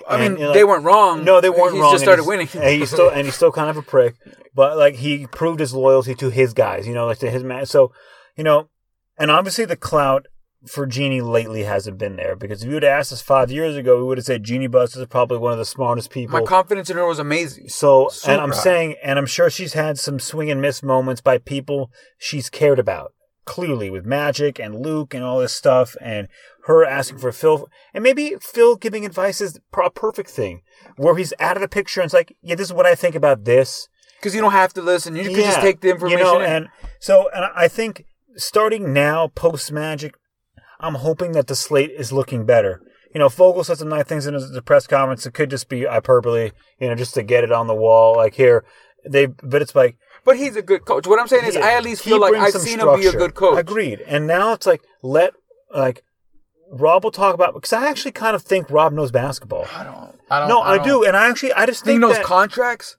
I 0.07 0.15
And, 0.17 0.33
mean, 0.33 0.41
you 0.41 0.47
know, 0.47 0.53
they 0.53 0.63
weren't 0.63 0.83
wrong. 0.83 1.23
No, 1.23 1.39
they 1.41 1.51
weren't 1.51 1.73
He's 1.73 1.81
wrong. 1.81 1.91
He 1.91 1.93
just 1.93 2.03
started 2.05 2.23
he's- 2.23 2.27
winning. 2.27 2.49
and 2.55 2.79
he's 2.81 2.89
still 2.89 3.09
and 3.09 3.25
he's 3.25 3.35
still 3.35 3.51
kind 3.51 3.69
of 3.69 3.77
a 3.77 3.83
prick, 3.83 4.15
but 4.55 4.77
like 4.77 4.95
he 4.95 5.27
proved 5.27 5.59
his 5.59 5.73
loyalty 5.75 6.15
to 6.15 6.29
his 6.31 6.53
guys. 6.53 6.87
You 6.87 6.95
know, 6.95 7.05
like 7.05 7.19
to 7.19 7.29
his 7.29 7.43
man. 7.43 7.67
So, 7.67 7.91
you 8.35 8.43
know, 8.43 8.67
and 9.19 9.29
obviously 9.29 9.65
the 9.65 9.75
clout 9.75 10.25
for 10.65 10.85
Jeanie 10.85 11.21
lately 11.21 11.63
hasn't 11.63 11.97
been 11.97 12.15
there 12.15 12.35
because 12.35 12.61
if 12.61 12.67
you 12.67 12.75
would 12.75 12.83
have 12.83 12.99
asked 12.99 13.11
us 13.11 13.21
five 13.21 13.51
years 13.51 13.75
ago, 13.75 13.97
we 13.97 14.03
would 14.03 14.17
have 14.17 14.25
said 14.25 14.43
Jeanie 14.43 14.67
Buss 14.67 14.95
is 14.95 15.05
probably 15.07 15.37
one 15.37 15.51
of 15.51 15.57
the 15.57 15.65
smartest 15.65 16.09
people. 16.09 16.39
My 16.39 16.45
confidence 16.45 16.89
in 16.89 16.97
her 16.97 17.05
was 17.05 17.19
amazing. 17.19 17.69
So, 17.69 18.09
and 18.25 18.39
I'm 18.39 18.51
high. 18.51 18.57
saying, 18.57 18.95
and 19.03 19.19
I'm 19.19 19.25
sure 19.25 19.49
she's 19.49 19.73
had 19.73 19.99
some 19.99 20.19
swing 20.19 20.49
and 20.49 20.61
miss 20.61 20.81
moments 20.81 21.21
by 21.21 21.37
people 21.37 21.91
she's 22.17 22.49
cared 22.49 22.79
about. 22.79 23.13
Clearly, 23.45 23.89
with 23.89 24.05
Magic 24.05 24.57
and 24.57 24.85
Luke 24.85 25.13
and 25.13 25.21
all 25.21 25.39
this 25.39 25.51
stuff, 25.51 25.97
and 25.99 26.29
her 26.65 26.85
asking 26.85 27.17
for 27.17 27.33
Phil, 27.33 27.67
and 27.93 28.01
maybe 28.01 28.35
Phil 28.39 28.77
giving 28.77 29.05
advice 29.05 29.41
is 29.41 29.59
a 29.77 29.89
perfect 29.89 30.29
thing, 30.29 30.61
where 30.95 31.17
he's 31.17 31.33
out 31.41 31.57
of 31.57 31.61
the 31.61 31.67
picture 31.67 31.99
and 31.99 32.05
it's 32.05 32.13
like, 32.13 32.33
yeah, 32.41 32.55
this 32.55 32.67
is 32.67 32.73
what 32.73 32.85
I 32.85 32.95
think 32.95 33.15
about 33.15 33.43
this. 33.43 33.89
Because 34.17 34.33
you 34.33 34.39
don't 34.39 34.53
have 34.53 34.73
to 34.75 34.81
listen. 34.81 35.17
You 35.17 35.25
can 35.25 35.33
just 35.33 35.59
take 35.59 35.81
the 35.81 35.89
information. 35.89 36.19
You 36.19 36.23
know, 36.23 36.39
in. 36.39 36.45
and 36.45 36.67
so, 37.01 37.29
and 37.35 37.43
I 37.53 37.67
think 37.67 38.05
starting 38.37 38.93
now, 38.93 39.27
post 39.27 39.73
Magic, 39.73 40.15
I'm 40.83 40.95
hoping 40.95 41.31
that 41.31 41.47
the 41.47 41.55
slate 41.55 41.91
is 41.91 42.11
looking 42.11 42.45
better. 42.45 42.81
You 43.13 43.19
know, 43.19 43.29
Vogel 43.29 43.63
said 43.63 43.77
some 43.77 43.89
nice 43.89 44.05
things 44.05 44.27
in 44.27 44.33
his 44.33 44.51
the 44.51 44.61
press 44.61 44.85
conference. 44.85 45.25
It 45.25 45.33
could 45.33 45.49
just 45.49 45.69
be 45.69 45.85
hyperbole, 45.85 46.51
you 46.79 46.87
know, 46.87 46.95
just 46.95 47.13
to 47.13 47.23
get 47.23 47.43
it 47.43 47.51
on 47.51 47.67
the 47.67 47.75
wall. 47.75 48.17
Like 48.17 48.33
here, 48.35 48.65
they, 49.09 49.27
but 49.27 49.61
it's 49.61 49.75
like 49.75 49.97
but 50.25 50.37
he's 50.37 50.55
a 50.55 50.61
good 50.61 50.85
coach. 50.85 51.07
What 51.07 51.19
I'm 51.19 51.27
saying 51.27 51.45
is, 51.45 51.55
I 51.55 51.73
at 51.73 51.83
least 51.83 52.03
feel 52.03 52.19
like 52.19 52.33
I've 52.33 52.53
seen 52.53 52.79
him 52.79 52.99
be 52.99 53.07
a 53.07 53.11
good 53.11 53.33
coach. 53.33 53.59
Agreed. 53.59 54.01
And 54.01 54.27
now 54.27 54.53
it's 54.53 54.65
like 54.65 54.81
let 55.01 55.33
like 55.73 56.03
Rob 56.71 57.03
will 57.03 57.11
talk 57.11 57.35
about 57.35 57.53
because 57.53 57.73
I 57.73 57.87
actually 57.87 58.13
kind 58.13 58.35
of 58.35 58.41
think 58.41 58.69
Rob 58.69 58.93
knows 58.93 59.11
basketball. 59.11 59.65
I 59.73 59.83
don't. 59.83 60.19
I 60.29 60.39
don't. 60.39 60.49
No, 60.49 60.61
I, 60.61 60.77
don't- 60.77 60.87
do, 60.87 61.03
and 61.05 61.15
I 61.15 61.29
actually 61.29 61.53
I 61.53 61.65
just 61.65 61.83
Think 61.85 61.95
he 61.95 61.99
knows 61.99 62.15
that, 62.15 62.25
contracts. 62.25 62.97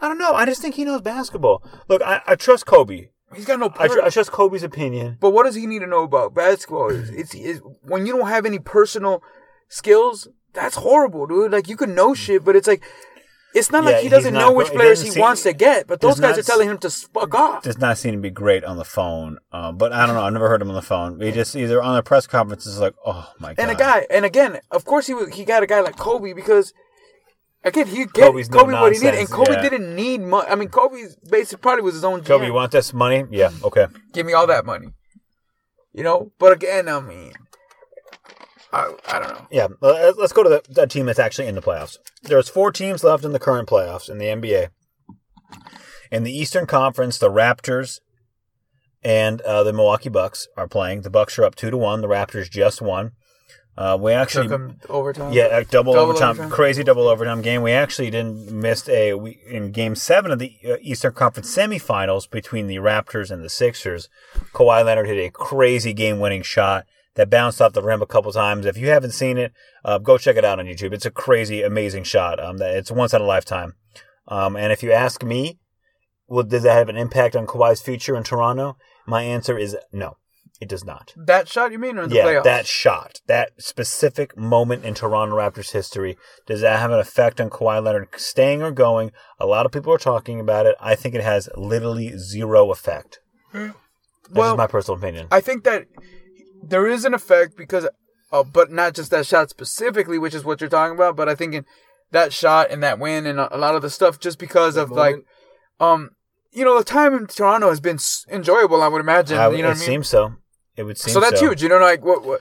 I 0.00 0.08
don't 0.08 0.18
know. 0.18 0.34
I 0.34 0.44
just 0.44 0.60
think 0.60 0.74
he 0.74 0.84
knows 0.84 1.00
basketball. 1.00 1.62
Look, 1.88 2.02
I, 2.02 2.20
I 2.26 2.34
trust 2.36 2.66
Kobe. 2.66 3.08
He's 3.34 3.44
got 3.44 3.58
no. 3.60 3.72
I, 3.78 3.88
tr- 3.88 4.02
I 4.02 4.10
trust 4.10 4.32
Kobe's 4.32 4.62
opinion. 4.62 5.18
but 5.20 5.30
what 5.30 5.44
does 5.44 5.54
he 5.54 5.66
need 5.66 5.80
to 5.80 5.86
know 5.86 6.02
about 6.04 6.34
basketball? 6.34 6.90
It's, 6.90 7.10
it's, 7.10 7.34
it's 7.34 7.60
when 7.82 8.06
you 8.06 8.16
don't 8.16 8.28
have 8.28 8.46
any 8.46 8.58
personal 8.58 9.22
skills. 9.68 10.28
That's 10.54 10.76
horrible, 10.76 11.26
dude. 11.26 11.52
Like 11.52 11.68
you 11.68 11.76
can 11.76 11.94
know 11.94 12.14
shit, 12.14 12.44
but 12.44 12.56
it's 12.56 12.66
like. 12.68 12.82
It's 13.54 13.70
not 13.72 13.82
Yeah, 13.84 13.92
like 13.92 14.02
he 14.02 14.10
doesn't 14.10 14.34
not 14.34 14.40
know 14.40 14.52
which 14.52 14.68
players 14.68 15.00
he 15.00 15.08
see- 15.10 15.18
wants 15.20 15.42
to 15.44 15.54
get, 15.54 15.86
but 15.86 16.02
those 16.02 16.20
guys 16.20 16.36
not 16.36 16.40
are 16.40 16.42
telling 16.42 16.68
him 16.68 16.76
to 16.78 16.90
fuck 16.90 17.34
off. 17.34 17.62
does 17.62 17.78
not 17.78 17.96
seem 17.96 18.12
to 18.12 18.20
be 18.20 18.28
great 18.30 18.62
on 18.62 18.76
the 18.76 18.84
phone. 18.84 19.38
Uh, 19.50 19.72
but 19.72 19.90
I 19.90 20.04
don't 20.06 20.14
know. 20.14 20.20
I've 20.22 20.34
never 20.34 20.50
heard 20.50 20.60
him 20.60 20.68
on 20.68 20.74
the 20.74 20.82
phone. 20.82 21.18
He 21.18 21.32
just 21.32 21.56
either 21.56 21.82
on 21.82 21.96
the 21.96 22.02
press 22.02 22.26
conferences 22.26 22.78
like, 22.78 22.94
oh 23.06 23.32
my 23.40 23.54
god. 23.54 23.62
And 23.62 23.70
a 23.70 23.74
guy, 23.74 24.06
and 24.10 24.26
again, 24.26 24.60
of 24.70 24.84
course 24.84 25.06
he 25.06 25.14
was, 25.14 25.34
he 25.34 25.46
got 25.46 25.62
a 25.62 25.66
guy 25.66 25.80
like 25.80 25.96
Kobe 25.96 26.34
because 26.34 26.74
again 27.64 27.86
he 27.86 28.04
get 28.06 28.14
Kobe's 28.14 28.50
no 28.50 28.60
Kobe 28.60 28.72
what 28.72 28.92
he 28.92 28.98
needed, 28.98 29.20
and 29.20 29.30
Kobe 29.30 29.52
yeah. 29.52 29.62
didn't 29.62 29.94
need 29.94 30.20
money. 30.20 30.48
I 30.48 30.54
mean, 30.54 30.68
Kobe's 30.68 31.16
basically 31.16 31.62
probably 31.62 31.82
was 31.82 31.94
his 31.94 32.04
own. 32.04 32.20
Job. 32.20 32.26
Kobe, 32.26 32.44
GM. 32.44 32.48
you 32.48 32.54
want 32.54 32.72
this 32.72 32.92
money? 32.92 33.24
Yeah. 33.30 33.50
Okay. 33.62 33.86
Give 34.12 34.26
me 34.26 34.32
all 34.32 34.46
that 34.46 34.64
money, 34.64 34.88
you 35.92 36.02
know. 36.02 36.32
But 36.38 36.52
again, 36.52 36.88
I 36.88 37.00
mean, 37.00 37.32
I 38.72 38.94
I 39.08 39.18
don't 39.18 39.32
know. 39.32 39.46
Yeah. 39.50 39.68
Let's 39.80 40.32
go 40.32 40.42
to 40.42 40.48
the, 40.48 40.62
the 40.68 40.86
team 40.86 41.06
that's 41.06 41.18
actually 41.18 41.48
in 41.48 41.54
the 41.54 41.62
playoffs. 41.62 41.98
There's 42.22 42.48
four 42.48 42.72
teams 42.72 43.04
left 43.04 43.24
in 43.24 43.32
the 43.32 43.38
current 43.38 43.68
playoffs 43.68 44.08
in 44.08 44.18
the 44.18 44.26
NBA. 44.26 44.68
In 46.10 46.24
the 46.24 46.32
Eastern 46.32 46.66
Conference, 46.66 47.18
the 47.18 47.30
Raptors 47.30 48.00
and 49.02 49.40
uh, 49.42 49.62
the 49.62 49.72
Milwaukee 49.72 50.08
Bucks 50.08 50.48
are 50.56 50.68
playing. 50.68 51.02
The 51.02 51.10
Bucks 51.10 51.38
are 51.38 51.44
up 51.44 51.54
two 51.54 51.70
to 51.70 51.76
one. 51.76 52.00
The 52.00 52.08
Raptors 52.08 52.50
just 52.50 52.82
won. 52.82 53.12
Uh, 53.78 53.96
we 53.96 54.12
actually 54.12 54.48
Took 54.48 54.60
him 54.60 54.80
overtime. 54.88 55.32
Yeah, 55.32 55.56
a 55.56 55.64
double, 55.64 55.92
Double 55.92 56.10
overtime, 56.10 56.30
overtime. 56.30 56.50
crazy 56.50 56.82
double 56.82 57.06
overtime 57.06 57.42
game. 57.42 57.62
We 57.62 57.70
actually 57.70 58.10
didn't 58.10 58.50
miss 58.50 58.88
a 58.88 59.14
we, 59.14 59.38
in 59.46 59.70
Game 59.70 59.94
Seven 59.94 60.32
of 60.32 60.40
the 60.40 60.56
uh, 60.68 60.76
Eastern 60.80 61.12
Conference 61.12 61.56
semifinals 61.56 62.28
between 62.28 62.66
the 62.66 62.78
Raptors 62.78 63.30
and 63.30 63.44
the 63.44 63.48
Sixers. 63.48 64.08
Kawhi 64.52 64.84
Leonard 64.84 65.06
hit 65.06 65.24
a 65.24 65.30
crazy 65.30 65.92
game-winning 65.92 66.42
shot 66.42 66.86
that 67.14 67.30
bounced 67.30 67.62
off 67.62 67.72
the 67.72 67.82
rim 67.82 68.02
a 68.02 68.06
couple 68.06 68.32
times. 68.32 68.66
If 68.66 68.76
you 68.76 68.88
haven't 68.88 69.12
seen 69.12 69.38
it, 69.38 69.52
uh, 69.84 69.98
go 69.98 70.18
check 70.18 70.34
it 70.36 70.44
out 70.44 70.58
on 70.58 70.66
YouTube. 70.66 70.92
It's 70.92 71.06
a 71.06 71.10
crazy, 71.12 71.62
amazing 71.62 72.02
shot. 72.02 72.42
Um, 72.42 72.58
that 72.58 72.74
it's 72.74 72.90
once 72.90 73.14
in 73.14 73.22
a 73.22 73.24
lifetime. 73.24 73.74
Um, 74.26 74.56
and 74.56 74.72
if 74.72 74.82
you 74.82 74.90
ask 74.90 75.22
me, 75.22 75.60
well, 76.26 76.42
does 76.42 76.64
that 76.64 76.74
have 76.74 76.88
an 76.88 76.96
impact 76.96 77.36
on 77.36 77.46
Kawhi's 77.46 77.80
future 77.80 78.16
in 78.16 78.24
Toronto? 78.24 78.76
My 79.06 79.22
answer 79.22 79.56
is 79.56 79.76
no. 79.92 80.16
It 80.60 80.68
does 80.68 80.84
not. 80.84 81.12
That 81.16 81.46
shot 81.48 81.70
you 81.70 81.78
mean 81.78 81.98
or 81.98 82.02
in 82.02 82.08
the 82.10 82.16
Yeah, 82.16 82.24
playoffs? 82.24 82.44
that 82.44 82.66
shot, 82.66 83.20
that 83.28 83.52
specific 83.58 84.36
moment 84.36 84.84
in 84.84 84.94
Toronto 84.94 85.36
Raptors 85.36 85.70
history, 85.70 86.16
does 86.46 86.62
that 86.62 86.80
have 86.80 86.90
an 86.90 86.98
effect 86.98 87.40
on 87.40 87.48
Kawhi 87.48 87.82
Leonard 87.82 88.08
staying 88.16 88.60
or 88.62 88.72
going? 88.72 89.12
A 89.38 89.46
lot 89.46 89.66
of 89.66 89.72
people 89.72 89.92
are 89.92 89.98
talking 89.98 90.40
about 90.40 90.66
it. 90.66 90.74
I 90.80 90.96
think 90.96 91.14
it 91.14 91.22
has 91.22 91.48
literally 91.56 92.18
zero 92.18 92.72
effect. 92.72 93.20
That's 93.52 93.72
Well, 94.32 94.48
just 94.50 94.58
my 94.58 94.66
personal 94.66 94.98
opinion. 94.98 95.28
I 95.30 95.40
think 95.40 95.62
that 95.64 95.86
there 96.62 96.88
is 96.88 97.04
an 97.04 97.14
effect 97.14 97.56
because, 97.56 97.86
uh, 98.32 98.42
but 98.42 98.72
not 98.72 98.94
just 98.94 99.10
that 99.12 99.24
shot 99.26 99.48
specifically, 99.50 100.18
which 100.18 100.34
is 100.34 100.44
what 100.44 100.60
you're 100.60 100.68
talking 100.68 100.96
about. 100.96 101.14
But 101.14 101.28
I 101.28 101.34
think 101.36 101.54
in 101.54 101.64
that 102.10 102.32
shot 102.32 102.70
and 102.70 102.82
that 102.82 102.98
win 102.98 103.26
and 103.26 103.38
a 103.38 103.54
a 103.54 103.58
lot 103.58 103.74
of 103.76 103.82
the 103.82 103.90
stuff, 103.90 104.18
just 104.18 104.38
because 104.38 104.76
of 104.76 104.90
like, 104.90 105.16
um, 105.78 106.10
you 106.50 106.64
know, 106.64 106.76
the 106.76 106.84
time 106.84 107.14
in 107.14 107.26
Toronto 107.28 107.68
has 107.68 107.80
been 107.80 107.98
enjoyable. 108.28 108.82
I 108.82 108.88
would 108.88 109.00
imagine. 109.00 109.38
I- 109.38 109.48
you 109.50 109.62
know 109.62 109.68
it 109.68 109.72
what 109.72 109.76
I 109.76 109.80
mean? 109.80 109.86
seems 109.86 110.08
so. 110.08 110.32
It 110.78 110.84
would 110.84 110.96
seem 110.96 111.12
so 111.12 111.20
that's 111.20 111.40
huge. 111.40 111.62
You 111.62 111.68
know, 111.68 111.78
like 111.78 112.04
what, 112.04 112.24
what? 112.24 112.40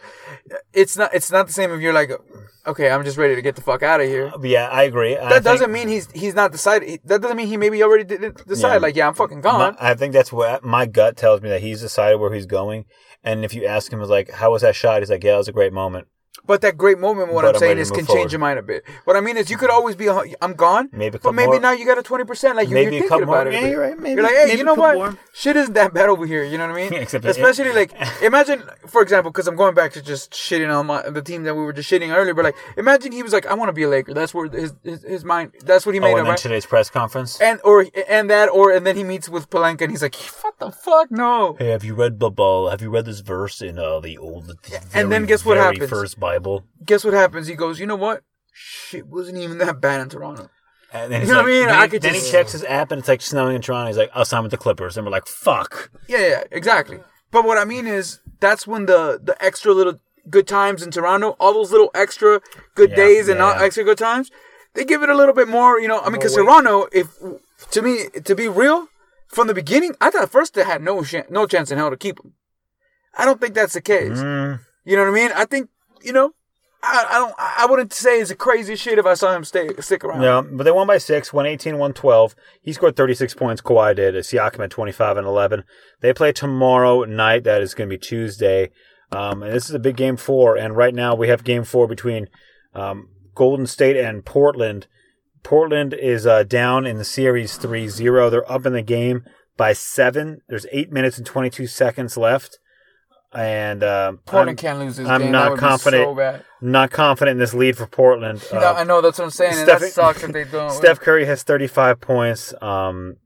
It's 0.74 0.96
not. 0.96 1.14
It's 1.14 1.32
not 1.32 1.48
the 1.48 1.54
same 1.54 1.72
if 1.72 1.82
you're 1.82 1.92
like, 1.94 2.12
okay, 2.68 2.90
I'm 2.90 3.04
just 3.04 3.18
ready 3.18 3.36
to 3.36 3.42
get 3.42 3.56
the 3.56 3.62
fuck 3.62 3.82
out 3.84 4.00
of 4.00 4.08
here. 4.08 4.32
But 4.32 4.50
yeah, 4.50 4.68
I 4.70 4.84
agree. 4.84 5.18
I 5.18 5.28
That 5.30 5.44
doesn't 5.44 5.72
think- 5.72 5.74
mean 5.74 5.88
he's 5.88 6.10
he's 6.12 6.36
not 6.36 6.52
decided. 6.52 7.00
That 7.06 7.22
doesn't 7.22 7.36
mean 7.36 7.48
he 7.48 7.58
maybe 7.58 7.82
already 7.84 8.04
didn't 8.04 8.46
decide. 8.48 8.74
Yeah. 8.76 8.80
Like, 8.80 8.96
yeah, 8.96 9.08
I'm 9.08 9.16
fucking 9.16 9.42
gone. 9.42 9.76
My- 9.76 9.90
I 9.92 9.96
think 9.96 10.14
that's 10.14 10.32
what 10.32 10.64
my 10.64 10.86
gut 10.86 11.18
tells 11.18 11.42
me 11.42 11.50
that 11.50 11.62
he's 11.62 11.82
decided 11.82 12.20
where 12.20 12.34
he's 12.34 12.46
going. 12.46 12.86
And 13.24 13.44
if 13.44 13.54
you 13.56 13.66
ask 13.66 13.92
him, 13.92 14.00
like, 14.02 14.30
how 14.32 14.52
was 14.52 14.62
that 14.62 14.76
shot? 14.76 15.02
He's 15.02 15.10
like, 15.10 15.24
yeah, 15.24 15.34
it 15.34 15.38
was 15.38 15.48
a 15.48 15.52
great 15.52 15.74
moment. 15.74 16.08
But 16.46 16.62
that 16.62 16.78
great 16.78 16.98
moment, 17.00 17.34
what 17.34 17.44
But 17.44 17.56
I'm 17.56 17.60
saying 17.60 17.78
is, 17.78 17.90
can 17.92 18.06
move 18.06 18.16
change 18.16 18.32
your 18.32 18.40
mind 18.40 18.60
a 18.60 18.62
bit. 18.62 18.84
What 19.06 19.16
I 19.16 19.22
mean 19.22 19.38
is, 19.38 19.50
you 19.50 19.58
could 19.58 19.70
always 19.70 19.96
be, 19.96 20.08
I'm 20.10 20.54
gone. 20.54 20.90
Maybe 20.94 21.18
but 21.22 21.34
maybe 21.34 21.48
more. 21.52 21.60
now 21.60 21.72
you 21.72 21.86
got 21.86 21.98
a 21.98 22.04
20%. 22.04 22.56
Like, 22.56 22.70
you're, 22.70 22.76
Maybe 22.76 22.96
you're 22.98 23.10
thinking 23.10 23.24
about 23.24 23.46
more. 23.46 23.48
it. 23.48 23.56
a 23.56 23.62
Yeah, 23.62 23.68
you're 23.68 23.82
right. 23.82 24.00
Maybe- 24.00 24.16
you're 24.16 24.24
like, 24.24 24.34
hey, 24.34 24.46
maybe 24.48 24.58
you 24.60 24.64
know 24.64 24.76
what? 24.76 24.96
more. 24.96 25.18
Shit 25.34 25.56
isn't 25.58 25.74
that 25.74 25.94
bad 25.94 26.10
over 26.10 26.26
here. 26.26 26.44
You 26.44 26.58
know 26.58 26.68
what 26.68 26.78
I 26.80 26.90
mean? 26.90 26.94
Except 27.02 27.26
Especially 27.26 27.72
like, 27.74 27.92
imagine, 28.22 28.64
for 28.88 29.02
example, 29.02 29.32
because 29.32 29.48
I'm 29.48 29.56
going 29.56 29.74
back 29.76 29.92
to 29.94 30.02
just 30.02 30.32
shitting 30.32 30.74
on 30.74 30.86
my, 30.88 31.02
the 31.10 31.22
team 31.22 31.44
that 31.44 31.56
we 31.56 31.64
were 31.64 31.74
just 31.74 31.90
shitting 31.92 32.16
earlier. 32.16 32.34
But 32.34 32.46
like, 32.46 32.56
imagine 32.78 33.12
he 33.12 33.24
was 33.24 33.34
like, 33.34 33.46
I 33.46 33.54
want 33.54 33.70
to 33.70 33.74
be 33.74 33.84
a 33.84 33.90
Laker. 33.90 34.14
That's 34.14 34.34
where 34.34 34.50
his 34.50 34.74
his, 34.84 35.04
his 35.04 35.26
mind. 35.26 35.52
That's 35.66 35.86
what 35.86 35.94
he 35.96 36.00
made 36.00 36.14
Oh, 36.14 36.20
up, 36.22 36.28
right? 36.28 36.38
today's 36.38 36.66
press 36.66 36.90
conference. 36.90 37.40
And 37.42 37.60
or 37.64 37.86
and 38.08 38.30
that 38.30 38.50
or 38.50 38.72
and 38.72 38.86
then 38.86 38.96
he 38.96 39.04
meets 39.04 39.28
with 39.30 39.50
Pelinka 39.50 39.82
and 39.82 39.92
he's 39.92 40.02
like, 40.02 40.16
what 40.16 40.58
the 40.60 40.72
fuck? 40.72 41.12
No. 41.12 41.56
Hey, 41.60 41.68
have 41.70 41.84
you 41.84 41.94
read 41.96 42.20
the 42.20 42.30
Bible? 42.30 42.70
Have 42.70 42.82
you 42.82 42.90
read 42.90 43.06
this 43.06 43.20
verse 43.20 43.62
in 43.62 43.78
uh, 43.80 44.00
the 44.00 44.18
old, 44.18 44.48
the 44.48 44.56
and 44.94 45.12
then 45.12 45.26
guess 45.26 45.44
what 45.46 45.58
happens? 45.58 45.90
First 45.90 46.20
Bible. 46.28 46.66
Guess 46.86 47.04
what 47.06 47.14
happens? 47.14 47.48
He 47.48 47.56
goes, 47.56 47.80
you 47.80 47.86
know 47.86 47.96
what? 47.96 48.24
Shit 48.54 49.08
wasn't 49.08 49.38
even 49.38 49.58
that 49.60 49.80
bad 49.80 50.02
in 50.02 50.10
Toronto. 50.10 50.50
And 50.94 51.12
then 51.12 51.22
You 51.22 51.28
know 51.28 51.34
like, 51.36 51.44
what 51.44 51.50
I 51.52 51.54
mean? 51.60 51.68
Then, 51.68 51.76
I 51.80 51.88
could 51.88 52.02
then 52.02 52.14
just- 52.14 52.26
he 52.28 52.32
checks 52.32 52.52
his 52.54 52.64
app 52.64 52.92
and 52.92 53.00
it's 53.00 53.08
like 53.08 53.22
snowing 53.22 53.56
in 53.56 53.62
Toronto. 53.62 53.88
He's 53.88 53.98
like, 53.98 54.12
I'll 54.14 54.26
sign 54.26 54.42
with 54.44 54.52
the 54.52 54.58
Clippers. 54.58 54.98
And 54.98 55.06
we're 55.06 55.12
like, 55.12 55.28
fuck. 55.28 55.92
Yeah, 56.08 56.20
yeah, 56.34 56.44
exactly. 56.52 57.00
But 57.32 57.46
what 57.46 57.58
I 57.58 57.66
mean 57.66 57.88
is, 57.88 58.20
that's 58.40 58.66
when 58.68 58.86
the 58.86 59.20
the 59.22 59.36
extra 59.44 59.72
little 59.74 60.00
good 60.30 60.48
times 60.48 60.82
in 60.84 60.92
Toronto, 60.92 61.36
all 61.40 61.54
those 61.54 61.72
little 61.72 61.92
extra 61.94 62.42
good 62.76 62.92
Yeah, 62.92 62.96
days 63.04 63.28
and 63.30 63.38
yeah, 63.40 63.46
all 63.46 63.56
yeah. 63.56 63.64
extra 63.66 63.84
good 63.84 63.98
times, 63.98 64.32
they 64.76 64.84
give 64.86 65.02
it 65.04 65.10
a 65.10 65.16
little 65.16 65.34
bit 65.42 65.48
more. 65.48 65.80
You 65.80 65.88
know, 65.88 66.00
I 66.00 66.06
mean, 66.06 66.14
because. 66.20 66.36
Toronto, 66.36 66.88
if 66.92 67.08
to 67.72 67.82
me 67.82 67.94
to 68.30 68.34
be 68.36 68.48
real, 68.48 68.88
from 69.28 69.48
the 69.48 69.54
beginning, 69.54 69.94
I 70.00 70.10
thought 70.10 70.30
first 70.32 70.54
they 70.56 70.64
had 70.64 70.82
no 70.82 71.04
sh- 71.04 71.30
no 71.30 71.46
chance 71.48 71.70
in 71.72 71.78
hell 71.78 71.90
to 71.90 71.98
keep 71.98 72.18
him. 72.24 72.34
I 73.18 73.26
don't 73.26 73.40
think 73.42 73.54
that's 73.56 73.74
the 73.74 73.82
case. 73.82 74.20
Mm, 74.20 74.60
You 74.86 74.96
know 74.96 75.04
what 75.04 75.12
I 75.18 75.22
mean? 75.22 75.32
I 75.36 75.46
think 75.46 75.70
you 76.04 76.14
know. 76.14 76.34
I, 76.84 77.06
I 77.10 77.18
don't. 77.18 77.36
I 77.38 77.68
wouldn't 77.70 77.92
say 77.92 78.20
it's 78.20 78.30
the 78.30 78.36
craziest 78.36 78.84
shit 78.84 79.00
if 79.00 79.06
I 79.06 79.16
saw 79.16 79.36
him 79.36 79.44
stay 79.44 79.70
stick 79.80 80.04
around. 80.04 80.22
no, 80.22 80.42
but 80.44 80.64
they 80.64 80.72
won 80.72 80.88
by 80.88 81.00
six, 81.00 81.34
118, 81.34 81.74
112. 81.74 82.36
He 82.62 82.72
scored 82.72 82.96
36 82.96 83.34
points. 83.34 83.62
Kawhi 83.62 83.96
did. 83.96 84.14
Siakam 84.16 84.64
at 84.64 84.70
25 84.70 85.18
and 85.18 85.28
11. 85.28 85.64
They 86.02 86.14
play 86.14 86.32
tomorrow 86.32 87.04
night. 87.04 87.44
That 87.44 87.62
is 87.62 87.74
going 87.74 87.90
to 87.90 87.96
be 87.96 88.00
Tuesday. 88.00 88.72
Um, 89.12 89.42
and 89.42 89.54
this 89.54 89.70
is 89.70 89.76
a 89.76 89.80
big 89.80 89.98
game 89.98 90.18
four. 90.18 90.58
And 90.58 90.76
right 90.76 90.94
now 90.94 91.16
we 91.16 91.30
have 91.30 91.44
game 91.44 91.64
four 91.64 91.88
between 91.88 92.28
um, 92.74 93.10
Golden 93.34 93.66
State 93.66 93.98
and 93.98 94.26
Portland. 94.26 94.88
Portland 95.44 95.94
is 95.94 96.28
uh, 96.28 96.44
down 96.44 96.86
in 96.86 96.98
the 96.98 97.06
series 97.06 97.58
3 97.58 97.88
0. 97.88 98.30
They're 98.30 98.52
up 98.52 98.66
in 98.66 98.74
the 98.74 98.82
game 98.82 99.24
by 99.56 99.74
seven. 99.74 100.42
There's 100.48 100.66
eight 100.72 100.92
minutes 100.92 101.18
and 101.18 101.26
22 101.26 101.68
seconds 101.68 102.18
left. 102.18 102.60
And 103.38 103.84
uh, 103.84 104.14
Portland 104.26 104.50
I'm 104.50 104.56
can't 104.56 104.80
lose 104.80 104.98
this 104.98 105.08
I'm 105.08 105.22
game. 105.22 105.32
not 105.32 105.60
confident. 105.60 106.04
So 106.06 106.16
bad. 106.16 106.44
not 106.60 106.90
confident 106.90 107.34
in 107.36 107.40
this 107.40 107.54
lead 107.54 107.78
for 107.78 107.86
Portland. 107.86 108.44
Uh, 108.52 108.60
No, 108.60 108.74
I 108.74 108.84
know 108.84 109.00
that's 109.00 109.20
what 109.20 109.26
I'm 109.26 109.32
saying. 109.32 109.54
And 109.54 109.62
Steph- 109.68 109.80
that 109.82 109.92
sucks 109.92 110.24
if 110.24 110.32
they 110.34 110.44
don't. 110.52 110.72
Steph 110.72 111.00
Curry 111.00 111.26
has 111.26 111.44
35 111.44 112.02
points, 112.02 112.54
um, 112.64 113.18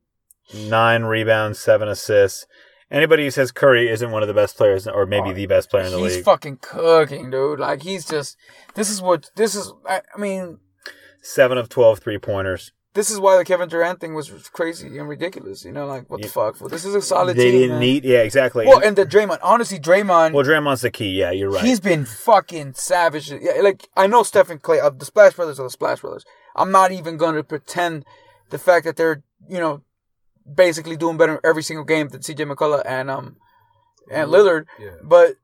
nine 0.53 1.03
rebounds, 1.03 1.59
seven 1.59 1.87
assists. 1.87 2.45
Anybody 2.89 3.23
who 3.23 3.31
says 3.31 3.53
Curry 3.53 3.87
isn't 3.89 4.11
one 4.11 4.21
of 4.21 4.27
the 4.27 4.33
best 4.33 4.57
players, 4.57 4.85
or 4.85 5.05
maybe 5.05 5.29
Oh, 5.29 5.33
the 5.33 5.45
best 5.45 5.69
player 5.69 5.85
in 5.85 5.91
the 5.91 5.97
he's 5.99 6.05
league, 6.07 6.15
he's 6.17 6.25
fucking 6.25 6.57
cooking, 6.61 7.29
dude. 7.31 7.59
Like 7.61 7.83
he's 7.83 8.05
just. 8.05 8.35
This 8.75 8.89
is 8.89 9.01
what. 9.01 9.29
This 9.37 9.55
is. 9.55 9.71
I, 9.87 10.01
I 10.13 10.19
mean, 10.19 10.57
seven 11.21 11.57
of 11.57 11.69
12 11.69 11.99
three 11.99 12.17
pointers. 12.17 12.73
This 12.93 13.09
is 13.09 13.19
why 13.21 13.37
the 13.37 13.45
Kevin 13.45 13.69
Durant 13.69 14.01
thing 14.01 14.13
was 14.13 14.29
crazy 14.51 14.97
and 14.97 15.07
ridiculous. 15.07 15.63
You 15.63 15.71
know, 15.71 15.85
like 15.85 16.09
what 16.09 16.19
Yeah. 16.19 16.25
the 16.27 16.31
fuck? 16.33 16.59
Well, 16.59 16.69
this 16.69 16.83
is 16.83 16.93
a 16.93 17.01
solid 17.01 17.37
they 17.37 17.51
team. 17.51 17.59
didn't 17.61 17.69
man. 17.71 17.79
need. 17.79 18.03
Yeah, 18.03 18.19
exactly. 18.19 18.65
Well, 18.67 18.81
and 18.83 18.97
the 18.97 19.05
Draymond, 19.05 19.39
honestly, 19.41 19.79
Draymond, 19.79 20.33
well, 20.33 20.43
Draymond's 20.43 20.81
the 20.81 20.91
key. 20.91 21.11
Yeah, 21.11 21.31
you're 21.31 21.49
right. 21.51 21.63
he's 21.63 21.79
been 21.79 22.03
fucking 22.05 22.73
savage. 22.73 23.31
Yeah, 23.31 23.61
like 23.61 23.87
I 23.95 24.07
know 24.07 24.23
Stephen 24.23 24.59
Clay, 24.59 24.81
uh, 24.81 24.89
the 24.89 25.05
Splash 25.05 25.35
Brothers 25.35 25.59
are 25.59 25.63
the 25.63 25.69
Splash 25.69 26.01
Brothers. 26.01 26.25
I'm 26.55 26.71
not 26.71 26.91
even 26.91 27.15
going 27.15 27.35
to 27.35 27.43
pretend 27.43 28.03
the 28.49 28.57
fact 28.57 28.83
that 28.85 28.97
they're 28.97 29.23
you 29.47 29.59
know 29.59 29.81
basically 30.53 30.97
doing 30.97 31.15
better 31.17 31.39
every 31.45 31.63
single 31.63 31.85
game 31.85 32.09
than 32.09 32.19
CJ 32.21 32.51
McCollum 32.53 32.81
and 32.85 33.09
um 33.09 33.37
and 34.11 34.29
Lillard, 34.29 34.65
Yeah. 34.79 34.91
but. 35.01 35.35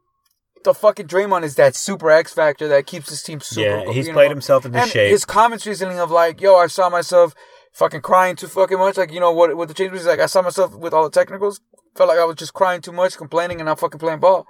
The 0.63 0.73
fucking 0.73 1.07
Draymond 1.07 1.43
is 1.43 1.55
that 1.55 1.75
super 1.75 2.09
X 2.11 2.33
factor 2.33 2.67
that 2.67 2.85
keeps 2.87 3.09
his 3.09 3.23
team 3.23 3.39
super. 3.39 3.61
yeah, 3.85 3.91
he's 3.91 4.09
played 4.09 4.25
know, 4.25 4.29
himself 4.31 4.65
into 4.65 4.79
and 4.79 4.89
shape. 4.89 5.11
his 5.11 5.23
comments 5.25 5.65
recently 5.65 5.97
of 5.97 6.11
like, 6.11 6.41
yo, 6.41 6.55
I 6.55 6.67
saw 6.67 6.89
myself 6.89 7.33
fucking 7.73 8.01
crying 8.01 8.35
too 8.35 8.47
fucking 8.47 8.77
much. 8.77 8.97
Like, 8.97 9.11
you 9.11 9.19
know 9.19 9.31
what? 9.31 9.55
What 9.55 9.67
the 9.69 9.73
change 9.73 9.91
was 9.93 10.05
like, 10.05 10.19
I 10.19 10.25
saw 10.25 10.41
myself 10.41 10.75
with 10.75 10.93
all 10.93 11.03
the 11.03 11.09
technicals. 11.11 11.61
Felt 11.95 12.09
like 12.09 12.19
I 12.19 12.25
was 12.25 12.35
just 12.35 12.53
crying 12.53 12.81
too 12.81 12.91
much, 12.91 13.17
complaining, 13.17 13.59
and 13.59 13.67
not 13.67 13.79
fucking 13.79 13.99
playing 13.99 14.19
ball. 14.19 14.45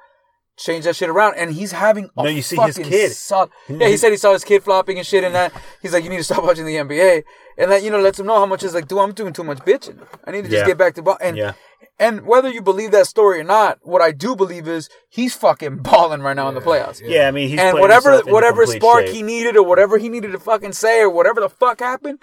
Change 0.58 0.86
that 0.86 0.96
shit 0.96 1.08
around, 1.08 1.36
and 1.38 1.52
he's 1.54 1.72
having. 1.72 2.10
A 2.18 2.24
No, 2.24 2.30
you 2.30 2.42
see 2.42 2.58
his 2.58 2.78
kid. 2.80 3.12
sol- 3.12 3.52
yeah, 3.70 3.88
he 3.90 3.96
said 3.96 4.10
he 4.12 4.18
saw 4.18 4.34
his 4.34 4.44
kid 4.44 4.64
flopping 4.64 4.98
and 4.98 5.06
shit, 5.06 5.24
and 5.24 5.36
that 5.36 5.54
he's 5.84 5.94
like, 5.94 6.04
you 6.04 6.10
need 6.10 6.18
to 6.18 6.24
stop 6.24 6.44
watching 6.44 6.66
the 6.66 6.76
NBA, 6.78 7.24
and 7.60 7.72
that 7.72 7.84
you 7.84 7.92
know 7.92 8.00
lets 8.00 8.20
him 8.20 8.26
know 8.26 8.38
how 8.40 8.48
much 8.48 8.64
is 8.64 8.74
like, 8.74 8.88
dude, 8.88 8.98
I'm 8.98 9.12
doing 9.14 9.34
too 9.34 9.44
much 9.44 9.60
bitching. 9.60 10.04
I 10.26 10.32
need 10.32 10.46
to 10.46 10.50
just 10.50 10.62
Yeah. 10.62 10.66
get 10.66 10.78
back 10.80 10.96
to 10.96 11.04
ball. 11.04 11.18
And 11.22 11.38
Yeah. 11.38 11.54
And 12.00 12.26
whether 12.26 12.50
you 12.50 12.62
believe 12.62 12.92
that 12.92 13.08
story 13.08 13.40
or 13.40 13.44
not, 13.44 13.80
what 13.82 14.02
I 14.02 14.12
do 14.12 14.36
believe 14.36 14.68
is 14.68 14.90
he's 15.10 15.36
fucking 15.36 15.78
balling 15.84 16.22
right 16.22 16.36
now 16.36 16.50
in 16.50 16.56
the 16.56 16.62
playoffs 16.62 17.02
yeah, 17.04 17.28
I 17.28 17.32
mean, 17.32 17.50
he's 17.50 17.60
and 17.60 17.80
whatever 17.80 18.22
whatever 18.22 18.66
spark 18.66 19.06
shape. 19.08 19.16
he 19.16 19.22
needed 19.24 19.56
or 19.58 19.64
whatever 19.64 19.98
he 19.98 20.10
needed 20.10 20.32
to 20.32 20.40
fucking 20.40 20.74
say 20.74 21.02
or 21.02 21.10
whatever 21.10 21.42
the 21.42 21.50
fuck 21.50 21.80
happened, 21.80 22.20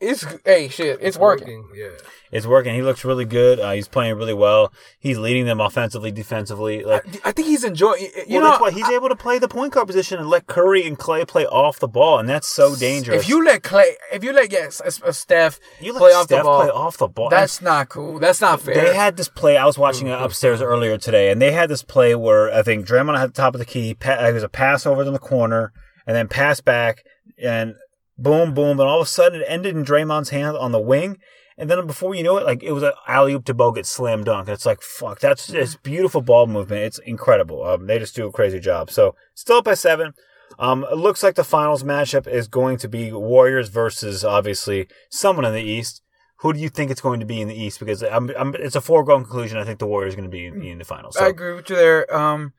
it's 0.00 0.24
hey 0.44 0.68
shit, 0.68 0.98
it's 1.00 1.18
working. 1.18 1.68
Yeah. 1.74 1.90
It's 2.34 2.46
working. 2.46 2.74
He 2.74 2.82
looks 2.82 3.04
really 3.04 3.24
good. 3.24 3.60
Uh, 3.60 3.70
he's 3.70 3.86
playing 3.86 4.16
really 4.16 4.34
well. 4.34 4.72
He's 4.98 5.18
leading 5.18 5.46
them 5.46 5.60
offensively, 5.60 6.10
defensively. 6.10 6.82
Like, 6.82 7.04
I 7.24 7.30
think 7.30 7.46
he's 7.46 7.62
enjoying. 7.62 8.08
You 8.26 8.40
well, 8.40 8.40
know, 8.40 8.48
that's 8.48 8.60
why 8.60 8.70
he's 8.72 8.88
able 8.88 9.08
to 9.08 9.14
play 9.14 9.38
the 9.38 9.46
point 9.46 9.72
guard 9.72 9.86
position 9.86 10.18
and 10.18 10.28
let 10.28 10.48
Curry 10.48 10.84
and 10.84 10.98
Clay 10.98 11.24
play 11.24 11.46
off 11.46 11.78
the 11.78 11.86
ball, 11.86 12.18
and 12.18 12.28
that's 12.28 12.48
so 12.48 12.74
dangerous. 12.74 13.22
if 13.22 13.28
you 13.28 13.44
let 13.44 13.62
Clay, 13.62 13.94
if 14.12 14.24
you 14.24 14.32
let 14.32 14.50
yes, 14.50 14.80
a 14.80 15.06
uh, 15.06 15.12
Steph 15.12 15.60
You 15.80 15.92
let 15.92 16.00
play 16.00 16.10
off 16.10 16.26
the 16.26 16.42
ball, 16.42 16.62
play 16.62 16.70
off 16.70 16.96
the 16.96 17.06
ball, 17.06 17.28
that's 17.28 17.62
not 17.62 17.88
cool. 17.88 18.18
That's 18.18 18.40
not 18.40 18.60
fair. 18.60 18.74
They 18.74 18.94
had 18.96 19.16
this 19.16 19.28
play. 19.28 19.56
I 19.56 19.64
was 19.64 19.78
watching 19.78 20.08
it 20.08 20.10
mm-hmm. 20.10 20.24
upstairs 20.24 20.60
earlier 20.60 20.98
today, 20.98 21.30
and 21.30 21.40
they 21.40 21.52
had 21.52 21.70
this 21.70 21.84
play 21.84 22.16
where 22.16 22.52
I 22.52 22.62
think 22.62 22.84
Draymond 22.84 23.16
had 23.16 23.30
the 23.30 23.34
top 23.34 23.54
of 23.54 23.60
the 23.60 23.64
key. 23.64 23.94
Pa- 23.94 24.18
uh, 24.20 24.30
it 24.30 24.32
was 24.32 24.42
a 24.42 24.48
pass 24.48 24.86
over 24.86 25.04
in 25.04 25.12
the 25.12 25.20
corner, 25.20 25.72
and 26.04 26.16
then 26.16 26.26
pass 26.26 26.60
back, 26.60 27.04
and 27.40 27.76
boom, 28.18 28.54
boom, 28.54 28.80
and 28.80 28.88
all 28.88 29.00
of 29.00 29.06
a 29.06 29.10
sudden 29.10 29.40
it 29.40 29.46
ended 29.48 29.76
in 29.76 29.84
Draymond's 29.84 30.30
hand 30.30 30.56
on 30.56 30.72
the 30.72 30.80
wing. 30.80 31.18
And 31.56 31.70
then 31.70 31.86
before 31.86 32.14
you 32.14 32.24
know 32.24 32.36
it, 32.36 32.44
like 32.44 32.62
it 32.62 32.72
was 32.72 32.82
an 32.82 32.92
alley 33.06 33.32
oop 33.34 33.44
to 33.44 33.54
Bogut 33.54 33.86
slam 33.86 34.24
dunk. 34.24 34.48
It's 34.48 34.66
like 34.66 34.82
fuck, 34.82 35.20
that's 35.20 35.46
just 35.46 35.82
beautiful 35.82 36.20
ball 36.20 36.46
movement. 36.46 36.82
It's 36.82 36.98
incredible. 36.98 37.64
Um, 37.64 37.86
they 37.86 37.98
just 37.98 38.16
do 38.16 38.26
a 38.26 38.32
crazy 38.32 38.58
job. 38.58 38.90
So 38.90 39.14
still 39.34 39.58
up 39.58 39.64
by 39.64 39.74
seven. 39.74 40.14
Um, 40.58 40.84
it 40.90 40.96
looks 40.96 41.22
like 41.22 41.34
the 41.34 41.44
finals 41.44 41.82
matchup 41.82 42.26
is 42.26 42.48
going 42.48 42.78
to 42.78 42.88
be 42.88 43.12
Warriors 43.12 43.68
versus 43.68 44.24
obviously 44.24 44.88
someone 45.10 45.44
in 45.44 45.52
the 45.52 45.62
East. 45.62 46.02
Who 46.38 46.52
do 46.52 46.58
you 46.58 46.68
think 46.68 46.90
it's 46.90 47.00
going 47.00 47.20
to 47.20 47.26
be 47.26 47.40
in 47.40 47.48
the 47.48 47.54
East? 47.54 47.78
Because 47.78 48.02
I'm, 48.02 48.30
I'm, 48.36 48.54
it's 48.56 48.76
a 48.76 48.80
foregone 48.80 49.22
conclusion. 49.22 49.58
I 49.58 49.64
think 49.64 49.78
the 49.78 49.86
Warriors 49.86 50.14
are 50.14 50.16
going 50.18 50.30
to 50.30 50.36
be 50.36 50.46
in, 50.46 50.62
in 50.62 50.78
the 50.78 50.84
finals. 50.84 51.16
I 51.16 51.28
agree 51.28 51.54
with 51.54 51.70
you 51.70 51.76
there. 51.76 52.14
Um, 52.14 52.52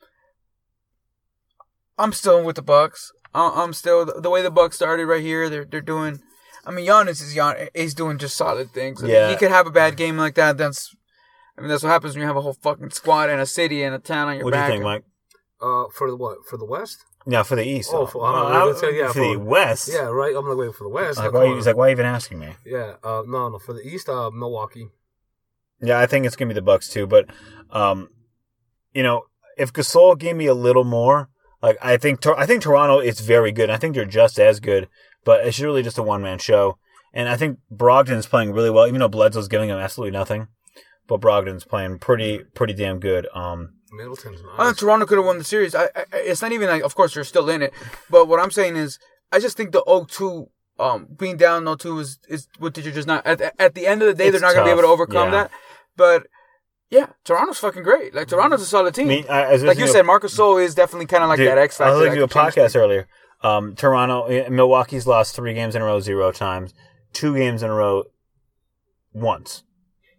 I'm 1.97 2.11
still 2.11 2.43
with 2.43 2.55
the 2.55 2.61
Bucks. 2.61 3.11
I- 3.35 3.63
I'm 3.63 3.73
still 3.73 4.05
the 4.05 4.29
way 4.29 4.41
the 4.41 4.51
Bucks 4.51 4.75
started 4.77 5.05
right 5.05 5.21
here. 5.21 5.49
They're 5.49 5.65
they're 5.65 5.81
doing. 5.81 6.21
I 6.65 6.71
mean, 6.71 6.87
Giannis 6.87 7.21
is 7.21 7.33
Gian. 7.35 7.67
He's 7.75 7.93
doing 7.93 8.17
just 8.17 8.35
solid 8.35 8.71
things. 8.71 9.03
I 9.03 9.05
mean, 9.07 9.15
Yeah. 9.15 9.29
he 9.29 9.35
could 9.35 9.51
have 9.51 9.67
a 9.67 9.71
bad 9.71 9.97
game 9.97 10.17
like 10.17 10.35
that. 10.35 10.57
That's. 10.57 10.95
I 11.57 11.61
mean, 11.61 11.69
that's 11.69 11.83
what 11.83 11.89
happens 11.89 12.13
when 12.15 12.21
you 12.21 12.27
have 12.27 12.35
a 12.37 12.41
whole 12.41 12.53
fucking 12.67 12.89
squad 12.91 13.29
and 13.29 13.39
a 13.39 13.45
city 13.45 13.83
and 13.83 13.93
a 13.95 13.99
town 13.99 14.27
on 14.29 14.37
your 14.37 14.49
back. 14.51 14.61
what 14.61 14.67
do 14.67 14.73
you 14.73 14.79
think, 14.79 14.83
Mike? 14.83 15.03
Uh, 15.61 15.85
for 15.93 16.09
the 16.09 16.15
what? 16.17 16.39
For 16.49 16.57
the 16.57 16.65
West? 16.65 16.97
Yeah, 17.27 17.43
for 17.43 17.55
the 17.55 17.63
East. 17.63 17.91
Oh, 17.93 18.05
for- 18.05 18.23
Uh, 18.25 18.61
uh, 18.61 18.65
let's 18.67 18.79
say, 18.81 18.95
yeah, 18.97 19.07
for 19.11 19.19
the 19.19 19.33
for- 19.35 19.39
West. 19.39 19.89
Yeah, 19.91 20.01
right. 20.09 20.35
I'm 20.35 20.47
like 20.47 20.57
waiting 20.57 20.73
for 20.73 20.83
the 20.83 20.89
West. 20.89 21.17
Like, 21.17 21.25
Like, 21.27 21.33
why, 21.33 21.45
come 21.47 21.55
he's 21.55 21.65
like, 21.65 21.75
why 21.77 21.89
even 21.91 22.05
asking 22.05 22.39
me? 22.39 22.55
yeah. 22.65 22.95
Uh, 23.03 23.23
no, 23.25 23.49
no. 23.49 23.57
For 23.59 23.73
the 23.73 23.81
East, 23.81 24.09
uh, 24.09 24.29
Milwaukee. 24.31 24.89
Yeah, 25.81 25.99
I 25.99 26.05
think 26.07 26.25
it's 26.25 26.35
gonna 26.35 26.49
be 26.49 26.53
the 26.55 26.61
Bucks 26.61 26.87
too. 26.89 27.07
But, 27.07 27.25
um, 27.71 28.09
you 28.93 29.01
know, 29.03 29.25
if 29.57 29.71
Gasol 29.73 30.17
gave 30.17 30.35
me 30.35 30.45
a 30.47 30.53
little 30.53 30.83
more, 30.83 31.29
like 31.65 31.77
I 31.81 31.97
think 31.97 32.25
I 32.25 32.45
think 32.45 32.61
Toronto 32.61 32.99
is 32.99 33.19
very 33.19 33.51
good. 33.51 33.69
I 33.69 33.77
think 33.77 33.95
they're 33.95 34.05
just 34.05 34.39
as 34.39 34.59
good, 34.59 34.87
but 35.23 35.45
it's 35.45 35.59
really 35.59 35.81
just 35.81 35.97
a 35.97 36.03
one 36.03 36.21
man 36.21 36.37
show. 36.37 36.77
And 37.11 37.27
I 37.27 37.37
think 37.37 37.59
Brogdon's 37.73 38.27
playing 38.27 38.51
really 38.51 38.69
well, 38.69 38.87
even 38.87 38.99
though 38.99 39.07
Bledsoe's 39.07 39.47
giving 39.47 39.69
him 39.69 39.77
absolutely 39.77 40.11
nothing. 40.11 40.47
But 41.07 41.21
Brogdon's 41.21 41.63
playing 41.63 41.99
pretty 41.99 42.43
pretty 42.53 42.73
damn 42.73 42.99
good. 42.99 43.27
Um, 43.33 43.75
Middleton's 43.91 44.41
I 44.57 44.65
think 44.65 44.77
Toronto 44.77 45.05
could 45.05 45.17
have 45.17 45.25
won 45.25 45.39
the 45.39 45.43
series. 45.43 45.73
I, 45.73 45.85
I, 45.95 46.05
it's 46.13 46.41
not 46.41 46.51
even 46.51 46.69
like, 46.69 46.83
of 46.83 46.93
course, 46.93 47.15
you're 47.15 47.23
still 47.23 47.49
in 47.49 47.61
it. 47.61 47.73
But 48.09 48.27
what 48.27 48.39
I'm 48.39 48.51
saying 48.51 48.75
is, 48.75 48.99
I 49.31 49.39
just 49.39 49.57
think 49.57 49.71
the 49.71 49.83
0-2, 49.83 50.47
um, 50.79 51.07
being 51.17 51.37
down 51.37 51.63
0-2 51.63 52.01
is, 52.01 52.19
is 52.27 52.47
what 52.59 52.73
did 52.73 52.83
you're 52.83 52.93
just 52.93 53.07
not, 53.07 53.25
at, 53.25 53.53
at 53.57 53.73
the 53.73 53.87
end 53.87 54.01
of 54.01 54.07
the 54.07 54.13
day, 54.13 54.27
It's 54.27 54.33
they're 54.33 54.41
not 54.41 54.53
going 54.53 54.65
to 54.65 54.69
be 54.69 54.71
able 54.71 54.81
to 54.81 54.93
overcome 54.93 55.31
yeah. 55.31 55.43
that. 55.43 55.51
But, 55.95 56.27
yeah, 56.95 57.07
Toronto's 57.25 57.57
fucking 57.59 57.83
great. 57.83 58.15
Like, 58.15 58.27
Toronto's 58.27 58.61
a 58.61 58.65
solid 58.65 58.95
team. 58.95 59.07
I 59.07 59.09
mean, 59.09 59.25
I, 59.29 59.43
I 59.43 59.55
like 59.57 59.77
you 59.77 59.87
said, 59.87 60.05
Marc 60.05 60.23
Gasol 60.23 60.63
is 60.63 60.73
definitely 60.73 61.07
kind 61.07 61.23
of 61.23 61.29
like 61.29 61.37
Dude, 61.37 61.49
that 61.49 61.57
X 61.57 61.77
factor. 61.77 61.91
I 61.91 61.93
was 61.93 61.99
listening 62.01 62.27
to 62.27 62.39
a 62.39 62.41
podcast 62.43 62.75
earlier. 62.75 63.07
Um, 63.41 63.75
Toronto, 63.75 64.25
eh, 64.27 64.47
Milwaukee's 64.49 65.05
lost 65.05 65.35
three 65.35 65.53
games 65.53 65.75
in 65.75 65.81
a 65.81 65.85
row, 65.85 65.99
zero 65.99 66.31
times. 66.31 66.73
Two 67.11 67.35
games 67.35 67.61
in 67.63 67.69
a 67.69 67.73
row, 67.73 68.03
once. 69.13 69.63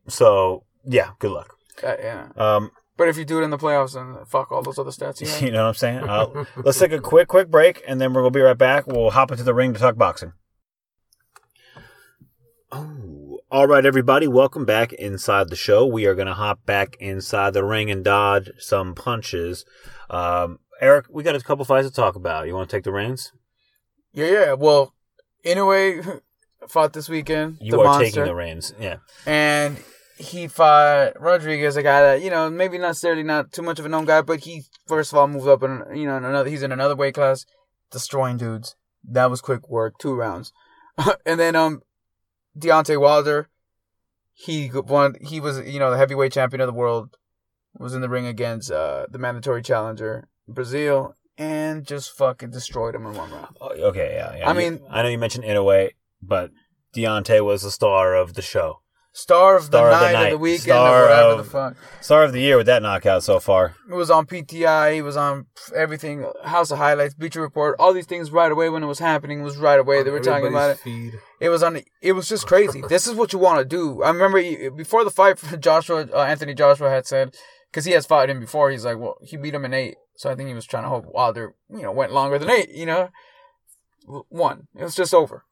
So 0.09 0.65
yeah, 0.85 1.13
good 1.19 1.31
luck. 1.33 1.57
Uh, 1.83 1.97
yeah. 1.99 2.29
Um, 2.37 2.71
But 2.97 3.09
if 3.09 3.17
you 3.17 3.25
do 3.25 3.41
it 3.41 3.45
in 3.45 3.51
the 3.51 3.59
playoffs, 3.59 3.95
then 3.95 4.25
fuck 4.27 4.53
all 4.53 4.63
those 4.63 4.79
other 4.79 4.91
stats 4.91 5.21
you 5.21 5.27
have. 5.33 5.43
you 5.43 5.51
know 5.51 5.63
what 5.63 5.69
I'm 5.69 5.75
saying? 5.75 6.05
Uh, 6.09 6.45
let's 6.57 6.79
take 6.79 6.93
a 6.93 7.01
quick, 7.01 7.29
quick 7.29 7.51
break, 7.51 7.83
and 7.89 8.01
then 8.01 8.13
we're 8.13 8.21
gonna 8.23 8.31
be 8.31 8.41
right 8.41 8.57
back. 8.59 8.87
We'll 8.87 9.11
hop 9.11 9.31
into 9.31 9.43
the 9.45 9.55
ring 9.55 9.73
to 9.75 9.81
talk 9.81 9.97
boxing. 9.97 10.33
Oh, 12.73 13.36
all 13.51 13.67
right, 13.67 13.87
everybody, 13.87 14.27
welcome 14.27 14.65
back 14.65 14.93
inside 14.93 15.51
the 15.51 15.57
show. 15.57 15.87
We 15.87 16.07
are 16.07 16.15
gonna 16.15 16.35
hop 16.35 16.65
back 16.67 16.97
inside 16.99 17.55
the 17.55 17.65
ring 17.65 17.91
and 17.91 18.05
dodge 18.05 18.51
some 18.59 18.95
punches. 18.95 19.65
Um, 20.11 20.59
Eric, 20.81 21.07
we 21.11 21.23
got 21.23 21.37
a 21.37 21.41
couple 21.41 21.65
fights 21.65 21.89
to 21.89 21.95
talk 21.95 22.17
about. 22.17 22.47
You 22.47 22.55
want 22.55 22.69
to 22.69 22.77
take 22.77 22.85
the 22.85 22.93
reins? 22.93 23.33
Yeah, 24.13 24.27
yeah. 24.27 24.53
Well, 24.55 24.95
anyway, 25.45 26.01
fought 26.69 26.93
this 26.93 27.09
weekend. 27.09 27.59
You 27.61 27.73
the 27.73 27.81
are 27.81 27.85
monster. 27.85 28.05
taking 28.05 28.25
the 28.25 28.35
reins. 28.35 28.75
Yeah. 28.81 28.97
and 29.27 29.77
he 30.19 30.49
fought 30.49 31.21
Rodriguez, 31.21 31.77
a 31.77 31.83
guy 31.83 32.01
that 32.03 32.23
you 32.23 32.31
know 32.31 32.51
maybe 32.51 32.79
not 32.79 32.89
necessarily 32.89 33.23
not 33.23 33.53
too 33.53 33.63
much 33.63 33.79
of 33.79 33.87
a 33.87 33.89
known 33.89 34.07
guy, 34.07 34.23
but 34.23 34.41
he 34.41 34.65
first 34.87 35.13
of 35.13 35.19
all 35.19 35.29
moved 35.29 35.47
up 35.47 35.63
in 35.63 35.85
you 35.95 36.07
know 36.07 36.17
in 36.17 36.25
another 36.25 36.51
he's 36.51 36.63
in 36.63 36.73
another 36.73 36.97
weight 36.97 37.15
class, 37.15 37.47
destroying 37.93 38.39
dudes. 38.39 38.75
That 39.09 39.31
was 39.31 39.41
quick 39.41 39.69
work, 39.69 39.99
two 40.01 40.15
rounds, 40.15 40.53
and 41.27 41.39
then 41.39 41.55
um, 41.55 41.83
Deontay 42.59 43.01
Wilder, 43.01 43.49
he 44.33 44.71
won. 44.73 45.15
He 45.21 45.41
was 45.41 45.61
you 45.67 45.79
know 45.79 45.91
the 45.91 45.97
heavyweight 45.99 46.33
champion 46.33 46.61
of 46.61 46.67
the 46.67 46.73
world, 46.73 47.17
was 47.79 47.95
in 47.95 48.01
the 48.01 48.09
ring 48.09 48.27
against 48.27 48.71
uh 48.71 49.07
the 49.11 49.19
mandatory 49.19 49.63
challenger 49.63 50.29
Breazeale, 50.49 51.15
and 51.37 51.85
just 51.87 52.11
fucking 52.17 52.51
destroyed 52.51 52.95
him 52.95 53.07
in 53.07 53.15
one 53.15 53.31
round. 53.31 53.57
Oh, 53.61 53.71
Okay, 53.71 54.15
yeah, 54.15 54.37
yeah. 54.37 54.49
I 54.49 54.53
mean- 54.53 54.81
I 54.91 55.03
know 55.03 55.09
you 55.09 55.19
mentioned 55.19 55.45
Inoue, 55.45 55.91
but 56.23 56.51
Deontay 56.95 57.45
was 57.45 57.63
the 57.63 57.71
star 57.71 58.15
of 58.15 58.35
the 58.35 58.43
show, 58.43 58.81
Star 59.19 59.57
of 59.57 59.65
Star 59.65 59.89
the 59.89 59.95
of 59.95 60.01
the 60.01 60.13
night, 60.13 60.25
of 60.27 60.31
the 60.33 60.39
weekend, 60.39 60.61
Star 60.63 61.05
or 61.05 61.09
whatever 61.09 61.29
of- 61.31 61.39
the 61.39 61.45
fuck. 61.51 61.77
star 62.03 62.23
of 62.25 62.33
the 62.35 62.41
year 62.41 62.59
with 62.59 62.67
that 62.67 62.83
knockout 62.83 63.23
so 63.23 63.41
far. 63.41 63.75
It 63.91 63.95
was 63.95 64.11
on 64.11 64.27
PTI. 64.27 64.93
He 64.93 65.01
was 65.01 65.17
on 65.17 65.47
everything. 65.75 66.31
House 66.45 66.71
of 66.71 66.77
Highlights, 66.77 67.15
Bleacher 67.15 67.41
Report, 67.41 67.77
all 67.79 67.95
these 67.95 68.05
things 68.05 68.31
right 68.31 68.53
away 68.53 68.69
when 68.69 68.83
it 68.83 68.87
was 68.87 68.99
happening 68.99 69.43
was 69.43 69.57
right 69.57 69.81
away. 69.81 70.03
They 70.03 70.11
were 70.11 70.21
talking 70.21 70.49
about 70.49 70.73
it. 70.73 70.79
Feed. 70.81 71.15
It 71.41 71.49
was 71.49 71.63
on. 71.63 71.81
It 72.03 72.13
was 72.13 72.29
just 72.29 72.47
crazy. 72.47 72.83
this 72.89 73.07
is 73.07 73.15
what 73.15 73.33
you 73.33 73.39
want 73.39 73.59
to 73.59 73.65
do. 73.65 74.03
I 74.03 74.11
remember 74.11 74.71
before 74.71 75.03
the 75.03 75.11
fight, 75.11 75.39
Joshua 75.61 76.07
uh, 76.13 76.23
Anthony 76.25 76.53
Joshua 76.53 76.91
had 76.91 77.07
said 77.07 77.35
because 77.73 77.87
he 77.87 77.93
has 77.93 78.05
fought 78.05 78.29
him 78.29 78.39
before. 78.39 78.71
He's 78.71 78.85
like, 78.85 78.99
well, 78.99 79.17
he 79.23 79.39
beat 79.39 79.55
him 79.55 79.65
in 79.65 79.73
eight, 79.73 79.97
so 80.17 80.31
I 80.31 80.35
think 80.35 80.49
he 80.49 80.55
was 80.55 80.67
trying 80.67 80.83
to 80.85 80.91
hope 80.91 81.07
Wilder, 81.07 81.55
you 81.71 81.81
know, 81.83 81.91
went 81.93 82.13
longer 82.13 82.39
than 82.39 82.51
eight. 82.51 82.69
You 82.71 82.85
know, 82.85 83.09
one. 84.29 84.69
It 84.79 84.85
was 84.85 84.95
just 84.95 85.15
over, 85.15 85.45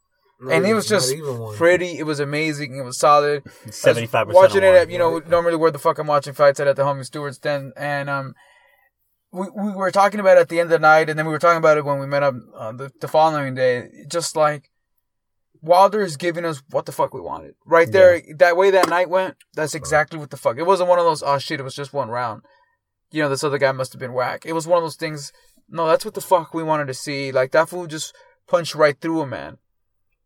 Not 0.44 0.54
and 0.54 0.66
it 0.66 0.74
was 0.74 0.86
just 0.86 1.14
pretty. 1.56 1.98
It 1.98 2.04
was 2.04 2.20
amazing. 2.20 2.76
It 2.76 2.82
was 2.82 2.98
solid. 2.98 3.42
Seventy-five 3.70 4.26
percent. 4.26 4.42
watching 4.42 4.62
it 4.62 4.74
at 4.74 4.90
you 4.90 4.98
know 4.98 5.20
normally 5.20 5.56
where 5.56 5.70
the 5.70 5.78
fuck 5.78 5.98
I'm 5.98 6.06
watching 6.06 6.34
fights 6.34 6.60
at 6.60 6.66
at 6.66 6.76
the 6.76 6.82
homie 6.82 7.04
Stewart's 7.04 7.38
den. 7.38 7.72
And 7.76 8.10
um 8.10 8.34
we, 9.32 9.46
we 9.50 9.72
were 9.72 9.90
talking 9.90 10.20
about 10.20 10.36
it 10.36 10.42
at 10.42 10.48
the 10.48 10.60
end 10.60 10.66
of 10.66 10.80
the 10.80 10.86
night 10.86 11.08
and 11.08 11.18
then 11.18 11.26
we 11.26 11.32
were 11.32 11.38
talking 11.38 11.58
about 11.58 11.78
it 11.78 11.84
when 11.84 11.98
we 11.98 12.06
met 12.06 12.22
up 12.22 12.34
uh, 12.56 12.72
the, 12.72 12.92
the 13.00 13.08
following 13.08 13.54
day. 13.54 13.88
Just 14.08 14.36
like 14.36 14.70
Wilder 15.62 16.02
is 16.02 16.18
giving 16.18 16.44
us 16.44 16.62
what 16.70 16.84
the 16.84 16.92
fuck 16.92 17.14
we 17.14 17.20
wanted. 17.22 17.54
Right 17.64 17.90
there 17.90 18.20
that 18.36 18.56
way 18.56 18.70
that 18.70 18.88
night 18.88 19.08
went 19.08 19.36
that's 19.54 19.74
exactly 19.74 20.18
what 20.18 20.30
the 20.30 20.36
fuck. 20.36 20.58
It 20.58 20.66
wasn't 20.66 20.90
one 20.90 20.98
of 20.98 21.06
those 21.06 21.22
oh 21.22 21.38
shit 21.38 21.60
it 21.60 21.64
was 21.64 21.74
just 21.74 21.94
one 21.94 22.10
round. 22.10 22.42
You 23.10 23.22
know 23.22 23.30
this 23.30 23.44
other 23.44 23.58
guy 23.58 23.72
must 23.72 23.92
have 23.94 24.00
been 24.00 24.12
whack. 24.12 24.44
It 24.44 24.52
was 24.52 24.66
one 24.66 24.78
of 24.78 24.84
those 24.84 24.96
things 24.96 25.32
no 25.70 25.86
that's 25.88 26.04
what 26.04 26.12
the 26.12 26.20
fuck 26.20 26.52
we 26.52 26.62
wanted 26.62 26.88
to 26.88 26.94
see. 26.94 27.32
Like 27.32 27.52
that 27.52 27.70
fool 27.70 27.86
just 27.86 28.14
punched 28.46 28.74
right 28.74 29.00
through 29.00 29.22
a 29.22 29.26
man 29.26 29.56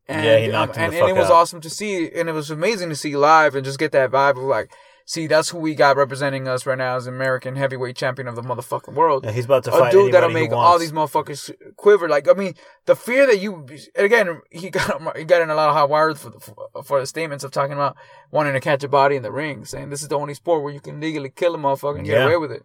And, 0.08 0.24
Yeah, 0.24 0.38
he 0.38 0.48
knocked 0.48 0.76
um, 0.76 0.84
and, 0.84 0.94
and 0.94 1.02
it 1.04 1.06
fuck 1.08 1.16
was 1.18 1.30
awesome 1.30 1.60
to 1.60 1.70
see, 1.70 2.10
and 2.10 2.28
it 2.28 2.32
was 2.32 2.50
amazing 2.50 2.88
to 2.88 2.96
see 2.96 3.16
live 3.16 3.54
and 3.54 3.64
just 3.64 3.78
get 3.78 3.92
that 3.92 4.10
vibe 4.10 4.32
of 4.38 4.44
like, 4.44 4.72
see, 5.04 5.26
that's 5.26 5.50
who 5.50 5.58
we 5.58 5.74
got 5.74 5.96
representing 5.96 6.48
us 6.48 6.64
right 6.66 6.78
now 6.78 6.96
as 6.96 7.06
American 7.06 7.56
heavyweight 7.56 7.96
champion 7.96 8.26
of 8.26 8.34
the 8.34 8.42
motherfucking 8.42 8.94
world. 8.94 9.24
Yeah, 9.24 9.32
he's 9.32 9.44
about 9.44 9.64
to 9.64 9.70
fight. 9.70 9.88
a 9.88 9.90
dude 9.96 10.12
that'll 10.12 10.30
make 10.30 10.50
all 10.52 10.78
these 10.78 10.92
motherfuckers 10.92 11.50
quiver. 11.76 12.08
Like, 12.08 12.28
I 12.28 12.32
mean, 12.32 12.54
the 12.86 12.94
fear 12.96 13.26
that 13.26 13.38
you, 13.38 13.66
again, 13.96 14.40
he 14.50 14.70
got 14.70 15.16
he 15.16 15.24
got 15.24 15.42
in 15.42 15.50
a 15.50 15.54
lot 15.54 15.68
of 15.68 15.74
hot 15.74 15.90
wire 15.90 16.14
for 16.14 16.30
the, 16.30 16.40
for, 16.40 16.82
for 16.84 17.00
the 17.00 17.06
statements 17.06 17.44
of 17.44 17.50
talking 17.50 17.74
about 17.74 17.96
wanting 18.30 18.54
to 18.54 18.60
catch 18.60 18.82
a 18.84 18.88
body 18.88 19.16
in 19.16 19.22
the 19.22 19.32
ring, 19.32 19.64
saying 19.64 19.90
this 19.90 20.02
is 20.02 20.08
the 20.08 20.18
only 20.18 20.34
sport 20.34 20.62
where 20.62 20.72
you 20.72 20.80
can 20.80 21.00
legally 21.00 21.30
kill 21.30 21.54
a 21.54 21.58
motherfucker 21.58 21.96
and 21.96 22.06
get 22.06 22.18
Yeah. 22.18 22.24
away 22.26 22.36
with 22.38 22.52
it. 22.52 22.62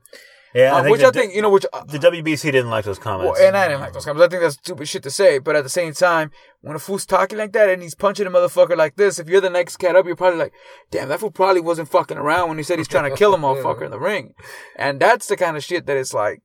Yeah, 0.53 0.73
I 0.75 0.77
Um, 0.77 0.83
think 0.83 0.91
which 0.93 1.01
the, 1.01 1.07
I 1.07 1.11
think, 1.11 1.33
you 1.33 1.41
know, 1.41 1.49
which 1.49 1.65
uh, 1.73 1.83
the 1.85 1.97
WBC 1.97 2.43
didn't 2.51 2.69
like 2.69 2.85
those 2.85 2.99
comments. 2.99 3.39
well, 3.39 3.47
and 3.47 3.57
I 3.57 3.67
didn't 3.67 3.81
like 3.81 3.93
those 3.93 4.05
comments. 4.05 4.25
I 4.25 4.29
think 4.29 4.43
that's 4.43 4.55
stupid 4.55 4.87
shit 4.87 5.01
to 5.03 5.11
say. 5.11 5.39
But 5.39 5.55
at 5.55 5.63
the 5.63 5.69
same 5.69 5.93
time, 5.93 6.31
when 6.61 6.75
a 6.75 6.79
fool's 6.79 7.05
talking 7.05 7.37
like 7.37 7.53
that 7.53 7.69
and 7.69 7.81
he's 7.81 7.95
punching 7.95 8.27
a 8.27 8.29
motherfucker 8.31 8.77
like 8.77 8.95
this, 8.95 9.17
if 9.19 9.27
you're 9.27 9.41
the 9.41 9.49
next 9.49 9.77
cat 9.77 9.95
up, 9.95 10.05
you're 10.05 10.15
probably 10.15 10.39
like, 10.39 10.53
damn, 10.91 11.09
that 11.09 11.19
fool 11.19 11.31
probably 11.31 11.61
wasn't 11.61 11.89
fucking 11.89 12.17
around 12.17 12.49
when 12.49 12.57
he 12.57 12.63
said 12.63 12.77
he's 12.77 12.87
trying 12.87 13.09
to 13.09 13.17
kill 13.17 13.33
a 13.33 13.37
motherfucker 13.39 13.83
in 13.83 13.91
the 13.91 13.99
ring. 13.99 14.33
And 14.75 14.99
that's 14.99 15.27
the 15.27 15.37
kind 15.37 15.57
of 15.57 15.63
shit 15.63 15.85
that 15.87 15.97
it's 15.97 16.13
like, 16.13 16.41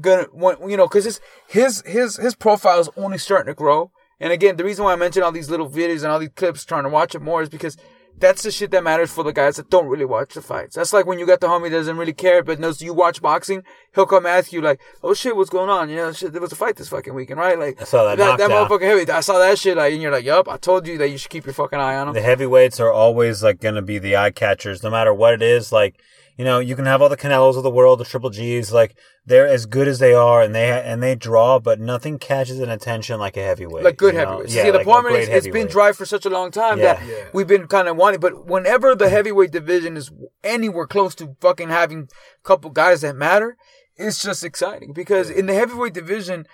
gonna, 0.00 0.24
when, 0.32 0.68
you 0.68 0.76
know, 0.76 0.86
cause 0.86 1.04
his, 1.04 1.20
his, 1.48 1.82
his, 1.86 2.16
his 2.16 2.34
profile 2.34 2.80
is 2.80 2.90
only 2.96 3.18
starting 3.18 3.50
to 3.50 3.54
grow. 3.56 3.90
And 4.20 4.32
again, 4.32 4.56
the 4.56 4.64
reason 4.64 4.84
why 4.84 4.92
I 4.92 4.96
mention 4.96 5.22
all 5.22 5.32
these 5.32 5.48
little 5.48 5.70
videos 5.70 6.02
and 6.02 6.06
all 6.12 6.18
these 6.18 6.28
clips 6.34 6.64
trying 6.64 6.82
to 6.82 6.88
watch 6.88 7.14
it 7.14 7.22
more 7.22 7.40
is 7.40 7.48
because 7.48 7.76
that's 8.20 8.42
the 8.42 8.50
shit 8.50 8.70
that 8.72 8.84
matters 8.84 9.10
for 9.10 9.24
the 9.24 9.32
guys 9.32 9.56
that 9.56 9.70
don't 9.70 9.86
really 9.86 10.04
watch 10.04 10.34
the 10.34 10.42
fights. 10.42 10.76
That's 10.76 10.92
like 10.92 11.06
when 11.06 11.18
you 11.18 11.26
got 11.26 11.40
the 11.40 11.46
homie 11.46 11.70
that 11.70 11.76
doesn't 11.76 11.96
really 11.96 12.12
care, 12.12 12.42
but 12.42 12.58
knows 12.58 12.82
you 12.82 12.92
watch 12.94 13.22
boxing, 13.22 13.62
he'll 13.94 14.06
come 14.06 14.26
ask 14.26 14.52
you 14.52 14.60
like, 14.60 14.80
"Oh 15.02 15.14
shit, 15.14 15.36
what's 15.36 15.50
going 15.50 15.70
on?" 15.70 15.88
You 15.88 15.96
know, 15.96 16.12
shit, 16.12 16.32
there 16.32 16.40
was 16.40 16.52
a 16.52 16.56
fight 16.56 16.76
this 16.76 16.88
fucking 16.88 17.14
weekend, 17.14 17.40
right? 17.40 17.58
Like 17.58 17.80
I 17.80 17.84
saw 17.84 18.04
that 18.04 18.18
that, 18.18 18.38
that 18.38 18.50
motherfucker 18.50 18.82
heavy. 18.82 19.10
I 19.10 19.20
saw 19.20 19.38
that 19.38 19.58
shit, 19.58 19.76
like, 19.76 19.92
and 19.92 20.02
you're 20.02 20.12
like, 20.12 20.24
"Yup, 20.24 20.48
I 20.48 20.56
told 20.56 20.86
you 20.86 20.98
that 20.98 21.08
you 21.08 21.18
should 21.18 21.30
keep 21.30 21.46
your 21.46 21.54
fucking 21.54 21.78
eye 21.78 21.96
on 21.96 22.08
him." 22.08 22.14
the 22.14 22.20
heavyweights 22.20 22.80
are 22.80 22.92
always 22.92 23.42
like 23.42 23.60
to 23.60 23.82
be 23.82 23.98
the 23.98 24.16
eye 24.16 24.30
catchers, 24.30 24.82
no 24.82 24.90
matter 24.90 25.14
what 25.14 25.34
it 25.34 25.42
is. 25.42 25.72
Like, 25.72 26.00
you 26.38 26.44
know, 26.44 26.60
you 26.60 26.76
can 26.76 26.86
have 26.86 27.02
all 27.02 27.08
the 27.08 27.16
Canelos 27.16 27.56
of 27.56 27.64
the 27.64 27.70
world, 27.70 27.98
the 27.98 28.04
Triple 28.04 28.30
Gs, 28.30 28.72
like 28.72 28.96
they're 29.26 29.46
as 29.48 29.66
good 29.66 29.88
as 29.88 29.98
they 29.98 30.14
are, 30.14 30.40
and 30.40 30.54
they 30.54 30.70
and 30.70 31.02
they 31.02 31.14
draw, 31.16 31.58
but 31.58 31.80
nothing 31.80 32.18
catches 32.18 32.60
an 32.60 32.70
attention 32.70 33.18
like 33.18 33.36
a 33.36 33.42
heavyweight. 33.42 33.84
like 33.84 33.96
good 33.96 34.14
heavyweights. 34.14 34.54
Yeah, 34.54 34.62
See, 34.62 34.70
the 34.70 34.78
like 34.78 34.86
a 34.86 34.90
problem 34.90 35.14
is 35.16 35.28
it's 35.28 35.48
been 35.48 35.66
dry 35.66 35.90
for 35.92 36.06
such 36.06 36.24
a 36.24 36.30
long 36.30 36.50
time 36.52 36.78
Yeah. 36.78 36.94
that 36.94 37.06
Yeah. 37.06 37.24
we've 37.32 37.48
been 37.48 37.66
kind 37.66 37.88
of 37.88 37.96
wanting. 37.96 38.20
But 38.20 38.46
whenever 38.46 38.94
the 38.94 39.08
heavyweight 39.10 39.50
division 39.50 39.96
is 39.96 40.10
anywhere 40.44 40.86
close 40.86 41.14
to 41.16 41.36
fucking 41.40 41.68
having 41.70 42.02
a 42.02 42.46
couple 42.46 42.70
guys 42.70 43.00
that 43.00 43.16
matter, 43.16 43.56
it's 43.96 44.22
just 44.22 44.44
exciting 44.44 44.92
because 44.92 45.28
in 45.28 45.46
the 45.46 45.54
heavyweight 45.54 45.92
division, 45.92 46.46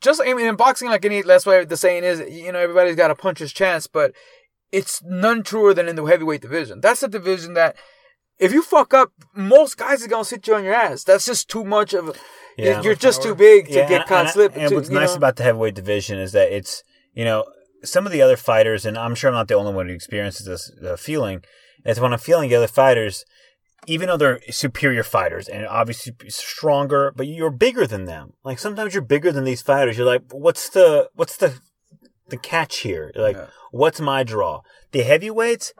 just 0.00 0.22
I 0.24 0.32
mean 0.34 0.46
in 0.46 0.54
boxing, 0.56 0.88
like 0.88 1.04
any 1.04 1.20
that's 1.22 1.44
why 1.46 1.64
the 1.64 1.76
saying 1.76 2.04
is, 2.04 2.20
you 2.30 2.52
know, 2.52 2.60
everybody's 2.60 2.94
got 2.96 3.10
a 3.10 3.16
puncher's 3.16 3.52
chance, 3.52 3.88
but 3.88 4.12
it's 4.70 5.02
none 5.02 5.42
truer 5.42 5.74
than 5.74 5.88
in 5.88 5.96
the 5.96 6.04
heavyweight 6.04 6.42
division. 6.42 6.80
That's 6.80 7.00
the 7.00 7.08
division 7.08 7.54
that. 7.54 7.74
If 8.40 8.52
you 8.52 8.62
fuck 8.62 8.94
up, 8.94 9.12
most 9.34 9.76
guys 9.76 10.02
are 10.04 10.08
gonna 10.08 10.24
sit 10.24 10.46
you 10.46 10.54
on 10.54 10.64
your 10.64 10.74
ass. 10.74 11.04
That's 11.04 11.26
just 11.26 11.48
too 11.48 11.64
much 11.64 11.92
of. 11.94 12.08
A, 12.08 12.14
Yeah. 12.56 12.82
you're 12.82 12.94
just 12.94 13.22
too 13.22 13.34
big 13.34 13.66
to 13.68 13.72
Yeah, 13.72 13.88
get 13.88 14.06
caught 14.06 14.30
slipping. 14.30 14.62
And 14.62 14.74
what's 14.74 14.88
nice 14.90 15.10
know? 15.10 15.16
about 15.16 15.36
the 15.36 15.42
heavyweight 15.44 15.74
division 15.74 16.18
is 16.18 16.32
that 16.32 16.50
it's 16.52 16.82
you 17.14 17.24
know 17.24 17.44
some 17.84 18.06
of 18.06 18.12
the 18.12 18.22
other 18.22 18.36
fighters, 18.36 18.84
and 18.84 18.98
I'm 18.98 19.14
sure 19.14 19.28
I'm 19.30 19.34
not 19.34 19.48
the 19.48 19.54
only 19.54 19.72
one 19.72 19.88
who 19.88 19.94
experiences 19.94 20.46
this 20.46 20.72
uh, 20.84 20.96
feeling. 20.96 21.42
Is 21.84 22.00
when 22.00 22.12
I'm 22.12 22.18
feeling 22.18 22.50
the 22.50 22.56
other 22.56 22.66
fighters, 22.66 23.24
even 23.86 24.08
though 24.08 24.16
they're 24.18 24.40
superior 24.50 25.02
fighters 25.02 25.48
and 25.48 25.66
obviously 25.66 26.12
stronger, 26.28 27.12
but 27.16 27.26
you're 27.26 27.50
bigger 27.50 27.86
than 27.86 28.04
them. 28.04 28.34
Like 28.44 28.58
sometimes 28.58 28.92
you're 28.94 29.02
bigger 29.02 29.32
than 29.32 29.44
these 29.44 29.62
fighters. 29.62 29.96
You're 29.96 30.06
like, 30.06 30.22
what's 30.30 30.68
the 30.68 31.08
what's 31.14 31.36
the 31.36 31.54
the 32.28 32.36
catch 32.36 32.78
here? 32.78 33.10
You're 33.14 33.24
like, 33.24 33.36
Yeah. 33.36 33.46
what's 33.70 34.00
my 34.00 34.22
draw? 34.22 34.60
The 34.92 35.02
heavyweights, 35.02 35.72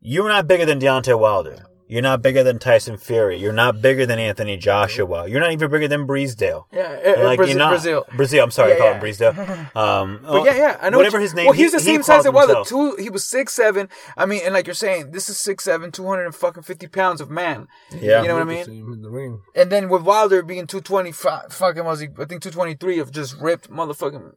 you're 0.00 0.28
not 0.28 0.46
bigger 0.46 0.66
than 0.66 0.78
Deontay 0.80 1.18
Wilder. 1.18 1.64
You're 1.88 2.02
not 2.02 2.20
bigger 2.20 2.42
than 2.42 2.58
Tyson 2.58 2.96
Fury. 2.96 3.38
You're 3.38 3.52
not 3.52 3.80
bigger 3.80 4.06
than 4.06 4.18
Anthony 4.18 4.56
Joshua. 4.56 5.28
You're 5.28 5.38
not 5.40 5.52
even 5.52 5.70
bigger 5.70 5.86
than 5.86 6.06
Breezdale. 6.06 6.64
yeah, 6.72 7.14
uh, 7.16 7.22
Like, 7.24 7.38
Breazeale, 7.38 7.48
you're 7.48 7.58
not, 7.58 7.74
Breazeale. 7.78 8.06
Breazeale. 8.08 8.42
I'm 8.42 8.50
sorry, 8.50 8.70
Yeah, 8.70 8.74
I 8.74 8.78
call 8.78 8.86
yeah. 8.88 8.94
him 8.94 9.02
Breezdale. 9.02 9.76
Um, 9.76 10.20
But 10.22 10.44
yeah, 10.46 10.56
yeah, 10.56 10.78
I 10.82 10.90
know. 10.90 10.98
Whatever 10.98 11.18
what 11.18 11.20
you- 11.20 11.22
his 11.22 11.34
name. 11.34 11.44
Well, 11.46 11.52
he's 11.54 11.72
the 11.72 11.78
he 11.78 11.84
same 11.84 11.94
calls 11.96 12.06
size 12.06 12.26
as 12.26 12.32
Wilder. 12.32 12.54
himself. 12.56 12.68
Two, 12.96 12.96
he 13.02 13.08
was 13.10 13.24
six 13.24 13.52
seven. 13.54 13.88
I 14.16 14.26
mean, 14.26 14.40
and 14.44 14.52
like 14.52 14.66
you're 14.66 14.74
saying, 14.74 15.12
this 15.12 15.28
is 15.28 15.38
six 15.38 15.62
seven, 15.64 15.92
two 15.92 16.06
hundred 16.06 16.24
and 16.24 16.34
fucking 16.34 16.64
fifty 16.64 16.88
pounds 16.88 17.20
of 17.20 17.30
man. 17.30 17.68
Yeah. 17.92 18.22
you 18.22 18.28
know 18.28 18.34
what 18.34 18.42
I 18.42 18.46
mean. 18.46 18.64
to 18.64 18.70
see 18.70 18.78
him 18.78 18.92
in 18.92 19.02
the 19.02 19.10
ring. 19.10 19.40
And 19.54 19.70
then 19.70 19.88
with 19.88 20.02
Wilder 20.02 20.42
being 20.42 20.66
two 20.66 20.80
twenty 20.80 21.12
five, 21.12 21.52
fucking 21.52 21.84
was 21.84 22.00
he? 22.00 22.08
I 22.18 22.24
think 22.24 22.42
two 22.42 22.50
twenty 22.50 22.74
three 22.74 22.98
of 22.98 23.12
just 23.12 23.36
ripped 23.40 23.70
motherfucking. 23.70 24.32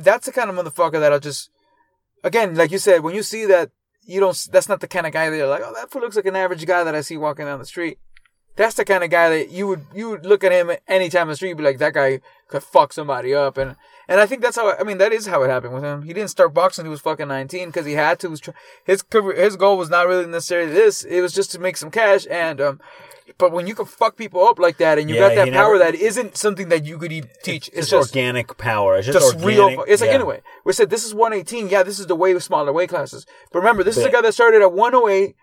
That's 0.00 0.26
the 0.26 0.32
kind 0.32 0.48
of 0.50 0.56
motherfucker 0.56 1.00
that 1.00 1.12
I'll 1.12 1.20
just. 1.20 1.50
Again, 2.24 2.54
like 2.54 2.70
you 2.70 2.78
said, 2.78 3.02
when 3.02 3.14
you 3.14 3.22
see 3.22 3.44
that, 3.46 3.70
you 4.06 4.20
don't. 4.20 4.48
That's 4.50 4.68
not 4.68 4.80
the 4.80 4.88
kind 4.88 5.06
of 5.06 5.12
guy 5.12 5.28
that 5.28 5.36
you're 5.36 5.48
like, 5.48 5.62
oh, 5.64 5.74
that 5.74 5.90
fool 5.90 6.02
looks 6.02 6.16
like 6.16 6.26
an 6.26 6.36
average 6.36 6.64
guy 6.64 6.84
that 6.84 6.94
I 6.94 7.00
see 7.00 7.16
walking 7.16 7.44
down 7.44 7.58
the 7.58 7.66
street. 7.66 7.98
That's 8.54 8.74
the 8.74 8.86
kind 8.86 9.04
of 9.04 9.10
guy 9.10 9.28
that 9.28 9.50
you 9.50 9.66
would 9.66 9.84
you 9.94 10.10
would 10.10 10.24
look 10.24 10.42
at 10.42 10.52
him 10.52 10.70
any 10.88 11.10
time 11.10 11.22
on 11.22 11.28
the 11.28 11.36
street, 11.36 11.54
be 11.54 11.62
like, 11.62 11.78
that 11.78 11.92
guy 11.92 12.20
could 12.48 12.62
fuck 12.62 12.92
somebody 12.92 13.34
up, 13.34 13.58
and 13.58 13.76
and 14.08 14.20
I 14.20 14.26
think 14.26 14.40
that's 14.40 14.56
how 14.56 14.74
I 14.78 14.84
mean 14.84 14.98
that 14.98 15.12
is 15.12 15.26
how 15.26 15.42
it 15.42 15.50
happened 15.50 15.74
with 15.74 15.84
him. 15.84 16.02
He 16.02 16.12
didn't 16.12 16.30
start 16.30 16.54
boxing; 16.54 16.84
he 16.84 16.90
was 16.90 17.00
fucking 17.00 17.28
nineteen 17.28 17.68
because 17.68 17.84
he 17.84 17.92
had 17.92 18.18
to. 18.20 18.30
His 18.84 19.04
his 19.34 19.56
goal 19.56 19.76
was 19.76 19.90
not 19.90 20.06
really 20.06 20.26
necessarily 20.26 20.72
this; 20.72 21.02
it 21.02 21.20
was 21.20 21.34
just 21.34 21.50
to 21.52 21.58
make 21.58 21.76
some 21.76 21.90
cash. 21.90 22.26
And 22.30 22.60
um, 22.60 22.80
but 23.38 23.52
when 23.52 23.66
you 23.66 23.74
can 23.74 23.86
fuck 23.86 24.16
people 24.16 24.46
up 24.46 24.58
like 24.58 24.78
that, 24.78 24.98
and 24.98 25.08
you 25.10 25.16
Yeah, 25.16 25.28
got 25.28 25.34
that 25.34 25.52
power, 25.52 25.78
never- 25.78 25.92
that 25.92 25.94
isn't 25.94 26.36
something 26.36 26.68
that 26.68 26.84
you 26.84 26.98
could 26.98 27.12
even 27.12 27.30
teach. 27.42 27.68
It's, 27.68 27.78
It's, 27.78 27.90
just 27.90 28.10
organic 28.10 28.56
power. 28.56 28.96
It's 28.96 29.06
just, 29.06 29.18
just 29.18 29.34
organic. 29.36 29.78
real. 29.78 29.84
It's 29.88 30.00
like 30.00 30.08
yeah. 30.08 30.14
anyway, 30.16 30.40
we 30.64 30.72
said 30.72 30.90
this 30.90 31.04
is 31.04 31.14
118. 31.14 31.68
Yeah, 31.68 31.82
this 31.82 31.98
is 31.98 32.06
the 32.06 32.14
way 32.16 32.38
smaller 32.38 32.72
weight 32.72 32.88
classes. 32.88 33.26
But 33.52 33.58
remember, 33.60 33.82
this 33.82 33.96
is 33.96 34.04
a 34.04 34.10
guy 34.10 34.20
that 34.22 34.32
started 34.34 34.62
at 34.62 34.72
108, 34.72 35.34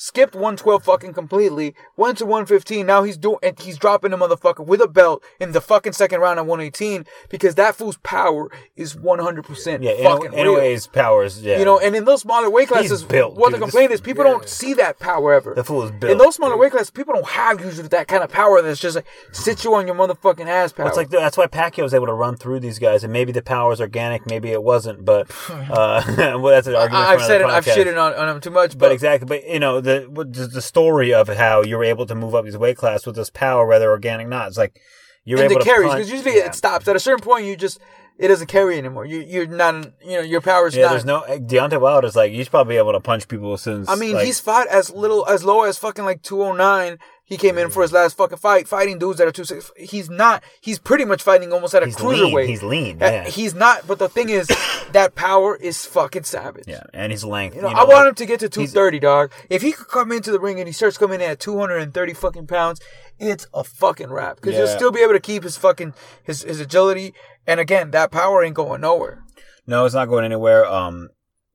skipped 0.00 0.34
112 0.34 0.82
fucking 0.82 1.12
completely, 1.12 1.74
went 1.94 2.16
to 2.16 2.24
115. 2.24 2.86
Now 2.86 3.02
he's 3.02 3.18
doing, 3.18 3.36
and 3.42 3.58
he's 3.60 3.76
dropping 3.76 4.14
a 4.14 4.16
motherfucker 4.16 4.64
with 4.64 4.80
a 4.80 4.88
belt 4.88 5.22
in 5.38 5.52
the 5.52 5.60
fucking 5.60 5.92
second 5.92 6.20
round 6.20 6.38
at 6.38 6.46
118 6.46 7.04
because 7.28 7.54
that 7.56 7.76
fool's 7.76 7.98
power 7.98 8.50
is 8.76 8.96
100 8.96 9.44
percent 9.44 9.82
Yeah, 9.82 9.92
in, 9.92 10.04
fucking 10.04 10.32
in 10.32 10.44
real. 10.44 10.54
a 10.54 10.58
way, 10.58 10.72
his 10.72 10.86
powers. 10.86 11.42
Yeah, 11.42 11.58
You 11.58 11.66
know, 11.66 11.78
and 11.78 11.94
in 11.94 12.06
those 12.06 12.22
smaller 12.22 12.48
weight 12.48 12.68
classes, 12.68 13.04
built, 13.04 13.36
what 13.36 13.50
dude. 13.50 13.60
the 13.60 13.64
complaint 13.64 13.92
is 13.92 14.00
people 14.00 14.24
yeah. 14.24 14.30
don't 14.30 14.48
see 14.48 14.72
that 14.74 14.98
power 14.98 15.34
ever. 15.34 15.54
the 15.54 15.64
fool 15.64 15.82
is 15.82 15.90
built. 15.90 16.12
In 16.12 16.16
those 16.16 16.36
smaller 16.36 16.56
weight 16.56 16.72
classes, 16.72 16.90
people 16.90 17.12
don't 17.12 17.28
have 17.28 17.60
usually 17.60 17.88
that 17.88 18.08
kind 18.08 18.22
of 18.24 18.30
power 18.30 18.62
that's 18.62 18.80
just 18.80 18.96
like 18.96 19.06
sit 19.32 19.64
you 19.64 19.74
on 19.74 19.86
your 19.86 19.96
motherfucking 19.96 20.46
ass 20.46 20.72
power. 20.72 20.88
It's 20.88 20.96
like 20.96 21.10
that's 21.10 21.36
why 21.36 21.46
Pacquiao 21.46 21.82
was 21.82 21.92
able 21.92 22.06
to 22.06 22.14
run 22.14 22.36
through 22.36 22.60
these 22.60 22.78
guys, 22.78 23.04
and 23.04 23.12
maybe 23.12 23.32
the 23.32 23.42
power 23.42 23.68
was 23.68 23.82
organic, 23.82 24.24
maybe 24.26 24.50
it 24.50 24.62
wasn't. 24.62 25.04
But 25.04 25.30
uh, 25.50 26.02
well, 26.40 26.44
that's 26.44 26.66
an 26.66 26.74
argument. 26.74 27.06
I've 27.06 27.22
said 27.22 27.42
it, 27.42 27.46
I've 27.46 27.66
shitted 27.66 28.00
on, 28.00 28.14
on 28.14 28.28
him 28.30 28.40
too 28.40 28.50
much, 28.50 28.72
But 28.72 28.78
but, 28.78 28.92
exactly, 28.92 29.26
but 29.26 29.46
you 29.46 29.58
know 29.58 29.80
the 29.80 29.89
the 29.98 30.46
the 30.46 30.62
story 30.62 31.12
of 31.12 31.28
how 31.28 31.62
you 31.62 31.76
were 31.76 31.84
able 31.84 32.06
to 32.06 32.14
move 32.14 32.34
up 32.34 32.44
these 32.44 32.56
weight 32.56 32.76
class 32.76 33.06
with 33.06 33.16
this 33.16 33.30
power, 33.30 33.66
whether 33.66 33.90
organic 33.90 34.26
or 34.26 34.30
not. 34.30 34.48
It's 34.48 34.58
like 34.58 34.80
you're 35.24 35.40
and 35.40 35.50
able 35.50 35.58
the 35.58 35.64
to 35.64 35.70
carries 35.70 35.92
because 35.92 36.10
usually 36.10 36.36
yeah. 36.36 36.46
it 36.46 36.54
stops 36.54 36.88
at 36.88 36.96
a 36.96 37.00
certain 37.00 37.22
point. 37.22 37.46
You 37.46 37.56
just 37.56 37.80
it 38.20 38.28
doesn't 38.28 38.46
carry 38.48 38.76
anymore. 38.78 39.04
You 39.06 39.18
you're 39.20 39.46
not 39.46 39.74
you 40.04 40.12
know 40.16 40.20
your 40.20 40.40
power's 40.42 40.76
Yeah, 40.76 40.84
not. 40.84 40.90
there's 40.90 41.04
no 41.06 41.22
Deontay 41.22 41.80
Wilder's 41.80 42.14
like 42.14 42.32
he's 42.32 42.48
probably 42.48 42.76
able 42.76 42.92
to 42.92 43.00
punch 43.00 43.26
people 43.28 43.56
since. 43.56 43.88
I 43.88 43.94
mean, 43.96 44.14
like, 44.14 44.26
he's 44.26 44.38
fought 44.38 44.66
as 44.68 44.90
little 44.90 45.26
as 45.26 45.42
low 45.44 45.62
as 45.62 45.78
fucking 45.78 46.04
like 46.04 46.22
209. 46.22 46.98
He 47.24 47.36
came 47.36 47.58
in 47.58 47.70
for 47.70 47.82
his 47.82 47.92
last 47.92 48.16
fucking 48.16 48.38
fight, 48.38 48.66
fighting 48.66 48.98
dudes 48.98 49.18
that 49.18 49.28
are 49.28 49.30
two 49.30 49.44
six. 49.44 49.70
He's 49.76 50.10
not. 50.10 50.42
He's 50.60 50.80
pretty 50.80 51.04
much 51.04 51.22
fighting 51.22 51.52
almost 51.52 51.72
at 51.76 51.84
a 51.84 51.86
He's 51.86 52.00
lean. 52.00 52.34
cruiserweight. 52.34 52.48
He's 52.48 52.62
lean, 52.64 52.98
yeah. 52.98 53.28
He's 53.28 53.54
not. 53.54 53.86
But 53.86 54.00
the 54.00 54.08
thing 54.08 54.30
is, 54.30 54.48
that 54.92 55.14
power 55.14 55.54
is 55.54 55.86
fucking 55.86 56.24
savage. 56.24 56.64
yeah, 56.66 56.82
and 56.92 57.12
his 57.12 57.24
length. 57.24 57.54
You 57.54 57.62
know, 57.62 57.68
you 57.68 57.74
I 57.76 57.84
want 57.84 57.90
like- 57.90 58.06
him 58.08 58.14
to 58.16 58.26
get 58.26 58.40
to 58.40 58.48
230, 58.48 58.98
dog. 58.98 59.30
If 59.48 59.62
he 59.62 59.70
could 59.70 59.86
come 59.86 60.10
into 60.10 60.32
the 60.32 60.40
ring 60.40 60.58
and 60.58 60.66
he 60.66 60.72
starts 60.72 60.98
coming 60.98 61.20
in 61.20 61.30
at 61.30 61.38
230 61.38 62.14
fucking 62.14 62.48
pounds, 62.48 62.80
it's 63.20 63.46
a 63.54 63.62
fucking 63.62 64.10
wrap. 64.10 64.40
Because 64.40 64.56
he'll 64.56 64.66
still 64.66 64.90
be 64.90 65.00
able 65.00 65.12
to 65.12 65.20
keep 65.20 65.44
his 65.44 65.56
fucking 65.56 65.94
his 66.24 66.42
his 66.42 66.58
agility. 66.58 67.14
And 67.46 67.58
again, 67.60 67.90
that 67.92 68.10
power 68.10 68.42
ain't 68.44 68.54
going 68.54 68.80
nowhere. 68.82 69.24
No, 69.66 69.84
it's 69.84 69.94
not 69.94 70.06
going 70.06 70.24
anywhere. 70.24 70.66
Um, 70.66 71.08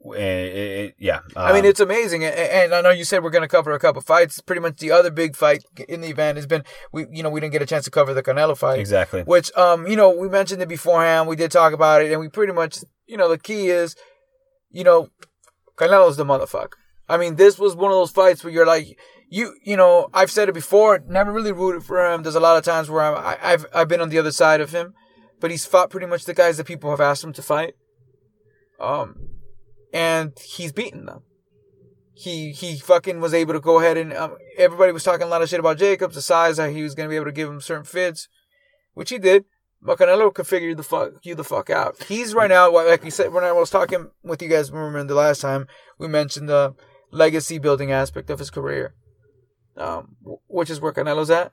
it, 0.06 0.18
it, 0.20 0.56
it- 0.86 0.96
yeah. 1.00 1.20
I 1.36 1.52
mean, 1.54 1.62
um, 1.66 1.70
it's 1.70 1.80
amazing. 1.80 2.24
And, 2.24 2.36
and 2.36 2.74
I 2.76 2.82
know 2.82 2.92
you 2.92 3.04
said 3.04 3.24
we're 3.24 3.30
going 3.32 3.42
to 3.42 3.48
cover 3.48 3.72
a 3.72 3.80
couple 3.80 4.02
fights. 4.02 4.40
Pretty 4.42 4.62
much 4.62 4.78
the 4.78 4.92
other 4.92 5.10
big 5.12 5.36
fight 5.36 5.64
in 5.90 6.02
the 6.02 6.10
event 6.10 6.38
has 6.38 6.46
been 6.46 6.64
we 6.92 7.08
you 7.12 7.24
know 7.24 7.30
we 7.30 7.40
didn't 7.40 7.54
get 7.54 7.62
a 7.62 7.66
chance 7.66 7.86
to 7.86 7.92
cover 7.92 8.14
the 8.14 8.22
Canelo 8.24 8.56
fight. 8.58 8.80
exactly. 8.80 9.24
Which 9.24 9.56
um 9.58 9.88
you 9.88 9.96
know 9.96 10.12
we 10.12 10.30
mentioned 10.30 10.62
it 10.62 10.70
beforehand. 10.70 11.28
We 11.28 11.36
did 11.36 11.52
talk 11.52 11.74
about 11.74 12.02
it, 12.04 12.12
and 12.12 12.20
we 12.22 12.30
pretty 12.30 12.54
much 12.54 12.80
you 13.08 13.18
know 13.18 13.30
the 13.30 13.38
key 13.40 13.70
is, 13.70 13.96
you 14.70 14.84
know, 14.84 15.10
Canelo's 15.76 16.18
the 16.18 16.26
motherfucker. 16.26 16.74
I 17.10 17.18
mean, 17.18 17.36
this 17.36 17.58
was 17.60 17.76
one 17.76 17.92
of 17.92 17.98
those 17.98 18.12
fights 18.12 18.44
where 18.44 18.54
you're 18.54 18.66
like, 18.66 19.00
you 19.30 19.56
you 19.64 19.76
know, 19.78 20.10
I've 20.14 20.32
said 20.32 20.50
it 20.50 20.54
before. 20.54 21.00
Never 21.08 21.32
really 21.32 21.52
rooted 21.52 21.84
for 21.84 22.06
him. 22.12 22.22
There's 22.24 22.36
a 22.36 22.40
lot 22.40 22.58
of 22.58 22.64
times 22.64 22.90
where 22.90 23.02
I'm, 23.02 23.18
I, 23.18 23.38
I've 23.42 23.66
I've 23.74 23.88
been 23.88 24.02
on 24.02 24.10
the 24.10 24.20
other 24.20 24.32
side 24.32 24.62
of 24.62 24.72
him, 24.72 24.94
but 25.40 25.52
he's 25.52 25.66
fought 25.66 25.90
pretty 25.90 26.08
much 26.08 26.26
the 26.26 26.34
guys 26.34 26.58
that 26.58 26.68
people 26.68 26.90
have 26.90 27.02
asked 27.02 27.24
him 27.24 27.34
to 27.34 27.42
fight. 27.42 27.76
Um, 28.80 29.30
and 29.94 30.38
he's 30.40 30.72
beaten 30.72 31.06
them. 31.06 31.22
He 32.14 32.52
he 32.52 32.78
fucking 32.78 33.20
was 33.20 33.34
able 33.34 33.54
to 33.54 33.60
go 33.60 33.80
ahead 33.80 33.98
and 33.98 34.14
um, 34.14 34.36
everybody 34.58 34.92
was 34.94 35.04
talking 35.04 35.28
a 35.28 35.30
lot 35.30 35.42
of 35.42 35.50
shit 35.50 35.60
about 35.60 35.78
Jacobs, 35.78 36.16
the 36.16 36.22
size 36.22 36.58
that 36.58 36.72
he 36.72 36.82
was 36.82 36.96
going 36.96 37.08
to 37.08 37.12
be 37.12 37.18
able 37.18 37.26
to 37.26 37.32
give 37.34 37.50
him 37.50 37.60
certain 37.60 37.84
fits, 37.84 38.30
which 38.94 39.10
he 39.10 39.18
did. 39.18 39.44
but 39.82 40.00
Canelo 40.00 40.34
could 40.34 40.48
figure 40.48 40.74
the 40.74 40.84
fuck 40.84 41.14
you 41.24 41.36
the 41.36 41.44
fuck 41.44 41.70
out. 41.70 42.02
He's 42.04 42.34
right 42.34 42.50
now, 42.50 42.72
like 42.74 43.04
you 43.04 43.12
said, 43.12 43.34
when 43.34 43.44
I 43.44 43.52
was 43.52 43.70
talking 43.70 44.12
with 44.24 44.42
you 44.42 44.48
guys, 44.50 44.72
remember 44.72 45.04
the 45.04 45.14
last 45.16 45.42
time 45.42 45.68
we 45.98 46.08
mentioned 46.08 46.48
the 46.50 46.74
legacy 47.12 47.60
building 47.60 47.92
aspect 47.92 48.30
of 48.30 48.40
his 48.40 48.50
career, 48.50 48.96
um, 49.78 50.16
which 50.48 50.70
is 50.70 50.80
where 50.82 50.94
Canelo's 50.94 51.30
at, 51.30 51.52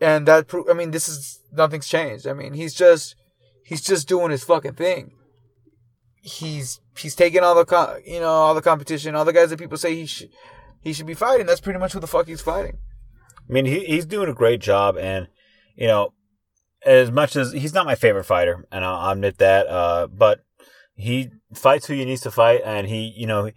and 0.00 0.26
that 0.26 0.48
pro- 0.48 0.68
I 0.68 0.74
mean, 0.74 0.90
this 0.90 1.08
is 1.08 1.40
nothing's 1.52 1.88
changed. 1.88 2.26
I 2.26 2.32
mean, 2.32 2.54
he's 2.54 2.74
just 2.74 3.14
he's 3.64 3.80
just 3.80 4.08
doing 4.08 4.30
his 4.30 4.44
fucking 4.44 4.74
thing. 4.74 5.12
He's 6.22 6.80
he's 6.96 7.14
taking 7.14 7.42
all 7.42 7.54
the 7.54 7.64
co- 7.64 7.98
you 8.04 8.20
know 8.20 8.28
all 8.28 8.54
the 8.54 8.62
competition, 8.62 9.14
all 9.14 9.24
the 9.24 9.32
guys 9.32 9.50
that 9.50 9.58
people 9.58 9.78
say 9.78 9.94
he 9.94 10.06
should 10.06 10.30
he 10.80 10.92
should 10.92 11.06
be 11.06 11.14
fighting. 11.14 11.46
That's 11.46 11.60
pretty 11.60 11.78
much 11.78 11.92
who 11.92 12.00
the 12.00 12.06
fuck 12.06 12.26
he's 12.26 12.40
fighting. 12.40 12.78
I 13.48 13.52
mean, 13.52 13.66
he, 13.66 13.80
he's 13.80 14.06
doing 14.06 14.28
a 14.28 14.34
great 14.34 14.60
job, 14.60 14.96
and 14.96 15.28
you 15.76 15.86
know, 15.86 16.12
as 16.84 17.10
much 17.10 17.36
as 17.36 17.52
he's 17.52 17.74
not 17.74 17.86
my 17.86 17.94
favorite 17.94 18.24
fighter, 18.24 18.66
and 18.70 18.84
I'll, 18.84 19.12
admit 19.12 19.38
that, 19.38 19.66
uh, 19.66 20.06
but 20.06 20.44
he 20.94 21.30
fights 21.54 21.86
who 21.86 21.94
he 21.94 22.04
needs 22.04 22.20
to 22.22 22.30
fight, 22.30 22.60
and 22.64 22.86
he, 22.86 23.12
you 23.16 23.26
know, 23.26 23.50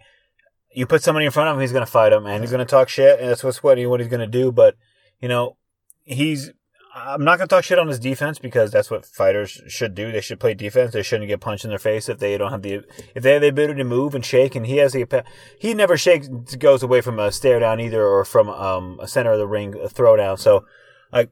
you 0.74 0.86
put 0.86 1.02
somebody 1.02 1.26
in 1.26 1.32
front 1.32 1.48
of 1.48 1.56
him, 1.56 1.60
he's 1.60 1.72
to 1.72 1.86
fight 1.86 2.12
him, 2.12 2.26
and 2.26 2.42
he's 2.42 2.50
to 2.50 2.64
talk 2.64 2.88
shit, 2.88 3.20
and 3.20 3.28
that's 3.28 3.44
what's 3.44 3.62
what, 3.62 3.78
he, 3.78 3.86
what 3.86 4.00
he's 4.00 4.08
to 4.10 4.26
do. 4.26 4.50
But 4.50 4.76
you 5.20 5.28
know, 5.28 5.56
he's. 6.04 6.52
I'm 6.96 7.24
not 7.24 7.38
going 7.38 7.48
to 7.48 7.52
talk 7.52 7.64
shit 7.64 7.80
on 7.80 7.88
his 7.88 7.98
defense 7.98 8.38
because 8.38 8.70
that's 8.70 8.88
what 8.88 9.04
fighters 9.04 9.60
should 9.66 9.96
do. 9.96 10.12
They 10.12 10.20
should 10.20 10.38
play 10.38 10.54
defense. 10.54 10.92
They 10.92 11.02
shouldn't 11.02 11.26
get 11.26 11.40
punched 11.40 11.64
in 11.64 11.70
their 11.70 11.78
face 11.80 12.08
if 12.08 12.20
they 12.20 12.38
don't 12.38 12.52
have 12.52 12.62
the 12.62 12.84
if 13.16 13.22
they 13.24 13.32
have 13.32 13.42
the 13.42 13.48
ability 13.48 13.78
to 13.78 13.84
move 13.84 14.14
and 14.14 14.24
shake. 14.24 14.54
And 14.54 14.64
he 14.64 14.76
has 14.76 14.92
the 14.92 15.24
he 15.58 15.74
never 15.74 15.96
shakes 15.96 16.28
goes 16.28 16.84
away 16.84 17.00
from 17.00 17.18
a 17.18 17.32
stare 17.32 17.58
down 17.58 17.80
either 17.80 18.06
or 18.06 18.24
from 18.24 18.48
um, 18.48 19.00
a 19.02 19.08
center 19.08 19.32
of 19.32 19.38
the 19.38 19.48
ring 19.48 19.72
throwdown. 19.72 20.38
So 20.38 20.66
I 21.12 21.28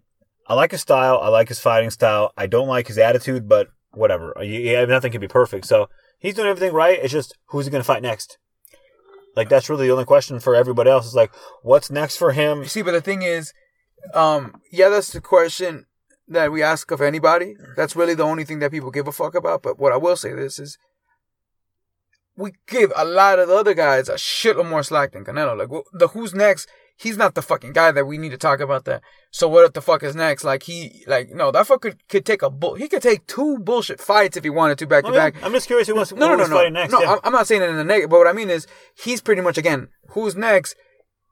I 0.48 0.54
like 0.54 0.72
his 0.72 0.80
style. 0.80 1.20
I 1.22 1.28
like 1.28 1.48
his 1.48 1.60
fighting 1.60 1.90
style. 1.90 2.32
I 2.36 2.46
don't 2.48 2.68
like 2.68 2.88
his 2.88 2.98
attitude, 2.98 3.48
but 3.48 3.68
whatever. 3.92 4.34
You, 4.40 4.58
you, 4.58 4.86
nothing 4.86 5.12
can 5.12 5.20
be 5.20 5.28
perfect. 5.28 5.66
So 5.66 5.88
he's 6.18 6.34
doing 6.34 6.48
everything 6.48 6.74
right. 6.74 6.98
It's 7.00 7.12
just 7.12 7.36
who's 7.46 7.66
he 7.66 7.70
going 7.70 7.82
to 7.82 7.86
fight 7.86 8.02
next? 8.02 8.38
Like 9.36 9.48
that's 9.48 9.70
really 9.70 9.86
the 9.86 9.92
only 9.92 10.04
question 10.04 10.40
for 10.40 10.54
everybody 10.54 10.90
else. 10.90 11.06
Is 11.06 11.14
like, 11.14 11.32
what's 11.62 11.90
next 11.90 12.16
for 12.16 12.32
him? 12.32 12.66
See, 12.66 12.82
but 12.82 12.92
the 12.92 13.00
thing 13.00 13.22
is, 13.22 13.52
um, 14.14 14.60
yeah, 14.70 14.88
that's 14.88 15.12
the 15.12 15.20
question 15.20 15.86
that 16.28 16.50
we 16.52 16.62
ask 16.62 16.90
of 16.90 17.00
anybody. 17.00 17.56
That's 17.76 17.94
really 17.96 18.14
the 18.14 18.22
only 18.24 18.44
thing 18.44 18.58
that 18.60 18.70
people 18.70 18.90
give 18.90 19.08
a 19.08 19.12
fuck 19.12 19.34
about. 19.34 19.62
But 19.62 19.78
what 19.78 19.92
I 19.92 19.96
will 19.96 20.16
say 20.16 20.32
this 20.32 20.58
is, 20.58 20.78
we 22.36 22.52
give 22.66 22.92
a 22.96 23.04
lot 23.04 23.38
of 23.38 23.48
the 23.48 23.54
other 23.56 23.74
guys 23.74 24.08
a 24.08 24.14
shitload 24.14 24.68
more 24.70 24.82
slack 24.82 25.12
than 25.12 25.24
Canelo. 25.24 25.56
Like 25.56 25.70
well, 25.70 25.84
the 25.92 26.08
who's 26.08 26.32
next, 26.34 26.66
he's 26.96 27.18
not 27.18 27.34
the 27.34 27.42
fucking 27.42 27.72
guy 27.74 27.92
that 27.92 28.06
we 28.06 28.16
need 28.16 28.30
to 28.30 28.38
talk 28.38 28.60
about 28.60 28.86
that. 28.86 29.02
So 29.30 29.48
what 29.48 29.74
the 29.74 29.82
fuck 29.82 30.02
is 30.02 30.16
next? 30.16 30.42
Like 30.42 30.62
he, 30.62 31.04
like 31.06 31.30
no, 31.30 31.50
that 31.50 31.66
fuck 31.66 31.82
could, 31.82 32.08
could 32.08 32.24
take 32.24 32.40
a 32.42 32.48
bull. 32.48 32.74
He 32.74 32.88
could 32.88 33.02
take 33.02 33.26
two 33.26 33.58
bullshit 33.58 34.00
fights 34.00 34.36
if 34.38 34.44
he 34.44 34.50
wanted 34.50 34.78
to 34.78 34.86
back 34.86 35.04
to 35.04 35.12
back. 35.12 35.34
I'm 35.42 35.52
just 35.52 35.66
curious 35.66 35.88
who 35.88 35.94
wants 35.94 36.12
No, 36.12 36.28
no, 36.34 36.46
no, 36.46 36.46
no, 36.46 36.68
next. 36.70 36.92
no. 36.92 37.00
yeah. 37.02 37.16
I'm- 37.22 37.32
not 37.32 37.46
saying 37.46 37.62
it 37.62 37.68
in 37.68 37.76
a 37.76 37.84
negative, 37.84 38.10
but 38.10 38.18
what 38.18 38.26
I 38.26 38.32
mean 38.32 38.48
is 38.50 38.66
he's 38.94 39.20
pretty 39.20 39.42
much 39.42 39.58
again 39.58 39.88
who's 40.10 40.34
next. 40.36 40.74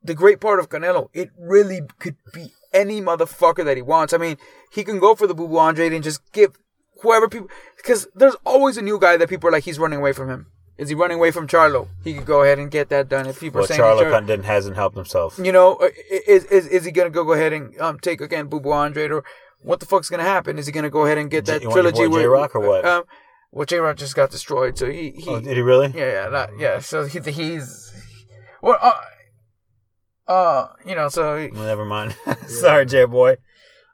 The 0.03 0.15
great 0.15 0.41
part 0.41 0.61
of 0.61 0.71
Canelo, 0.71 1.09
it 1.13 1.31
really 1.39 1.83
could 1.99 2.17
be 2.33 2.53
any 2.73 3.01
motherfucker 3.01 3.65
that 3.65 3.77
he 3.77 3.83
wants. 3.83 4.13
I 4.13 4.19
mean, 4.19 4.37
he 4.73 4.85
can 4.85 4.99
go 4.99 5.15
for 5.15 5.27
the 5.27 5.35
Boo 5.35 5.49
Boo 5.49 5.59
Andre 5.59 5.95
and 5.95 6.05
just 6.05 6.21
give 6.33 6.57
whoever 7.03 7.29
people 7.29 7.49
because 7.77 8.07
there's 8.15 8.37
always 8.45 8.77
a 8.77 8.83
new 8.83 8.99
guy 8.99 9.17
that 9.17 9.29
people 9.29 9.49
are 9.49 9.53
like 9.53 9.65
he's 9.65 9.79
running 9.79 9.99
away 9.99 10.13
from 10.13 10.29
him. 10.29 10.47
Is 10.79 10.89
he 10.89 10.95
running 10.95 11.19
away 11.19 11.31
from 11.31 11.47
Charlo? 11.47 11.89
He 12.03 12.15
could 12.15 12.25
go 12.25 12.43
ahead 12.43 12.59
and 12.59 12.71
get 12.71 12.89
that 12.89 13.09
done. 13.09 13.27
If 13.27 13.41
people 13.41 13.59
well, 13.59 13.65
are 13.65 13.69
saying 13.69 13.81
Charlo 13.81 14.01
Char- 14.01 14.11
Condon 14.13 14.45
hasn't 14.45 14.77
helped 14.77 14.97
himself. 14.97 15.39
you 15.43 15.53
know, 15.53 15.75
uh, 15.77 15.89
is 16.27 16.45
is 16.45 16.67
is 16.69 16.85
he 16.87 16.91
gonna 16.91 17.11
go 17.11 17.23
go 17.25 17.33
ahead 17.33 17.53
and 17.53 17.79
um 17.81 17.99
take 17.99 18.21
again 18.21 18.47
Boo 18.47 18.61
Boo 18.61 18.73
Andre 18.73 19.09
or 19.09 19.25
what 19.63 19.81
the 19.81 19.87
fuck's 19.87 20.09
gonna 20.09 20.23
happen? 20.23 20.59
Is 20.59 20.67
he 20.67 20.73
gonna 20.73 20.89
go 20.89 21.05
ahead 21.05 21.19
and 21.19 21.31
get 21.31 21.45
that 21.47 21.61
your 21.63 21.73
trilogy 21.73 22.07
with 22.07 22.23
J-Rock 22.23 22.55
or 22.57 22.61
what? 22.67 22.85
Um, 22.87 23.03
well, 23.53 23.67
J 23.67 23.79
Rock 23.79 23.97
just 23.97 24.15
got 24.17 24.31
destroyed, 24.31 24.79
so 24.79 24.91
he 24.91 25.11
he 25.11 25.29
Oh, 25.29 25.41
did 25.41 25.55
he 25.55 25.61
really? 25.63 25.89
yeah, 25.95 26.13
yeah, 26.13 26.29
that, 26.31 26.51
yeah. 26.59 26.79
So 26.79 27.05
he, 27.05 27.19
he's 27.31 27.93
well, 28.63 28.79
uh, 28.81 28.93
uh, 30.31 30.69
you 30.87 30.95
know, 30.95 31.09
so 31.09 31.37
he, 31.37 31.49
Well, 31.49 31.65
never 31.65 31.85
mind. 31.85 32.15
Sorry, 32.47 32.87
J 32.87 33.05
boy. 33.05 33.37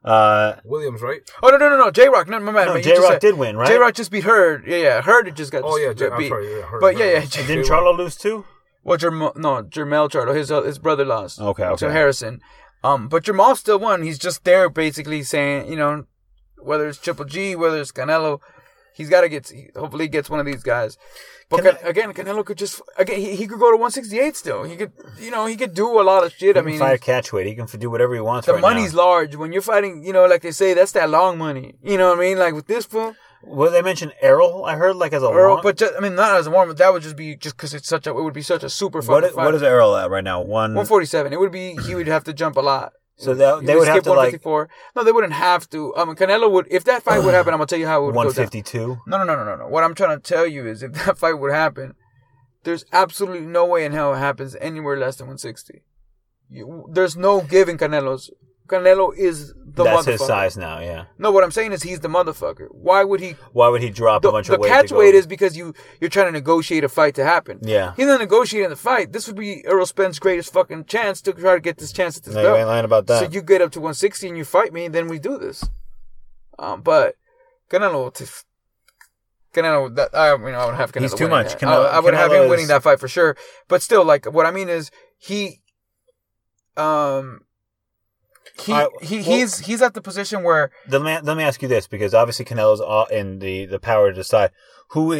Uh, 0.05 0.61
Williams, 0.65 1.03
right? 1.03 1.21
oh 1.43 1.49
no, 1.49 1.57
no, 1.57 1.69
no, 1.69 1.77
no, 1.77 1.91
J 1.91 2.09
Rock, 2.09 2.29
no, 2.29 2.39
my 2.39 2.53
man, 2.53 2.67
no, 2.69 2.81
J 2.81 2.97
Rock 3.01 3.19
did 3.19 3.37
win, 3.37 3.57
right? 3.57 3.67
J 3.67 3.77
Rock 3.79 3.95
just 3.95 4.13
beat 4.13 4.23
Hurd, 4.23 4.65
yeah, 4.65 4.77
yeah, 4.77 5.03
Hurd 5.03 5.35
just 5.35 5.51
got 5.51 5.65
Oh 5.65 5.77
yeah, 5.77 5.89
just 5.89 5.99
J- 5.99 6.11
I'm 6.11 6.19
beat, 6.19 6.29
sorry. 6.29 6.47
Yeah, 6.57 6.63
heard, 6.63 6.81
but 6.81 6.97
yeah, 6.97 7.07
yeah. 7.15 7.25
J- 7.25 7.45
Didn't 7.47 7.65
Charlo 7.65 7.97
lose 7.97 8.15
too? 8.15 8.45
well, 8.85 8.97
Jerm- 8.99 9.35
no, 9.37 9.65
Jermell 9.65 10.09
Charlo, 10.09 10.33
his 10.33 10.53
uh, 10.53 10.63
his 10.63 10.79
brother 10.79 11.05
lost, 11.05 11.41
Okay, 11.41 11.65
to 11.65 11.71
okay. 11.73 11.91
Harrison, 11.91 12.41
um, 12.85 13.09
but 13.09 13.25
Jermall 13.25 13.57
still 13.57 13.81
won. 13.81 14.03
He's 14.05 14.19
just 14.19 14.45
there, 14.45 14.69
basically 14.71 15.25
saying, 15.25 15.69
you 15.69 15.77
know, 15.77 16.05
whether 16.63 16.87
it's 16.87 16.99
Triple 16.99 17.25
G, 17.25 17.57
whether 17.57 17.81
it's 17.81 17.91
Canelo, 17.91 18.39
he's 18.95 19.09
got 19.11 19.23
to 19.23 19.29
get, 19.29 19.51
hopefully, 19.75 20.05
he 20.05 20.09
gets 20.09 20.31
one 20.31 20.39
of 20.39 20.47
these 20.47 20.63
guys. 20.63 20.97
But 21.49 21.63
Can 21.63 21.77
Can- 21.77 21.87
again, 21.87 22.13
Canelo 22.13 22.45
could 22.45 22.59
just 22.59 22.83
again 22.99 23.21
he, 23.21 23.37
he 23.37 23.47
could 23.47 23.61
go 23.61 23.71
to 23.71 23.77
168 23.77 24.35
still. 24.37 24.65
He 24.65 24.75
could, 24.77 24.93
you 25.21 25.31
know, 25.31 25.47
he 25.47 25.57
could 25.57 25.75
do 25.75 26.01
a 26.01 26.03
lot 26.03 26.25
of 26.25 26.33
shit. 26.33 26.57
I 26.57 26.61
mean, 26.63 26.79
fight 26.79 27.01
catch 27.01 27.33
weight. 27.33 27.47
He 27.47 27.55
can 27.55 27.67
do 27.79 27.89
whatever 27.89 28.15
he 28.15 28.21
wants. 28.21 28.47
the 28.47 28.55
right 28.55 28.63
money's 28.63 28.93
now. 28.95 29.03
large 29.07 29.37
when 29.37 29.53
you're 29.53 29.63
fighting. 29.63 30.03
You 30.03 30.13
know, 30.13 30.27
like 30.27 30.43
they 30.43 30.51
say, 30.51 30.75
that's 30.75 30.93
that 30.93 31.09
long 31.09 31.39
money. 31.39 31.75
You 31.83 31.99
know 31.99 32.09
what 32.11 32.19
I 32.19 32.21
mean? 32.23 32.39
Like 32.39 32.55
with 32.55 32.67
this 32.67 32.85
fool, 32.87 33.15
Well, 33.45 33.71
they 33.71 33.81
mentioned 33.83 34.13
Errol. 34.21 34.65
I 34.65 34.75
heard 34.75 34.97
like 34.97 35.13
as 35.13 35.23
a 35.23 35.29
long- 35.29 35.61
but 35.63 35.77
just, 35.77 35.95
I 35.97 36.01
mean, 36.01 36.17
not 36.17 36.37
as 36.37 36.49
a 36.49 36.51
warm. 36.51 36.75
That 36.75 36.93
would 36.93 37.03
just 37.03 37.17
be 37.17 37.37
just 37.37 37.57
because 37.57 37.75
it's 37.75 37.89
such 37.89 38.09
a. 38.09 38.11
It 38.11 38.23
would 38.25 38.35
be 38.35 38.43
such 38.43 38.65
a 38.65 38.69
super 38.71 39.01
fun 39.01 39.15
what 39.15 39.25
is, 39.25 39.33
fight. 39.33 39.45
what 39.45 39.55
is 39.55 39.63
Errol 39.63 39.95
at 39.97 40.11
right 40.11 40.25
now? 40.25 40.41
One. 40.41 40.75
147. 40.75 41.33
It 41.33 41.39
would 41.39 41.53
be. 41.53 41.77
He 41.87 41.95
would 41.95 42.09
have 42.09 42.25
to 42.25 42.33
jump 42.33 42.57
a 42.57 42.61
lot. 42.61 42.93
So 43.19 43.35
that- 43.35 43.65
they 43.65 43.75
would 43.75 43.89
have 43.89 44.03
to, 44.03 44.11
like- 44.11 44.33
154. 44.43 44.69
No, 44.95 45.05
they 45.05 45.13
wouldn't 45.13 45.33
have 45.33 45.69
to. 45.71 45.95
I 45.97 46.05
mean, 46.05 46.17
Canelo 46.17 46.51
would. 46.51 46.67
If 46.71 46.85
that 46.85 47.03
fight 47.03 47.23
would 47.25 47.35
happen, 47.35 47.55
I'm 47.55 47.59
gonna 47.59 47.67
tell 47.67 47.79
you 47.79 47.87
how 47.87 48.03
it 48.03 48.07
would 48.07 48.15
go 48.15 48.23
down. 48.25 48.45
152. 48.45 48.99
No, 49.07 49.19
no, 49.19 49.25
no, 49.25 49.37
no, 49.37 49.45
no, 49.45 49.57
no. 49.57 49.69
What 49.69 49.85
I'm 49.85 49.95
trying 49.95 50.17
to 50.19 50.23
tell 50.23 50.47
you 50.47 50.67
is, 50.67 50.83
if 50.83 50.93
that 51.07 51.17
fight 51.19 51.35
would 51.35 51.53
happen, 51.53 51.95
there's 52.65 52.85
absolutely 52.93 53.47
no 53.47 53.65
way 53.65 53.85
in 53.85 53.93
hell 53.93 54.13
it 54.15 54.19
happens 54.19 54.55
anywhere 54.61 54.97
less 54.99 55.17
than 55.17 55.27
160. 55.29 55.83
You, 56.51 56.87
there's 56.93 57.17
no 57.17 57.41
giving 57.41 57.79
Canelo's. 57.79 58.31
Canelo 58.67 59.17
is 59.17 59.53
the 59.65 59.85
That's 59.85 60.07
motherfucker. 60.07 60.13
his 60.13 60.27
size 60.27 60.57
now. 60.57 60.81
Yeah. 60.81 61.05
No, 61.19 61.31
what 61.31 61.45
I'm 61.45 61.51
saying 61.51 61.73
is 61.73 61.83
he's 61.83 62.01
the 62.01 62.09
motherfucker. 62.09 62.69
Why 62.71 63.05
would 63.05 63.21
he? 63.21 63.33
Why 63.53 63.69
would 63.69 63.83
he 63.83 63.91
drop 63.91 64.23
The, 64.23 64.29
a 64.29 64.33
bunch 64.33 64.49
the 64.49 64.55
of 64.55 64.61
weight? 64.61 64.69
catch 64.71 64.89
to 64.89 64.95
go- 64.95 64.99
weight 65.01 65.15
is 65.15 65.27
because 65.27 65.57
you 65.57 65.75
you're 66.01 66.11
trying 66.11 66.27
to 66.27 66.33
negotiate 66.33 66.83
a 66.85 66.89
fight 66.89 67.15
to 67.17 67.25
happen. 67.25 67.59
Yeah. 67.63 67.93
He's 67.97 68.07
not 68.07 68.21
negotiating 68.21 68.71
the 68.71 68.77
fight. 68.77 69.13
This 69.13 69.27
would 69.27 69.37
be 69.37 69.63
Errol 69.67 69.87
Spence' 69.87 70.19
greatest 70.19 70.53
fucking 70.53 70.87
chance 70.87 71.21
to 71.23 71.33
try 71.33 71.55
to 71.55 71.61
get 71.61 71.79
this 71.79 71.93
chance 71.93 72.17
at 72.17 72.25
this 72.25 72.35
No, 72.35 72.43
you 72.53 72.57
ain't 72.57 72.69
lying 72.69 72.85
about 72.85 73.07
that. 73.07 73.25
So 73.25 73.31
you 73.31 73.43
get 73.43 73.61
up 73.63 73.71
to 73.73 73.81
160 73.81 74.29
and 74.29 74.37
you 74.37 74.45
fight 74.45 74.73
me, 74.73 74.89
then 74.89 75.09
we 75.09 75.19
do 75.19 75.39
this. 75.39 75.65
Um, 76.59 76.81
but 76.83 77.17
Canelo, 77.71 78.13
t- 78.15 78.25
Canelo, 79.55 79.95
that 79.97 80.11
I 80.15 80.37
mean, 80.37 80.55
I 80.55 80.67
would 80.67 80.75
have 80.75 80.93
Canelo. 80.93 81.03
He's 81.03 81.15
too 81.15 81.29
much. 81.29 81.53
that. 81.53 81.61
Canelo- 81.61 81.87
I, 81.91 81.97
I 81.97 82.01
would 82.01 82.15
have 82.15 82.31
Canelo 82.31 82.45
him 82.45 82.51
winning 82.51 82.67
that 82.69 82.83
fight 82.83 82.99
for 83.01 83.09
sure. 83.09 83.37
But 83.69 83.83
still, 83.83 84.05
like 84.05 84.25
what 84.27 84.47
I 84.47 84.51
mean 84.51 84.69
is 84.69 84.91
he, 85.19 85.61
um, 86.77 87.41
he 88.65 88.73
I- 88.73 88.89
he 89.03 89.17
well- 89.17 89.25
he's 89.25 89.59
he's 89.61 89.83
at 89.83 89.95
the 89.95 90.03
position 90.03 90.43
where 90.43 90.71
Let 90.89 91.03
me 91.03 91.19
let 91.23 91.37
me 91.37 91.45
ask 91.45 91.63
you 91.63 91.69
this 91.69 91.87
because 91.87 92.15
obviously 92.15 92.45
Canelo's 92.45 92.81
all 92.81 93.07
in 93.07 93.39
the 93.41 93.67
the 93.67 93.79
power 93.79 94.11
to 94.11 94.15
decide 94.15 94.51
who 94.91 95.13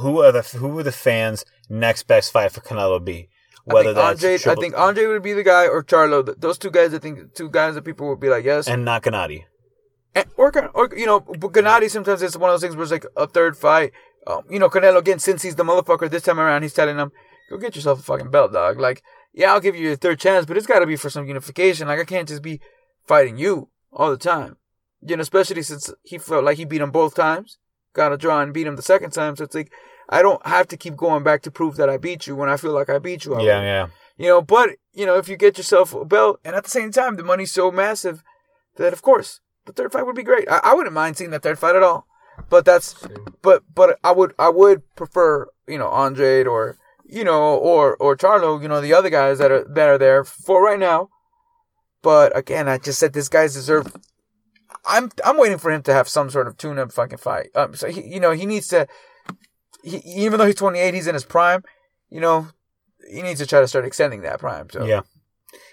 who 0.00 0.22
are 0.22 0.32
the 0.32 0.42
who 0.42 0.78
are 0.78 0.82
the 0.82 0.92
fans 0.92 1.44
next 1.68 2.04
best 2.04 2.32
fight 2.32 2.52
for 2.52 2.60
Canelo 2.60 3.04
be 3.04 3.28
I 3.68 3.74
whether 3.74 3.94
think 3.94 3.96
that's 3.96 4.24
Andre, 4.24 4.52
I 4.52 4.54
think 4.56 4.78
Andre 4.78 5.06
would 5.06 5.22
be 5.22 5.32
the 5.32 5.42
guy 5.42 5.66
or 5.66 5.82
Charlo. 5.84 6.34
Those 6.38 6.58
two 6.58 6.70
guys, 6.70 6.94
I 6.94 6.98
think, 6.98 7.34
two 7.34 7.50
guys 7.50 7.74
that 7.74 7.84
people 7.84 8.08
would 8.08 8.20
be 8.20 8.28
like, 8.28 8.44
yes, 8.44 8.66
and 8.66 8.84
not 8.84 9.02
Gennady. 9.02 9.44
And, 10.14 10.26
or, 10.36 10.50
or 10.74 10.88
you 10.96 11.06
know, 11.06 11.20
but 11.20 11.52
Gennady 11.52 11.88
sometimes 11.90 12.22
it's 12.22 12.36
one 12.36 12.50
of 12.50 12.54
those 12.54 12.62
things 12.62 12.74
where 12.74 12.82
it's 12.82 12.92
like 12.92 13.06
a 13.16 13.26
third 13.26 13.56
fight. 13.56 13.92
Um, 14.26 14.42
you 14.50 14.58
know, 14.58 14.68
Canelo 14.68 14.98
again, 14.98 15.18
since 15.18 15.42
he's 15.42 15.54
the 15.54 15.62
motherfucker 15.62 16.10
this 16.10 16.22
time 16.22 16.40
around, 16.40 16.62
he's 16.62 16.74
telling 16.74 16.96
him, 16.96 17.12
"Go 17.48 17.58
get 17.58 17.76
yourself 17.76 18.00
a 18.00 18.02
fucking 18.02 18.30
belt, 18.30 18.52
dog." 18.52 18.80
Like, 18.80 19.02
yeah, 19.32 19.52
I'll 19.52 19.60
give 19.60 19.76
you 19.76 19.92
a 19.92 19.96
third 19.96 20.18
chance, 20.18 20.46
but 20.46 20.56
it's 20.56 20.66
got 20.66 20.80
to 20.80 20.86
be 20.86 20.96
for 20.96 21.10
some 21.10 21.26
unification. 21.26 21.88
Like, 21.88 22.00
I 22.00 22.04
can't 22.04 22.28
just 22.28 22.42
be 22.42 22.60
fighting 23.06 23.36
you 23.36 23.68
all 23.92 24.10
the 24.10 24.16
time. 24.16 24.56
You 25.02 25.16
know, 25.16 25.22
especially 25.22 25.62
since 25.62 25.92
he 26.02 26.18
felt 26.18 26.44
like 26.44 26.58
he 26.58 26.64
beat 26.64 26.80
him 26.80 26.90
both 26.90 27.14
times, 27.14 27.58
got 27.94 28.12
a 28.12 28.18
draw 28.18 28.40
and 28.40 28.52
beat 28.52 28.66
him 28.66 28.76
the 28.76 28.82
second 28.82 29.12
time. 29.12 29.36
So 29.36 29.44
it's 29.44 29.54
like 29.54 29.72
I 30.10 30.22
don't 30.22 30.44
have 30.46 30.68
to 30.68 30.76
keep 30.76 30.96
going 30.96 31.22
back 31.22 31.42
to 31.42 31.50
prove 31.50 31.76
that 31.76 31.88
I 31.88 31.96
beat 31.96 32.26
you 32.26 32.36
when 32.36 32.48
I 32.48 32.56
feel 32.56 32.72
like 32.72 32.90
I 32.90 32.98
beat 32.98 33.24
you. 33.24 33.34
I 33.34 33.42
Yeah, 33.42 33.62
yeah. 33.62 33.86
You 34.18 34.26
know, 34.26 34.42
but 34.42 34.70
you 34.92 35.06
know, 35.06 35.16
if 35.16 35.28
you 35.28 35.36
get 35.36 35.56
yourself 35.56 35.94
a 35.94 36.04
belt, 36.04 36.40
and 36.44 36.54
at 36.54 36.64
the 36.64 36.70
same 36.70 36.90
time, 36.90 37.16
the 37.16 37.24
money's 37.24 37.52
so 37.52 37.70
massive 37.70 38.22
that, 38.76 38.92
of 38.92 39.00
course, 39.00 39.40
the 39.64 39.72
third 39.72 39.92
fight 39.92 40.04
would 40.04 40.16
be 40.16 40.22
great. 40.22 40.48
I, 40.50 40.60
I 40.64 40.74
wouldn't 40.74 40.94
mind 40.94 41.16
seeing 41.16 41.30
that 41.30 41.42
third 41.42 41.58
fight 41.58 41.76
at 41.76 41.82
all. 41.82 42.06
But 42.48 42.64
that's, 42.64 42.94
but 43.42 43.62
but 43.74 43.98
I 44.02 44.12
would 44.12 44.34
I 44.38 44.48
would 44.48 44.82
prefer 44.96 45.46
you 45.66 45.78
know 45.78 45.88
Andre 45.88 46.44
or 46.44 46.76
you 47.10 47.24
know 47.24 47.56
or 47.56 47.96
or 47.96 48.16
Charlo, 48.16 48.60
you 48.62 48.68
know 48.68 48.80
the 48.80 48.94
other 48.94 49.10
guys 49.10 49.38
that 49.38 49.50
are 49.50 49.64
that 49.74 49.88
are 49.88 49.98
there 49.98 50.24
for 50.24 50.62
right 50.62 50.78
now. 50.78 51.08
But 52.02 52.36
again, 52.36 52.68
I 52.68 52.78
just 52.78 52.98
said 52.98 53.12
this 53.12 53.28
guy's 53.28 53.54
deserve. 53.54 53.94
I'm 54.86 55.10
I'm 55.24 55.38
waiting 55.38 55.58
for 55.58 55.70
him 55.70 55.82
to 55.82 55.92
have 55.92 56.08
some 56.08 56.30
sort 56.30 56.46
of 56.46 56.56
tune-up 56.56 56.92
fucking 56.92 57.18
fight. 57.18 57.48
Um, 57.54 57.74
so 57.74 57.88
he, 57.88 58.02
you 58.02 58.20
know, 58.20 58.30
he 58.32 58.46
needs 58.46 58.68
to. 58.68 58.86
He, 59.82 59.98
even 60.24 60.38
though 60.38 60.46
he's 60.46 60.54
28, 60.56 60.94
he's 60.94 61.06
in 61.06 61.14
his 61.14 61.24
prime. 61.24 61.62
You 62.10 62.20
know, 62.20 62.48
he 63.10 63.22
needs 63.22 63.40
to 63.40 63.46
try 63.46 63.60
to 63.60 63.68
start 63.68 63.84
extending 63.84 64.22
that 64.22 64.38
prime. 64.40 64.68
So 64.70 64.84
Yeah. 64.84 65.02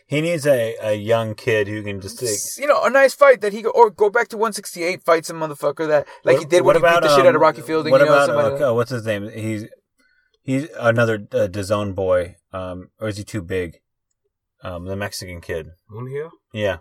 He 0.09 0.21
needs 0.21 0.47
a, 0.47 0.75
a 0.81 0.93
young 0.93 1.35
kid 1.35 1.67
who 1.67 1.83
can 1.83 1.99
just 1.99 2.17
take. 2.19 2.37
you 2.57 2.65
know, 2.65 2.81
a 2.81 2.89
nice 2.89 3.13
fight 3.13 3.41
that 3.41 3.51
he 3.51 3.61
go 3.61 3.71
or 3.71 3.89
go 3.89 4.09
back 4.09 4.29
to 4.29 4.37
168, 4.37 5.03
fight 5.03 5.25
some 5.25 5.37
motherfucker 5.37 5.85
that 5.89 6.07
like 6.23 6.39
he 6.39 6.45
did 6.45 6.63
when 6.63 6.77
he 6.77 6.81
beat 6.81 7.01
the 7.01 7.09
shit 7.13 7.25
out 7.25 7.27
of 7.27 7.35
um, 7.35 7.41
Rocky 7.41 7.61
Fielding. 7.61 7.91
What 7.91 7.99
you 7.99 8.07
know, 8.07 8.13
about 8.13 8.25
somebody 8.27 8.47
uh, 8.47 8.51
like- 8.51 8.61
oh, 8.61 8.73
what's 8.73 8.89
his 8.91 9.05
name? 9.05 9.29
He's 9.29 9.65
he's 10.47 10.67
another 10.79 11.27
uh, 11.31 11.47
DAZN 11.47 11.93
boy, 11.93 12.37
um, 12.51 12.89
or 12.99 13.09
is 13.09 13.17
he 13.17 13.23
too 13.23 13.43
big? 13.43 13.81
Um, 14.63 14.85
the 14.85 14.95
Mexican 14.95 15.39
kid. 15.41 15.73
Munguia? 15.91 16.31
Yeah, 16.51 16.77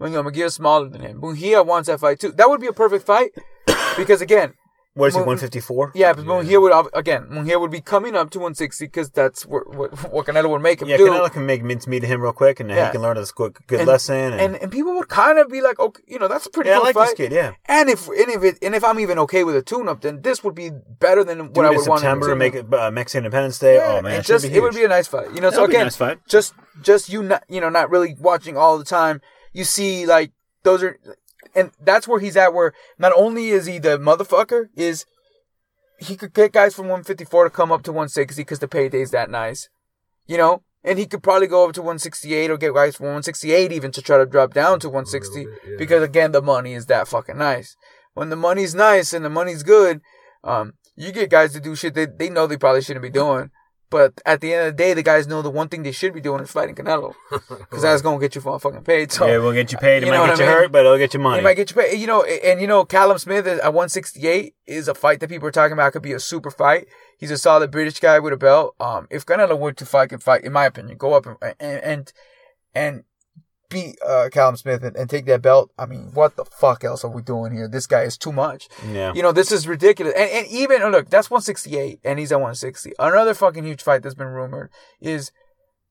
know, 0.00 0.22
Munguia's 0.22 0.54
smaller 0.54 0.88
than 0.88 1.02
him. 1.02 1.20
Munguia 1.20 1.64
wants 1.64 1.88
that 1.88 2.00
fight 2.00 2.18
too. 2.18 2.32
That 2.32 2.48
would 2.48 2.60
be 2.60 2.66
a 2.66 2.72
perfect 2.72 3.06
fight 3.06 3.30
because 3.96 4.20
again, 4.20 4.54
what 5.00 5.08
is 5.08 5.14
he? 5.14 5.20
Mun- 5.20 5.26
One 5.28 5.38
fifty 5.38 5.60
four. 5.60 5.90
yeah, 5.94 6.12
but 6.12 6.24
Munguia 6.24 6.60
would 6.60 6.72
again, 6.94 7.26
Munguia 7.30 7.60
would 7.60 7.70
be 7.70 7.80
coming 7.80 8.14
up 8.14 8.30
to 8.30 8.38
160 8.38 8.84
because 8.86 9.10
that's 9.10 9.44
what, 9.46 9.74
what 9.74 9.90
what 10.12 10.26
Canelo 10.26 10.48
would 10.50 10.62
make 10.62 10.80
him 10.82 10.88
Yeah, 10.88 10.96
do. 10.98 11.08
Canelo 11.08 11.30
can 11.32 11.46
make 11.46 11.62
mincemeat 11.64 12.04
of 12.04 12.10
him 12.10 12.20
real 12.20 12.32
quick, 12.32 12.60
and 12.60 12.70
Yeah. 12.70 12.86
he 12.86 12.92
can 12.92 13.02
learn 13.02 13.16
a 13.16 13.24
good, 13.34 13.56
good 13.66 13.80
And- 13.80 13.88
lesson. 13.88 14.32
And, 14.34 14.40
and 14.40 14.56
and 14.56 14.70
people 14.70 14.92
would 14.94 15.08
kind 15.08 15.38
of 15.38 15.48
be 15.48 15.60
like, 15.60 15.78
okay, 15.80 16.02
you 16.06 16.18
know, 16.18 16.28
that's 16.28 16.46
a 16.46 16.50
pretty 16.50 16.70
yeah, 16.70 16.76
I 16.76 16.78
cool 16.78 16.84
like 16.86 16.94
fight. 16.94 17.04
this 17.06 17.14
kid. 17.14 17.32
Yeah, 17.32 17.52
And 17.66 17.88
if 17.88 18.06
and 18.08 18.28
if 18.30 18.44
it, 18.44 18.58
and 18.62 18.74
if 18.74 18.84
I'm 18.84 19.00
even 19.00 19.18
okay 19.20 19.42
with 19.44 19.56
a 19.56 19.62
tune-up, 19.62 20.02
then 20.02 20.22
this 20.22 20.44
would 20.44 20.54
be 20.54 20.70
better 20.98 21.24
than 21.24 21.38
what 21.52 21.54
do 21.54 21.60
I 21.62 21.66
it 21.68 21.72
in 21.72 21.76
would 21.78 21.88
want. 21.88 21.98
in 22.00 22.02
September 22.04 22.28
to 22.28 22.36
make 22.36 22.54
it 22.54 22.72
uh, 22.72 22.90
Mexican 22.90 23.24
Independence 23.24 23.58
Day. 23.58 23.76
Yeah, 23.76 23.98
oh 23.98 24.02
man, 24.02 24.12
and 24.12 24.20
it 24.20 24.26
just 24.26 24.44
be 24.48 24.54
it 24.54 24.60
would 24.60 24.74
be 24.74 24.84
a 24.84 24.88
nice 24.88 25.06
fight. 25.08 25.34
You 25.34 25.40
know, 25.40 25.50
so 25.50 25.56
That'd 25.62 25.70
be 25.70 25.76
a 25.76 25.78
again, 25.78 25.86
nice 25.86 25.96
fight. 25.96 26.18
just 26.28 26.54
just 26.82 27.08
you 27.08 27.22
not 27.22 27.44
you 27.48 27.60
know 27.60 27.68
not 27.70 27.90
really 27.90 28.14
watching 28.20 28.56
all 28.56 28.76
the 28.78 28.84
time. 28.84 29.20
You 29.52 29.64
see, 29.64 30.06
like 30.06 30.30
those 30.62 30.82
are, 30.82 30.98
and 31.54 31.70
that's 31.80 32.06
where 32.06 32.20
he's 32.20 32.36
at. 32.36 32.54
Where 32.54 32.72
not 32.98 33.12
only 33.16 33.48
is 33.48 33.66
he 33.66 33.78
the 33.78 33.98
motherfucker, 33.98 34.68
is 34.76 35.04
he 35.98 36.16
could 36.16 36.32
get 36.32 36.52
guys 36.52 36.74
from 36.74 36.86
154 36.86 37.44
to 37.44 37.50
come 37.50 37.70
up 37.70 37.82
to 37.82 37.92
160 37.92 38.40
because 38.42 38.58
the 38.58 38.68
payday's 38.68 39.10
that 39.10 39.30
nice, 39.30 39.68
you 40.26 40.36
know. 40.36 40.62
And 40.82 40.98
he 40.98 41.04
could 41.04 41.22
probably 41.22 41.46
go 41.46 41.66
up 41.66 41.74
to 41.74 41.82
168 41.82 42.50
or 42.50 42.56
get 42.56 42.72
guys 42.72 42.96
from 42.96 43.06
168 43.06 43.70
even 43.70 43.92
to 43.92 44.00
try 44.00 44.16
to 44.16 44.24
drop 44.24 44.54
down 44.54 44.80
to 44.80 44.88
160 44.88 45.44
bit, 45.44 45.60
yeah. 45.62 45.74
because 45.76 46.02
again 46.02 46.32
the 46.32 46.40
money 46.40 46.72
is 46.72 46.86
that 46.86 47.06
fucking 47.06 47.36
nice. 47.36 47.76
When 48.14 48.30
the 48.30 48.36
money's 48.36 48.74
nice 48.74 49.12
and 49.12 49.22
the 49.22 49.30
money's 49.30 49.62
good, 49.62 50.00
um, 50.42 50.72
you 50.96 51.12
get 51.12 51.30
guys 51.30 51.52
to 51.52 51.60
do 51.60 51.76
shit 51.76 51.94
that 51.94 52.18
they 52.18 52.30
know 52.30 52.46
they 52.46 52.56
probably 52.56 52.80
shouldn't 52.80 53.02
be 53.02 53.10
doing. 53.10 53.50
But 53.90 54.20
at 54.24 54.40
the 54.40 54.54
end 54.54 54.68
of 54.68 54.76
the 54.76 54.82
day, 54.84 54.94
the 54.94 55.02
guys 55.02 55.26
know 55.26 55.42
the 55.42 55.50
one 55.50 55.68
thing 55.68 55.82
they 55.82 55.90
should 55.90 56.14
be 56.14 56.20
doing 56.20 56.40
is 56.40 56.50
fighting 56.52 56.76
Canelo, 56.76 57.14
because 57.30 57.82
that's 57.82 58.02
gonna 58.02 58.20
get 58.20 58.36
you 58.36 58.40
fucking 58.40 58.84
paid. 58.84 59.10
So 59.10 59.26
yeah, 59.26 59.38
we'll 59.38 59.52
get 59.52 59.72
you 59.72 59.78
paid. 59.78 60.04
It 60.04 60.06
You 60.06 60.12
might 60.12 60.26
get 60.26 60.40
I 60.40 60.44
you 60.44 60.48
mean? 60.48 60.56
hurt, 60.58 60.72
but 60.72 60.86
it'll 60.86 60.96
get 60.96 61.12
you 61.12 61.18
money. 61.20 61.40
it 61.40 61.42
might 61.42 61.54
get 61.54 61.70
you 61.70 61.76
paid. 61.76 61.98
You 61.98 62.06
know, 62.06 62.22
and 62.22 62.60
you 62.60 62.68
know, 62.68 62.84
Callum 62.84 63.18
Smith 63.18 63.46
at 63.48 63.58
168 63.64 64.54
is 64.66 64.86
a 64.86 64.94
fight 64.94 65.18
that 65.20 65.28
people 65.28 65.48
are 65.48 65.52
talking 65.52 65.72
about 65.72 65.92
could 65.92 66.02
be 66.02 66.12
a 66.12 66.20
super 66.20 66.52
fight. 66.52 66.86
He's 67.18 67.32
a 67.32 67.36
solid 67.38 67.70
British 67.72 67.98
guy 67.98 68.20
with 68.20 68.32
a 68.32 68.36
belt. 68.36 68.76
Um, 68.78 69.08
if 69.10 69.26
Canelo 69.26 69.58
were 69.58 69.72
to 69.72 69.84
fight, 69.84 70.22
fight, 70.22 70.44
in 70.44 70.52
my 70.52 70.66
opinion, 70.66 70.96
go 70.96 71.14
up 71.14 71.26
and 71.26 71.36
and 71.58 71.82
and, 71.82 72.12
and 72.74 73.04
beat 73.70 73.96
uh, 74.06 74.28
Callum 74.30 74.56
Smith 74.56 74.82
and, 74.84 74.94
and 74.96 75.08
take 75.08 75.24
that 75.26 75.40
belt. 75.40 75.70
I 75.78 75.86
mean, 75.86 76.10
what 76.12 76.36
the 76.36 76.44
fuck 76.44 76.84
else 76.84 77.02
are 77.04 77.10
we 77.10 77.22
doing 77.22 77.52
here? 77.52 77.66
This 77.68 77.86
guy 77.86 78.02
is 78.02 78.18
too 78.18 78.32
much. 78.32 78.68
yeah, 78.92 79.14
You 79.14 79.22
know, 79.22 79.32
this 79.32 79.50
is 79.50 79.66
ridiculous. 79.66 80.12
And, 80.14 80.30
and 80.30 80.46
even, 80.48 80.82
oh, 80.82 80.90
look, 80.90 81.08
that's 81.08 81.30
168, 81.30 82.00
and 82.04 82.18
he's 82.18 82.32
at 82.32 82.36
160. 82.36 82.92
Another 82.98 83.32
fucking 83.32 83.64
huge 83.64 83.82
fight 83.82 84.02
that's 84.02 84.14
been 84.14 84.26
rumored 84.26 84.70
is 85.00 85.32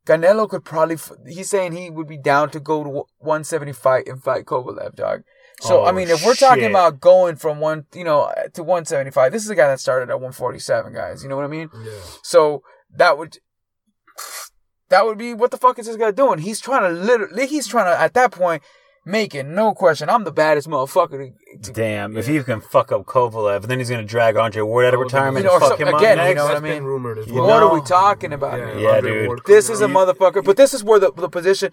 Canelo 0.05 0.47
could 0.47 0.63
probably, 0.63 0.95
f- 0.95 1.11
he's 1.27 1.49
saying 1.49 1.71
he 1.73 1.89
would 1.89 2.07
be 2.07 2.17
down 2.17 2.49
to 2.51 2.59
go 2.59 2.83
to 2.83 2.89
175 3.19 4.03
and 4.07 4.21
fight 4.23 4.45
Kovalev, 4.45 4.95
dog. 4.95 5.23
So, 5.61 5.81
Oh, 5.81 5.85
I 5.85 5.91
mean, 5.91 6.09
if 6.09 6.25
we're 6.25 6.35
talking 6.35 6.63
about 6.69 6.99
going 7.01 7.35
from 7.35 7.59
one, 7.59 7.85
you 7.93 8.03
know, 8.05 8.31
to 8.53 8.63
175, 8.63 9.31
this 9.31 9.43
is 9.43 9.49
a 9.49 9.55
guy 9.55 9.67
that 9.67 9.79
started 9.79 10.09
at 10.09 10.15
147, 10.15 10.93
guys. 10.93 11.21
You 11.21 11.29
know 11.29 11.35
what 11.35 11.45
I 11.45 11.49
mean? 11.49 11.69
Yeah. 11.83 11.91
So 12.23 12.63
that 12.95 13.17
would 13.17 13.37
that 14.89 15.05
would 15.05 15.17
be 15.17 15.33
what 15.33 15.51
the 15.51 15.57
fuck 15.57 15.79
is 15.79 15.85
this 15.87 15.95
guy 15.95 16.11
doing? 16.11 16.39
He's 16.39 16.59
trying 16.59 16.81
to 16.83 16.89
literally 16.89 17.47
he's 17.47 17.67
trying 17.67 17.85
to 17.85 17.99
at 17.99 18.13
that 18.13 18.31
point 18.31 18.61
make 19.05 19.33
it 19.33 19.45
no 19.45 19.73
question. 19.73 20.09
I'm 20.09 20.23
the 20.23 20.31
baddest 20.31 20.67
motherfucker. 20.67 21.31
To, 21.53 21.57
to, 21.63 21.71
Damn, 21.73 22.15
if 22.17 22.27
he 22.27 22.43
can 22.43 22.61
fuck 22.61 22.91
up 22.91 23.05
Kovalev, 23.05 23.63
then 23.67 23.79
he's 23.79 23.89
gonna 23.89 24.03
drag 24.03 24.35
Andre 24.35 24.61
Ward 24.61 24.85
out 24.85 24.93
of 24.93 24.99
retirement 24.99 25.43
you 25.43 25.49
know, 25.49 25.55
and 25.55 25.63
fuck 25.63 25.77
so- 25.79 25.85
him 25.85 25.93
again, 25.95 26.19
up 26.19 26.27
you 26.29 26.35
know 26.35 26.45
what 26.45 26.57
I 26.57 26.59
mean? 26.59 26.83
rumored 26.83 27.17
as 27.19 27.27
You 27.27 27.35
well. 27.35 27.47
what 27.47 27.59
know? 27.61 27.69
are 27.69 27.73
we 27.73 27.81
talking 27.81 28.33
about? 28.33 28.59
Yeah. 28.59 28.77
Yeah, 28.77 29.01
dude. 29.01 29.27
Ward 29.27 29.41
This 29.45 29.67
coming 29.67 29.75
is 29.75 29.81
a 29.81 29.87
motherfucker, 29.87 30.43
but 30.43 30.57
this 30.57 30.73
is 30.73 30.83
where 30.83 30.99
the 30.99 31.11
the 31.13 31.29
position 31.29 31.71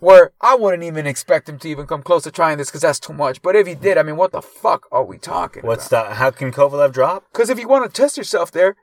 where 0.00 0.32
I 0.40 0.54
wouldn't 0.54 0.82
even 0.82 1.06
expect 1.06 1.48
him 1.48 1.58
to 1.58 1.68
even 1.68 1.86
come 1.86 2.02
close 2.02 2.22
to 2.24 2.30
trying 2.30 2.56
this 2.58 2.68
because 2.68 2.80
that's 2.82 2.98
too 3.00 3.12
much. 3.12 3.42
But 3.42 3.54
if 3.56 3.66
he 3.66 3.74
did, 3.74 3.98
I 3.98 4.02
mean, 4.02 4.16
what 4.16 4.32
the 4.32 4.40
fuck 4.42 4.86
are 4.90 5.04
we 5.04 5.18
talking 5.18 5.62
What's 5.62 5.88
about? 5.88 6.08
that? 6.08 6.16
How 6.16 6.30
can 6.30 6.52
Kovalev 6.52 6.92
drop? 6.92 7.24
Because 7.32 7.50
if 7.50 7.58
you 7.58 7.68
want 7.68 7.84
to 7.92 8.00
test 8.02 8.16
yourself 8.16 8.50
there, 8.50 8.76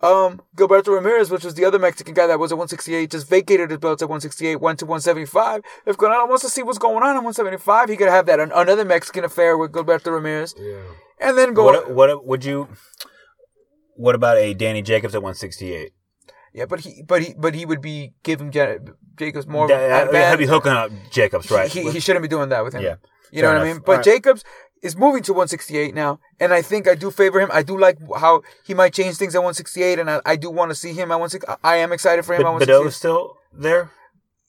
um, 0.00 0.42
Gilberto 0.56 0.88
Ramirez, 0.88 1.30
which 1.30 1.44
was 1.44 1.54
the 1.54 1.64
other 1.64 1.78
Mexican 1.78 2.14
guy 2.14 2.26
that 2.26 2.38
was 2.38 2.52
at 2.52 2.58
168, 2.58 3.10
just 3.10 3.28
vacated 3.28 3.70
his 3.70 3.78
belt 3.78 4.02
at 4.02 4.08
168, 4.08 4.56
went 4.60 4.78
to 4.80 4.84
175. 4.86 5.62
If 5.86 5.96
Canelo 5.96 6.28
wants 6.28 6.42
to 6.44 6.50
see 6.50 6.62
what's 6.62 6.78
going 6.78 6.96
on 6.96 7.16
at 7.16 7.22
175, 7.24 7.88
he 7.88 7.96
could 7.96 8.08
have 8.08 8.26
that 8.26 8.38
an- 8.40 8.52
another 8.54 8.84
Mexican 8.84 9.24
affair 9.24 9.56
with 9.56 9.72
Gilberto 9.72 10.12
Ramirez, 10.12 10.54
Yeah. 10.58 10.82
and 11.20 11.36
then 11.38 11.54
go. 11.54 11.64
What 11.64 11.90
what 11.92 12.26
would 12.26 12.44
you? 12.44 12.68
What 13.94 14.14
about 14.14 14.36
a 14.36 14.52
Danny 14.54 14.82
Jacobs 14.82 15.14
at 15.14 15.22
168? 15.22 15.92
yeah, 16.52 16.64
but 16.66 16.80
he, 16.80 17.02
but 17.06 17.22
he, 17.22 17.34
but 17.36 17.54
he 17.54 17.64
would 17.66 17.80
be 17.80 18.12
giving 18.22 18.52
Ja- 18.52 18.76
Jacobs 19.18 19.46
more. 19.46 19.68
That, 19.68 19.78
that, 19.88 20.06
advantage. 20.06 20.30
would 20.30 20.38
be 20.38 20.46
hooking 20.46 20.72
up 20.72 20.90
Jacobs, 21.10 21.50
right? 21.50 21.70
He, 21.70 21.90
he 21.90 22.00
shouldn't 22.00 22.22
be 22.22 22.28
doing 22.28 22.48
that 22.50 22.64
with 22.64 22.74
him. 22.74 22.82
Yeah. 22.82 22.96
You 23.32 23.42
know 23.42 23.48
Fair 23.48 23.58
what 23.58 23.66
I 23.66 23.72
mean? 23.72 23.82
But 23.84 23.90
Alright. 23.92 24.04
Jacobs 24.04 24.44
is 24.82 24.96
moving 24.96 25.22
to 25.24 25.32
168 25.32 25.94
now, 25.94 26.18
and 26.38 26.52
I 26.52 26.62
think 26.62 26.86
I 26.86 26.94
do 26.94 27.10
favor 27.10 27.40
him. 27.40 27.50
I 27.52 27.62
do 27.62 27.78
like 27.78 27.98
how 28.16 28.42
he 28.64 28.74
might 28.74 28.92
change 28.92 29.16
things 29.16 29.34
at 29.34 29.38
168, 29.38 29.98
and 29.98 30.10
I, 30.10 30.20
I 30.24 30.36
do 30.36 30.50
want 30.50 30.70
to 30.70 30.74
see 30.74 30.90
him 30.92 31.10
at 31.10 31.18
168. 31.18 31.58
I 31.64 31.76
am 31.76 31.92
excited 31.92 32.24
for 32.24 32.34
him 32.34 32.42
but 32.42 32.48
at 32.48 32.68
168. 32.68 32.92
still 32.92 33.36
there. 33.52 33.90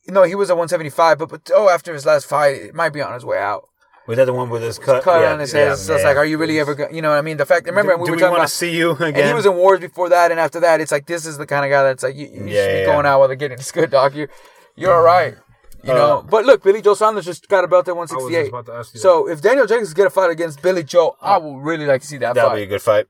No, 0.08 0.24
he 0.24 0.36
was 0.36 0.50
at 0.50 0.58
175, 0.58 1.18
but 1.18 1.30
but 1.30 1.52
oh, 1.54 1.70
after 1.70 1.94
his 1.94 2.06
last 2.06 2.26
fight, 2.28 2.56
it 2.62 2.76
might 2.76 2.94
be 2.94 3.02
on 3.02 3.14
his 3.14 3.26
way 3.26 3.38
out. 3.40 3.68
Was 4.08 4.16
that 4.18 4.26
the 4.26 4.34
one 4.34 4.50
with 4.50 4.62
his 4.62 4.80
cut? 4.80 5.04
Cut 5.04 5.20
yeah, 5.20 5.34
on 5.34 5.40
his 5.40 5.54
yeah, 5.54 5.70
head. 5.70 5.78
so 5.78 5.94
it's 5.96 6.02
yeah. 6.04 6.08
like, 6.08 6.18
are 6.18 6.26
you 6.26 6.38
really 6.38 6.60
ever? 6.60 6.76
Go-? 6.76 6.88
You 6.90 7.02
know 7.02 7.10
what 7.10 7.18
I 7.18 7.22
mean? 7.22 7.36
The 7.36 7.46
fact. 7.46 7.66
Remember, 7.66 7.94
do, 7.98 8.00
we 8.00 8.06
do 8.06 8.12
were 8.12 8.16
we 8.16 8.22
talking 8.22 8.38
about. 8.38 8.50
see 8.50 8.74
you 8.74 8.92
again? 8.92 9.16
And 9.16 9.28
he 9.28 9.34
was 9.34 9.46
in 9.46 9.56
wars 9.56 9.82
before 9.82 10.08
that, 10.10 10.32
and 10.32 10.40
after 10.40 10.62
that, 10.62 10.80
it's 10.80 10.94
like 10.94 11.08
this 11.08 11.26
is 11.26 11.38
the 11.38 11.46
kind 11.46 11.66
of 11.66 11.72
guy 11.72 11.84
that's 11.84 12.04
like 12.04 12.16
you, 12.16 12.28
you 12.28 12.32
Yeah, 12.32 12.38
should 12.38 12.48
be 12.48 12.54
yeah, 12.80 12.86
going 12.86 13.06
out 13.06 13.20
while 13.20 13.28
they're 13.28 13.36
getting 13.36 13.58
this 13.58 13.72
good 13.72 13.92
dog. 13.92 14.16
You're 14.16 14.30
you're 14.78 14.94
all 14.94 15.02
right. 15.02 15.36
You 15.84 15.94
know, 15.94 16.18
Uh, 16.18 16.22
but 16.24 16.46
look, 16.46 16.64
Billy 16.64 16.82
Joe 16.82 16.94
Saunders 16.96 17.26
just 17.26 17.48
got 17.48 17.64
a 17.64 17.68
belt 17.68 17.88
at 17.88 17.92
I 17.92 17.94
was 17.94 18.10
just 18.10 18.22
168. 18.22 18.50
about 18.50 18.66
to 18.66 18.74
ask 18.80 18.94
you. 18.94 19.00
So 19.00 19.30
if 19.30 19.42
Daniel 19.42 19.66
Jacobs 19.68 19.94
get 19.94 20.08
a 20.08 20.10
fight 20.10 20.32
against 20.32 20.62
Billy 20.62 20.84
Joe, 20.84 21.16
I 21.22 21.38
would 21.38 21.60
really 21.64 21.86
like 21.86 22.02
to 22.02 22.08
see 22.08 22.18
that 22.18 22.34
That'll 22.36 22.50
fight. 22.50 22.56
be 22.58 22.64
a 22.64 22.68
good 22.68 22.82
fight. 22.82 23.06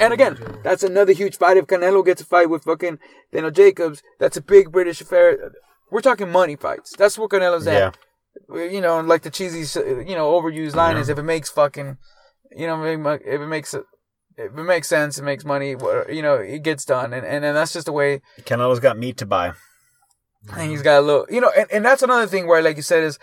And 0.00 0.12
again, 0.12 0.38
that's 0.64 0.82
another 0.82 1.12
huge 1.12 1.36
fight. 1.36 1.56
If 1.58 1.66
Canelo 1.66 2.04
gets 2.04 2.20
a 2.22 2.24
fight 2.24 2.48
with 2.50 2.64
fucking 2.64 2.98
Daniel 3.32 3.50
Jacobs, 3.50 4.02
that's 4.18 4.36
a 4.36 4.40
big 4.40 4.72
British 4.72 5.00
affair. 5.00 5.52
We're 5.90 6.00
talking 6.00 6.30
money 6.30 6.56
fights. 6.56 6.94
That's 6.96 7.18
what 7.18 7.30
Canelo's 7.30 7.66
at. 7.66 7.96
You 8.52 8.80
know, 8.80 9.00
like 9.00 9.22
the 9.22 9.30
cheesy, 9.30 9.60
you 9.80 10.14
know, 10.14 10.32
overused 10.32 10.74
line 10.74 10.96
is 10.96 11.08
if 11.10 11.18
it 11.18 11.22
makes 11.22 11.50
fucking, 11.50 11.98
you 12.56 12.66
know, 12.66 12.82
if 12.82 13.26
it 13.26 13.46
makes 13.46 13.74
it, 13.74 13.84
if 14.38 14.56
it 14.58 14.64
makes 14.64 14.88
sense, 14.88 15.18
it 15.18 15.22
makes 15.24 15.44
money. 15.44 15.76
You 16.10 16.22
know, 16.22 16.36
it 16.36 16.62
gets 16.62 16.86
done, 16.86 17.12
and 17.12 17.26
and, 17.26 17.44
and 17.44 17.54
that's 17.54 17.74
just 17.74 17.84
the 17.86 17.92
way. 17.92 18.22
Canelo's 18.40 18.80
got 18.80 18.96
meat 18.98 19.18
to 19.18 19.26
buy. 19.26 19.52
And 20.56 20.70
he's 20.70 20.82
got 20.82 20.98
a 20.98 21.00
little, 21.02 21.26
you 21.30 21.40
know, 21.40 21.52
and, 21.56 21.66
and 21.70 21.84
that's 21.84 22.02
another 22.02 22.26
thing 22.26 22.46
where, 22.48 22.60
like 22.62 22.76
you 22.76 22.82
said, 22.82 23.04
is 23.04 23.18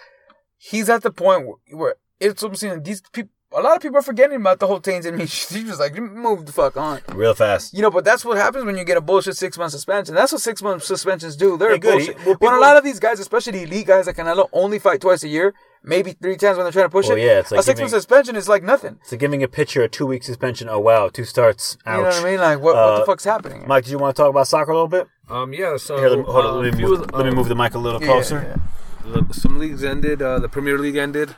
he's 0.58 0.90
at 0.90 1.04
the 1.04 1.12
point 1.12 1.46
where, 1.48 1.56
where 1.72 1.96
it's 2.20 2.44
saying. 2.60 2.84
These 2.84 3.02
people, 3.14 3.32
a 3.52 3.62
lot 3.62 3.76
of 3.76 3.82
people 3.82 3.98
are 3.98 4.02
forgetting 4.04 4.38
about 4.38 4.60
the 4.60 4.68
whole 4.68 4.80
Tains 4.80 5.06
and 5.06 5.18
me. 5.18 5.26
He 5.26 5.64
was 5.66 5.80
like, 5.80 5.96
move 5.98 6.46
the 6.46 6.52
fuck 6.52 6.78
on. 6.78 7.02
Real 7.14 7.34
fast. 7.34 7.74
You 7.74 7.82
know, 7.82 7.90
but 7.92 8.06
that's 8.06 8.24
what 8.24 8.38
happens 8.38 8.64
when 8.66 8.78
you 8.78 8.84
get 8.84 8.96
a 8.98 9.02
bullshit 9.02 9.36
six 9.38 9.58
month 9.58 9.72
suspension. 9.72 10.16
That's 10.16 10.32
what 10.32 10.42
six 10.42 10.62
month 10.62 10.84
suspensions 10.84 11.36
do. 11.36 11.58
They're 11.58 11.72
Hey, 11.72 11.78
good. 11.80 11.92
bullshit. 11.94 12.16
Well, 12.18 12.26
when 12.26 12.38
people- 12.38 12.58
a 12.58 12.60
lot 12.62 12.78
of 12.78 12.84
these 12.84 13.00
guys, 13.00 13.20
especially 13.20 13.54
the 13.54 13.64
elite 13.64 13.88
guys 13.88 14.08
like 14.08 14.18
Canelo, 14.18 14.48
only 14.54 14.80
fight 14.80 15.02
twice 15.02 15.24
a 15.24 15.28
year, 15.28 15.54
maybe 15.84 16.12
three 16.12 16.36
times 16.38 16.58
when 16.58 16.66
they're 16.66 16.72
trying 16.74 16.86
to 16.86 16.90
push 16.90 17.08
Well, 17.08 17.18
it. 17.18 17.22
yeah, 17.24 17.40
it's 17.40 17.52
like 17.52 17.62
a 17.62 17.64
six 17.64 17.80
month 17.80 17.92
suspension 17.92 18.36
is 18.36 18.48
like 18.48 18.64
nothing. 18.64 19.00
So 19.04 19.18
giving 19.18 19.42
a 19.44 19.48
pitcher 19.48 19.82
a 19.82 19.90
two 19.90 20.06
week 20.06 20.24
suspension. 20.24 20.70
Oh 20.70 20.80
wow, 20.80 21.08
two 21.10 21.24
starts. 21.26 21.78
Ouch. 21.86 21.96
You 21.98 22.04
know 22.04 22.08
what 22.10 22.16
I 22.28 22.32
mean? 22.32 22.40
Like, 22.40 22.60
what, 22.62 22.76
what 22.76 22.96
the 22.98 23.02
Uh, 23.02 23.06
fuck's 23.06 23.24
happening? 23.24 23.66
Mike, 23.68 23.86
did 23.86 23.92
you 23.92 23.98
want 23.98 24.16
to 24.16 24.22
talk 24.22 24.30
about 24.30 24.48
soccer 24.48 24.72
a 24.72 24.76
little 24.76 24.88
bit? 24.88 25.08
Um, 25.30 25.54
yeah. 25.54 25.78
So 25.78 25.98
Here, 25.98 26.10
let 26.10 26.20
me, 26.20 26.26
hold 26.26 26.46
on, 26.46 26.46
uh, 26.46 26.58
let, 26.62 26.74
me 26.76 26.84
move, 26.84 27.02
of 27.02 27.08
the- 27.08 27.16
let 27.18 27.24
me 27.26 27.30
um, 27.30 27.36
move 27.36 27.48
the 27.50 27.56
mic 27.56 27.74
a 27.76 27.78
little 27.80 28.02
Yeah, 28.02 28.08
closer. 28.08 28.58
yeah. 29.06 29.12
the- 29.22 29.34
some 29.34 29.58
leagues 29.60 29.84
ended. 29.84 30.22
Uh, 30.22 30.40
the 30.40 30.50
Premier 30.50 30.78
League 30.78 30.96
ended. 30.96 31.36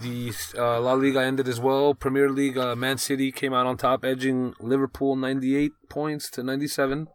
The 0.00 0.32
uh, 0.58 0.80
La 0.80 0.94
Liga 0.94 1.22
ended 1.22 1.46
as 1.46 1.60
well. 1.60 1.94
Premier 1.94 2.28
League, 2.28 2.58
uh, 2.58 2.74
Man 2.74 2.98
City 2.98 3.30
came 3.30 3.52
out 3.54 3.66
on 3.66 3.76
top, 3.76 4.04
edging 4.04 4.52
Liverpool 4.58 5.14
98 5.14 5.72
points 5.88 6.28
to 6.30 6.42
97. 6.42 7.06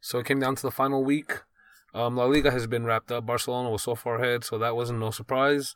So 0.00 0.18
it 0.18 0.26
came 0.26 0.38
down 0.40 0.56
to 0.56 0.62
the 0.62 0.70
final 0.70 1.02
week. 1.04 1.40
Um, 1.94 2.16
La 2.16 2.24
Liga 2.24 2.50
has 2.50 2.66
been 2.66 2.84
wrapped 2.84 3.10
up. 3.10 3.24
Barcelona 3.24 3.70
was 3.70 3.82
so 3.82 3.94
far 3.94 4.16
ahead, 4.16 4.44
so 4.44 4.58
that 4.58 4.76
wasn't 4.76 4.98
no 4.98 5.10
surprise. 5.10 5.74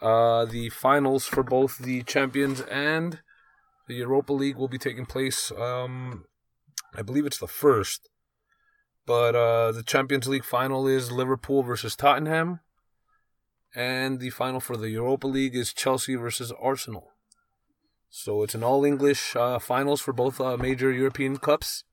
Uh, 0.00 0.44
the 0.46 0.68
finals 0.70 1.26
for 1.26 1.42
both 1.42 1.78
the 1.78 2.02
Champions 2.04 2.60
and 2.62 3.20
the 3.88 3.94
Europa 3.94 4.32
League 4.32 4.56
will 4.56 4.68
be 4.68 4.78
taking 4.78 5.04
place. 5.06 5.52
Um, 5.52 6.24
I 6.94 7.02
believe 7.02 7.26
it's 7.26 7.38
the 7.38 7.46
first. 7.46 8.08
But 9.06 9.34
uh, 9.34 9.72
the 9.72 9.82
Champions 9.82 10.28
League 10.28 10.44
final 10.44 10.86
is 10.86 11.10
Liverpool 11.10 11.62
versus 11.62 11.96
Tottenham. 11.96 12.60
And 13.74 14.20
the 14.20 14.30
final 14.30 14.60
for 14.60 14.76
the 14.76 14.90
Europa 14.90 15.26
League 15.26 15.56
is 15.56 15.72
Chelsea 15.72 16.14
versus 16.14 16.52
Arsenal. 16.60 17.08
So 18.10 18.42
it's 18.42 18.54
an 18.54 18.62
all 18.62 18.84
English 18.84 19.34
uh, 19.34 19.58
finals 19.58 20.00
for 20.02 20.12
both 20.12 20.40
uh, 20.40 20.56
major 20.58 20.92
European 20.92 21.38
cups. 21.38 21.84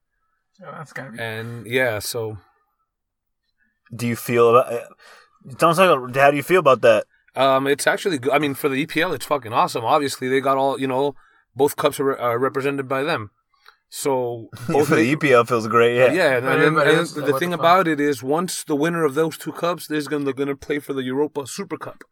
Oh, 0.61 0.71
that's 0.73 0.91
gotta 0.91 1.11
be. 1.11 1.19
And 1.19 1.65
yeah, 1.65 1.99
so 1.99 2.37
do 3.95 4.05
you 4.05 4.17
feel 4.17 4.49
about? 4.49 4.71
uh, 4.73 4.85
It 5.45 5.59
sounds 5.59 5.77
like 5.79 6.15
how 6.15 6.31
do 6.31 6.37
you 6.37 6.43
feel 6.43 6.59
about 6.59 6.81
that? 6.81 7.05
Um, 7.35 7.67
it's 7.67 7.87
actually 7.87 8.17
good. 8.17 8.33
I 8.33 8.39
mean, 8.39 8.53
for 8.53 8.67
the 8.67 8.85
EPL, 8.85 9.15
it's 9.15 9.25
fucking 9.25 9.53
awesome. 9.53 9.85
Obviously, 9.85 10.27
they 10.27 10.41
got 10.41 10.57
all 10.57 10.79
you 10.79 10.87
know. 10.87 11.15
Both 11.55 11.77
cups 11.77 11.99
are 11.99 12.19
uh, 12.19 12.35
represented 12.35 12.87
by 12.89 13.03
them. 13.03 13.31
So 13.89 14.49
both 14.67 14.87
For 14.87 14.95
the 14.95 15.15
they- 15.15 15.15
EPL 15.15 15.47
feels 15.47 15.67
great. 15.67 15.97
Yeah. 15.97 16.11
yeah, 16.13 16.37
and, 16.37 16.45
and, 16.47 16.61
Everybody 16.61 16.89
and 16.91 16.99
else, 16.99 17.13
the, 17.13 17.21
the 17.21 17.39
thing 17.39 17.49
the 17.49 17.57
about 17.57 17.87
it 17.87 17.99
is, 17.99 18.21
once 18.21 18.63
the 18.63 18.75
winner 18.75 19.03
of 19.03 19.15
those 19.15 19.37
two 19.37 19.51
cups, 19.51 19.87
there's 19.87 20.07
gonna 20.07 20.25
they're 20.25 20.33
gonna 20.33 20.55
play 20.55 20.79
for 20.79 20.93
the 20.93 21.03
Europa 21.03 21.47
Super 21.47 21.77
Cup. 21.77 22.03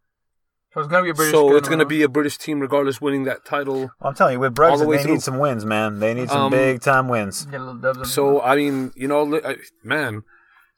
So 0.74 0.82
it's 0.82 0.90
gonna 0.90 1.04
be 1.04 1.10
a 1.12 1.14
British. 1.14 1.32
so 1.34 1.48
gun, 1.50 1.58
it's 1.58 1.70
gonna 1.70 1.86
be 1.86 2.02
a 2.04 2.10
British 2.10 2.38
team, 2.38 2.60
regardless, 2.60 3.00
winning 3.00 3.24
that 3.26 3.46
title. 3.46 3.90
I'm 4.02 4.14
telling 4.16 4.34
you, 4.34 4.40
with 4.40 4.60
All 4.60 4.78
the 4.78 4.86
Brexit, 4.86 4.92
they 4.98 5.04
through. 5.04 5.12
need 5.14 5.22
some 5.22 5.40
wins, 5.40 5.66
man. 5.66 6.00
They 6.00 6.14
need 6.14 6.30
some 6.30 6.42
Um, 6.46 6.52
big 6.52 6.82
time 6.82 7.08
wins. 7.10 7.46
Get 7.46 7.62
a 7.62 7.64
little 7.64 7.80
dubs 7.80 8.00
on 8.00 8.06
So 8.06 8.42
I 8.42 8.56
mean, 8.56 8.92
you 8.96 9.08
know, 9.08 9.24
li- 9.24 9.42
I- 9.46 9.58
man, 9.84 10.24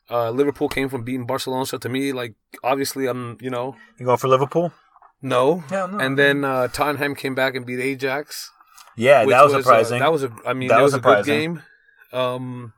uh, 0.09 0.29
Liverpool 0.31 0.69
came 0.69 0.89
from 0.89 1.03
beating 1.03 1.25
Barcelona. 1.25 1.65
So 1.65 1.77
to 1.77 1.89
me, 1.89 2.11
like, 2.13 2.35
obviously, 2.63 3.07
I'm, 3.07 3.37
you 3.41 3.49
know, 3.49 3.75
You 3.97 4.05
going 4.05 4.17
for 4.17 4.27
Liverpool? 4.27 4.73
no. 5.21 5.59
Hell 5.69 5.87
no. 5.87 5.97
And 5.99 6.17
then 6.19 6.43
uh, 6.45 6.67
Tottenham 6.67 7.15
came 7.15 7.35
back 7.35 7.55
and 7.55 7.65
beat 7.65 7.79
Ajax. 7.79 8.51
Yeah, 8.99 9.25
that 9.25 9.43
was, 9.43 9.53
uh, 9.53 9.61
surprising. 9.61 9.99
that 9.99 10.11
was 10.11 10.23
a, 10.23 10.31
I 10.45 10.53
mean, 10.53 10.67
That 10.69 10.75
that, 10.77 10.83
was 10.83 10.93
was, 10.93 10.99
a 10.99 10.99
good 11.01 11.25
game. 11.25 11.61
Um, 12.11 12.73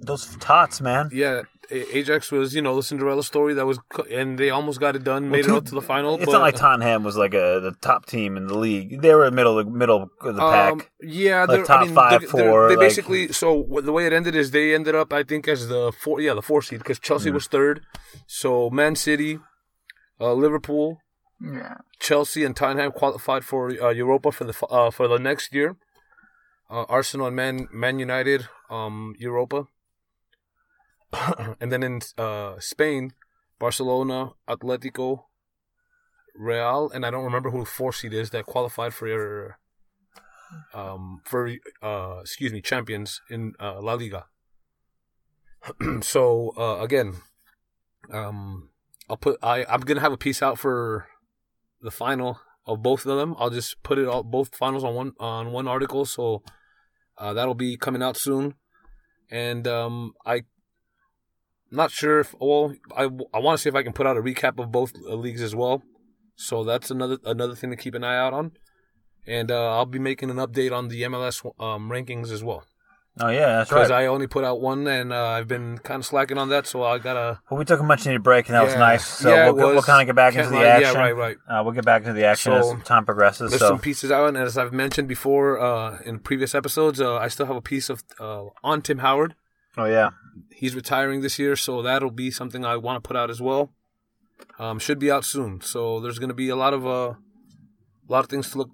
Those 0.00 0.36
tots, 0.36 0.80
man. 0.80 1.10
yeah, 1.12 1.42
Ajax 1.70 2.30
was, 2.30 2.54
you 2.54 2.60
know, 2.60 2.76
the 2.76 2.82
Cinderella 2.82 3.24
story 3.24 3.54
that 3.54 3.64
was, 3.66 3.78
and 4.10 4.38
they 4.38 4.50
almost 4.50 4.78
got 4.80 4.94
it 4.96 5.02
done, 5.02 5.30
made 5.30 5.40
it 5.40 5.48
two- 5.48 5.56
out 5.56 5.66
to 5.66 5.74
the 5.74 5.80
final. 5.80 6.16
It's 6.16 6.26
but, 6.26 6.32
not 6.32 6.42
like 6.42 6.56
Tottenham 6.56 7.02
was 7.04 7.16
like 7.16 7.32
a 7.32 7.58
the 7.66 7.74
top 7.80 8.04
team 8.06 8.36
in 8.36 8.46
the 8.46 8.58
league. 8.66 9.00
They 9.00 9.14
were 9.14 9.30
middle 9.30 9.64
middle 9.64 10.10
of 10.20 10.34
the 10.36 10.40
pack. 10.40 10.72
Um, 10.72 10.82
yeah, 11.00 11.46
Like 11.48 11.64
top 11.64 11.80
I 11.80 11.84
mean, 11.86 11.94
five, 11.94 12.10
they're- 12.20 12.28
they're- 12.30 12.50
four, 12.50 12.68
They 12.68 12.76
like- 12.76 12.86
basically 12.88 13.32
so 13.32 13.48
the 13.82 13.92
way 13.92 14.06
it 14.06 14.12
ended 14.12 14.34
is 14.36 14.50
they 14.50 14.74
ended 14.74 14.94
up, 14.94 15.12
I 15.12 15.22
think, 15.22 15.48
as 15.48 15.68
the 15.68 15.90
four, 15.92 16.20
yeah, 16.20 16.34
the 16.34 16.42
four 16.42 16.60
seed 16.60 16.80
because 16.80 16.98
Chelsea 16.98 17.30
Mm. 17.30 17.34
was 17.34 17.46
third. 17.46 17.80
So 18.26 18.68
Man 18.70 18.94
City, 18.94 19.38
uh, 20.20 20.34
Liverpool, 20.34 20.98
yeah. 21.40 21.78
Chelsea, 21.98 22.44
and 22.44 22.54
Tottenham 22.56 22.92
qualified 22.92 23.44
for 23.44 23.70
uh, 23.82 23.90
Europa 23.90 24.32
for 24.32 24.44
the 24.44 24.66
uh, 24.66 24.90
for 24.90 25.08
the 25.08 25.18
next 25.18 25.54
year. 25.54 25.76
Uh, 26.70 26.84
Arsenal 26.88 27.26
and 27.26 27.36
Man 27.36 27.68
Man 27.72 27.98
United, 27.98 28.48
um, 28.70 29.14
Europa, 29.18 29.68
and 31.60 31.70
then 31.70 31.82
in 31.82 32.00
uh, 32.16 32.54
Spain, 32.58 33.12
Barcelona, 33.58 34.32
Atletico, 34.48 35.24
Real, 36.34 36.90
and 36.92 37.04
I 37.04 37.10
don't 37.10 37.24
remember 37.24 37.50
who 37.50 37.60
the 37.60 37.66
four 37.66 37.92
seed 37.92 38.14
is 38.14 38.30
that 38.30 38.46
qualified 38.46 38.94
for 38.94 39.58
um 40.72 41.20
for 41.24 41.50
uh 41.82 42.18
excuse 42.20 42.52
me 42.52 42.60
champions 42.60 43.20
in 43.28 43.54
uh, 43.60 43.80
La 43.80 43.94
Liga. 43.94 44.26
so 46.00 46.52
again, 46.80 47.14
um, 48.10 48.70
I'll 49.08 49.16
put 49.16 49.38
I 49.42 49.64
I'm 49.66 49.80
gonna 49.80 50.00
have 50.00 50.12
a 50.12 50.18
piece 50.18 50.42
out 50.42 50.58
for 50.58 51.06
the 51.84 51.90
final 51.90 52.40
of 52.66 52.82
both 52.82 53.06
of 53.06 53.16
them. 53.16 53.34
I'll 53.38 53.50
just 53.50 53.82
put 53.82 53.98
it 53.98 54.08
all 54.08 54.22
both 54.22 54.56
finals 54.56 54.82
on 54.82 54.94
one 54.94 55.12
on 55.20 55.52
one 55.52 55.68
article, 55.68 56.04
so 56.04 56.42
uh, 57.18 57.32
that'll 57.32 57.54
be 57.54 57.76
coming 57.76 58.02
out 58.02 58.16
soon. 58.16 58.54
And 59.30 59.68
um, 59.68 60.14
I 60.26 60.42
not 61.70 61.90
sure 61.90 62.20
if 62.20 62.34
well 62.40 62.74
I 62.96 63.04
I 63.04 63.38
want 63.38 63.58
to 63.58 63.62
see 63.62 63.68
if 63.68 63.74
I 63.74 63.82
can 63.82 63.92
put 63.92 64.06
out 64.06 64.16
a 64.16 64.22
recap 64.22 64.58
of 64.58 64.72
both 64.72 64.92
uh, 65.08 65.14
leagues 65.14 65.42
as 65.42 65.54
well. 65.54 65.82
So 66.34 66.64
that's 66.64 66.90
another 66.90 67.18
another 67.24 67.54
thing 67.54 67.70
to 67.70 67.76
keep 67.76 67.94
an 67.94 68.02
eye 68.02 68.18
out 68.18 68.32
on. 68.32 68.52
And 69.26 69.50
uh, 69.50 69.76
I'll 69.76 69.86
be 69.86 69.98
making 69.98 70.30
an 70.30 70.36
update 70.36 70.72
on 70.72 70.88
the 70.88 71.02
MLS 71.02 71.44
um, 71.58 71.88
rankings 71.88 72.30
as 72.30 72.42
well 72.44 72.64
Oh 73.20 73.28
yeah, 73.28 73.58
that's 73.58 73.70
because 73.70 73.90
right. 73.90 74.02
I 74.02 74.06
only 74.06 74.26
put 74.26 74.42
out 74.42 74.60
one, 74.60 74.88
and 74.88 75.12
uh, 75.12 75.24
I've 75.26 75.46
been 75.46 75.78
kind 75.78 76.00
of 76.00 76.06
slacking 76.06 76.36
on 76.36 76.48
that. 76.48 76.66
So 76.66 76.82
I 76.82 76.98
gotta 76.98 77.40
well, 77.48 77.58
we 77.58 77.64
took 77.64 77.78
a 77.78 77.84
much 77.84 78.04
needed 78.06 78.24
break, 78.24 78.48
and 78.48 78.56
that 78.56 78.64
was 78.64 78.74
nice. 78.74 79.06
So 79.06 79.28
Yeah, 79.32 79.50
we'll, 79.50 79.68
we'll 79.74 79.82
kind 79.82 80.02
of 80.02 80.06
get 80.06 80.16
back 80.16 80.34
Can't 80.34 80.46
into 80.46 80.58
the 80.58 80.64
lie. 80.64 80.80
Yeah, 80.80 80.88
action. 80.88 81.00
right, 81.00 81.16
right. 81.16 81.36
Uh, 81.48 81.62
we'll 81.62 81.74
get 81.74 81.84
back 81.84 82.02
into 82.02 82.12
the 82.14 82.24
action 82.24 82.60
So, 82.60 82.76
as 82.76 82.82
time 82.82 83.04
progresses. 83.04 83.50
There's 83.52 83.60
So 83.60 83.68
some 83.68 83.78
pieces 83.78 84.10
out, 84.10 84.26
and 84.28 84.36
as 84.36 84.58
I've 84.58 84.72
mentioned 84.72 85.06
before 85.06 85.60
uh, 85.60 85.98
in 86.04 86.18
previous 86.18 86.56
episodes, 86.56 87.00
uh, 87.00 87.16
I 87.16 87.28
still 87.28 87.46
have 87.46 87.54
a 87.54 87.62
piece 87.62 87.88
of 87.88 88.02
uh, 88.18 88.46
on 88.64 88.82
Tim 88.82 88.98
Howard. 88.98 89.36
oh 89.78 89.84
yeah, 89.84 90.10
He's 90.50 90.74
retiring 90.74 91.20
this 91.20 91.38
year, 91.38 91.54
so 91.54 91.82
that'll 91.82 92.10
be 92.10 92.32
something 92.32 92.64
I 92.64 92.76
want 92.78 93.02
to 93.02 93.06
put 93.06 93.16
out 93.16 93.30
as 93.30 93.40
well. 93.40 93.70
Um, 94.58 94.80
should 94.80 94.98
be 94.98 95.12
out 95.12 95.24
soon, 95.24 95.60
so 95.60 96.00
there's 96.00 96.18
going 96.18 96.30
to 96.30 96.34
be 96.34 96.48
a 96.48 96.56
lot 96.56 96.74
of 96.74 96.84
uh, 96.84 96.90
a 96.90 97.16
lot 98.08 98.24
of 98.24 98.26
things 98.28 98.50
to 98.50 98.58
look 98.58 98.70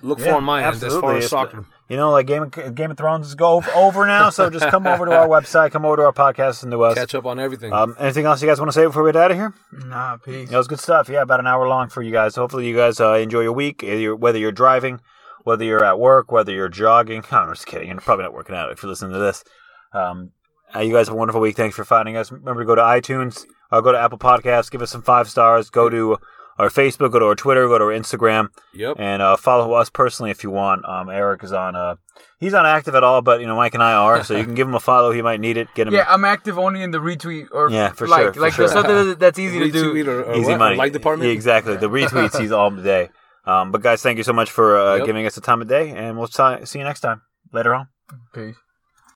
look 0.00 0.18
Yeah, 0.20 0.24
for 0.30 0.32
on 0.36 0.44
my 0.44 0.64
end 0.64 0.82
as 0.82 0.96
far 0.96 1.16
as 1.16 1.24
It's 1.24 1.30
soccer. 1.30 1.66
You 1.88 1.96
know, 1.96 2.10
like 2.10 2.26
Game 2.26 2.42
of, 2.44 2.74
Game 2.74 2.90
of 2.90 2.96
Thrones 2.96 3.26
is 3.26 3.34
go 3.34 3.62
over 3.74 4.06
now. 4.06 4.30
So 4.30 4.48
just 4.50 4.66
come 4.68 4.86
over 4.86 5.04
to 5.06 5.12
our 5.12 5.28
website, 5.28 5.70
come 5.70 5.84
over 5.84 5.96
to 5.96 6.02
our 6.04 6.12
podcast, 6.12 6.62
and 6.62 6.72
to 6.72 6.82
us. 6.82 6.94
Catch 6.94 7.14
up 7.14 7.26
on 7.26 7.38
everything. 7.38 7.72
Um, 7.72 7.94
anything 7.98 8.24
else 8.26 8.40
you 8.42 8.48
guys 8.48 8.58
want 8.58 8.68
to 8.70 8.72
say 8.72 8.84
before 8.86 9.02
we 9.02 9.12
get 9.12 9.20
out 9.22 9.30
of 9.30 9.36
here? 9.36 9.54
Nah, 9.72 10.16
peace. 10.16 10.48
That 10.48 10.58
was 10.58 10.66
good 10.68 10.80
stuff. 10.80 11.08
Yeah, 11.08 11.22
about 11.22 11.40
an 11.40 11.46
hour 11.46 11.66
long 11.68 11.88
for 11.90 12.02
you 12.02 12.10
guys. 12.12 12.36
Hopefully, 12.36 12.66
you 12.66 12.74
guys 12.76 13.00
uh, 13.00 13.14
enjoy 13.14 13.40
your 13.40 13.52
week. 13.52 13.82
Either 13.84 13.96
you're- 13.98 14.16
Whether 14.16 14.38
you're 14.38 14.52
driving, 14.52 15.00
whether 15.42 15.64
you're 15.64 15.84
at 15.84 15.98
work, 15.98 16.32
whether 16.32 16.52
you're 16.52 16.68
jogging. 16.68 17.22
I'm 17.30 17.50
just 17.52 17.66
kidding. 17.66 17.88
You're 17.88 17.98
probably 18.00 18.24
not 18.24 18.32
working 18.34 18.56
out 18.56 18.72
if 18.72 18.82
you're 18.82 18.88
listening 18.90 19.12
to 19.12 19.18
this. 19.18 19.44
Um, 19.92 20.30
uh, 20.74 20.80
you 20.80 20.92
guys 20.92 21.06
have 21.08 21.14
a 21.14 21.18
wonderful 21.18 21.40
week. 21.40 21.56
Thanks 21.56 21.76
for 21.76 21.84
finding 21.84 22.16
us. 22.16 22.32
Remember 22.32 22.62
to 22.62 22.66
go 22.66 22.74
to 22.74 22.82
iTunes, 22.82 23.44
uh, 23.70 23.80
go 23.80 23.92
to 23.92 23.98
Apple 23.98 24.18
Podcasts, 24.18 24.70
give 24.70 24.82
us 24.82 24.90
some 24.90 25.02
five 25.02 25.28
stars. 25.28 25.70
Go 25.70 25.88
to 25.88 26.16
our 26.58 26.68
Facebook, 26.68 27.12
go 27.12 27.18
to 27.18 27.26
our 27.26 27.34
Twitter, 27.34 27.66
go 27.68 27.78
to 27.78 27.84
our 27.84 27.90
Instagram, 27.90 28.48
yep. 28.72 28.96
and 28.98 29.20
uh, 29.20 29.36
follow 29.36 29.72
us 29.72 29.90
personally 29.90 30.30
if 30.30 30.44
you 30.44 30.50
want. 30.50 30.84
Um, 30.84 31.10
Eric 31.10 31.42
is 31.44 31.52
on. 31.52 31.74
Uh, 31.74 31.96
he's 32.38 32.52
not 32.52 32.64
active 32.66 32.94
at 32.94 33.02
all, 33.02 33.22
but 33.22 33.40
you 33.40 33.46
know 33.46 33.56
Mike 33.56 33.74
and 33.74 33.82
I 33.82 33.92
are, 33.94 34.22
so 34.24 34.36
you 34.36 34.44
can 34.44 34.54
give 34.54 34.68
him 34.68 34.74
a 34.74 34.80
follow. 34.80 35.10
He 35.10 35.22
might 35.22 35.40
need 35.40 35.56
it. 35.56 35.68
Get 35.74 35.88
him. 35.88 35.94
Yeah, 35.94 36.06
I'm 36.08 36.24
active 36.24 36.58
only 36.58 36.82
in 36.82 36.90
the 36.90 36.98
retweet 36.98 37.48
or 37.52 37.70
Yeah, 37.70 37.90
for 37.92 38.06
like, 38.06 38.22
sure, 38.22 38.32
for 38.34 38.40
like 38.40 38.52
sure. 38.52 38.66
the 38.66 38.70
stuff 38.70 38.86
that, 38.86 39.18
that's 39.18 39.38
easy 39.38 39.58
to 39.58 39.70
do. 39.70 39.92
Retweet 39.94 40.06
or, 40.06 40.22
or 40.24 40.34
easy 40.36 40.50
what? 40.50 40.58
money. 40.58 40.76
like 40.76 40.92
department. 40.92 41.28
Yeah, 41.28 41.34
exactly. 41.34 41.76
The 41.76 41.90
retweets 41.90 42.38
he's 42.40 42.52
all 42.52 42.70
day. 42.70 43.10
Um, 43.46 43.72
but 43.72 43.82
guys, 43.82 44.00
thank 44.02 44.16
you 44.18 44.24
so 44.24 44.32
much 44.32 44.50
for 44.50 44.78
uh, 44.78 44.96
Yep. 44.96 45.06
giving 45.06 45.26
us 45.26 45.34
the 45.34 45.40
time 45.40 45.60
of 45.60 45.68
day, 45.68 45.90
and 45.90 46.16
we'll 46.16 46.28
si- 46.28 46.64
see 46.64 46.78
you 46.78 46.84
next 46.84 47.00
time. 47.00 47.22
Later 47.52 47.74
on. 47.74 47.88
Peace. 48.32 48.56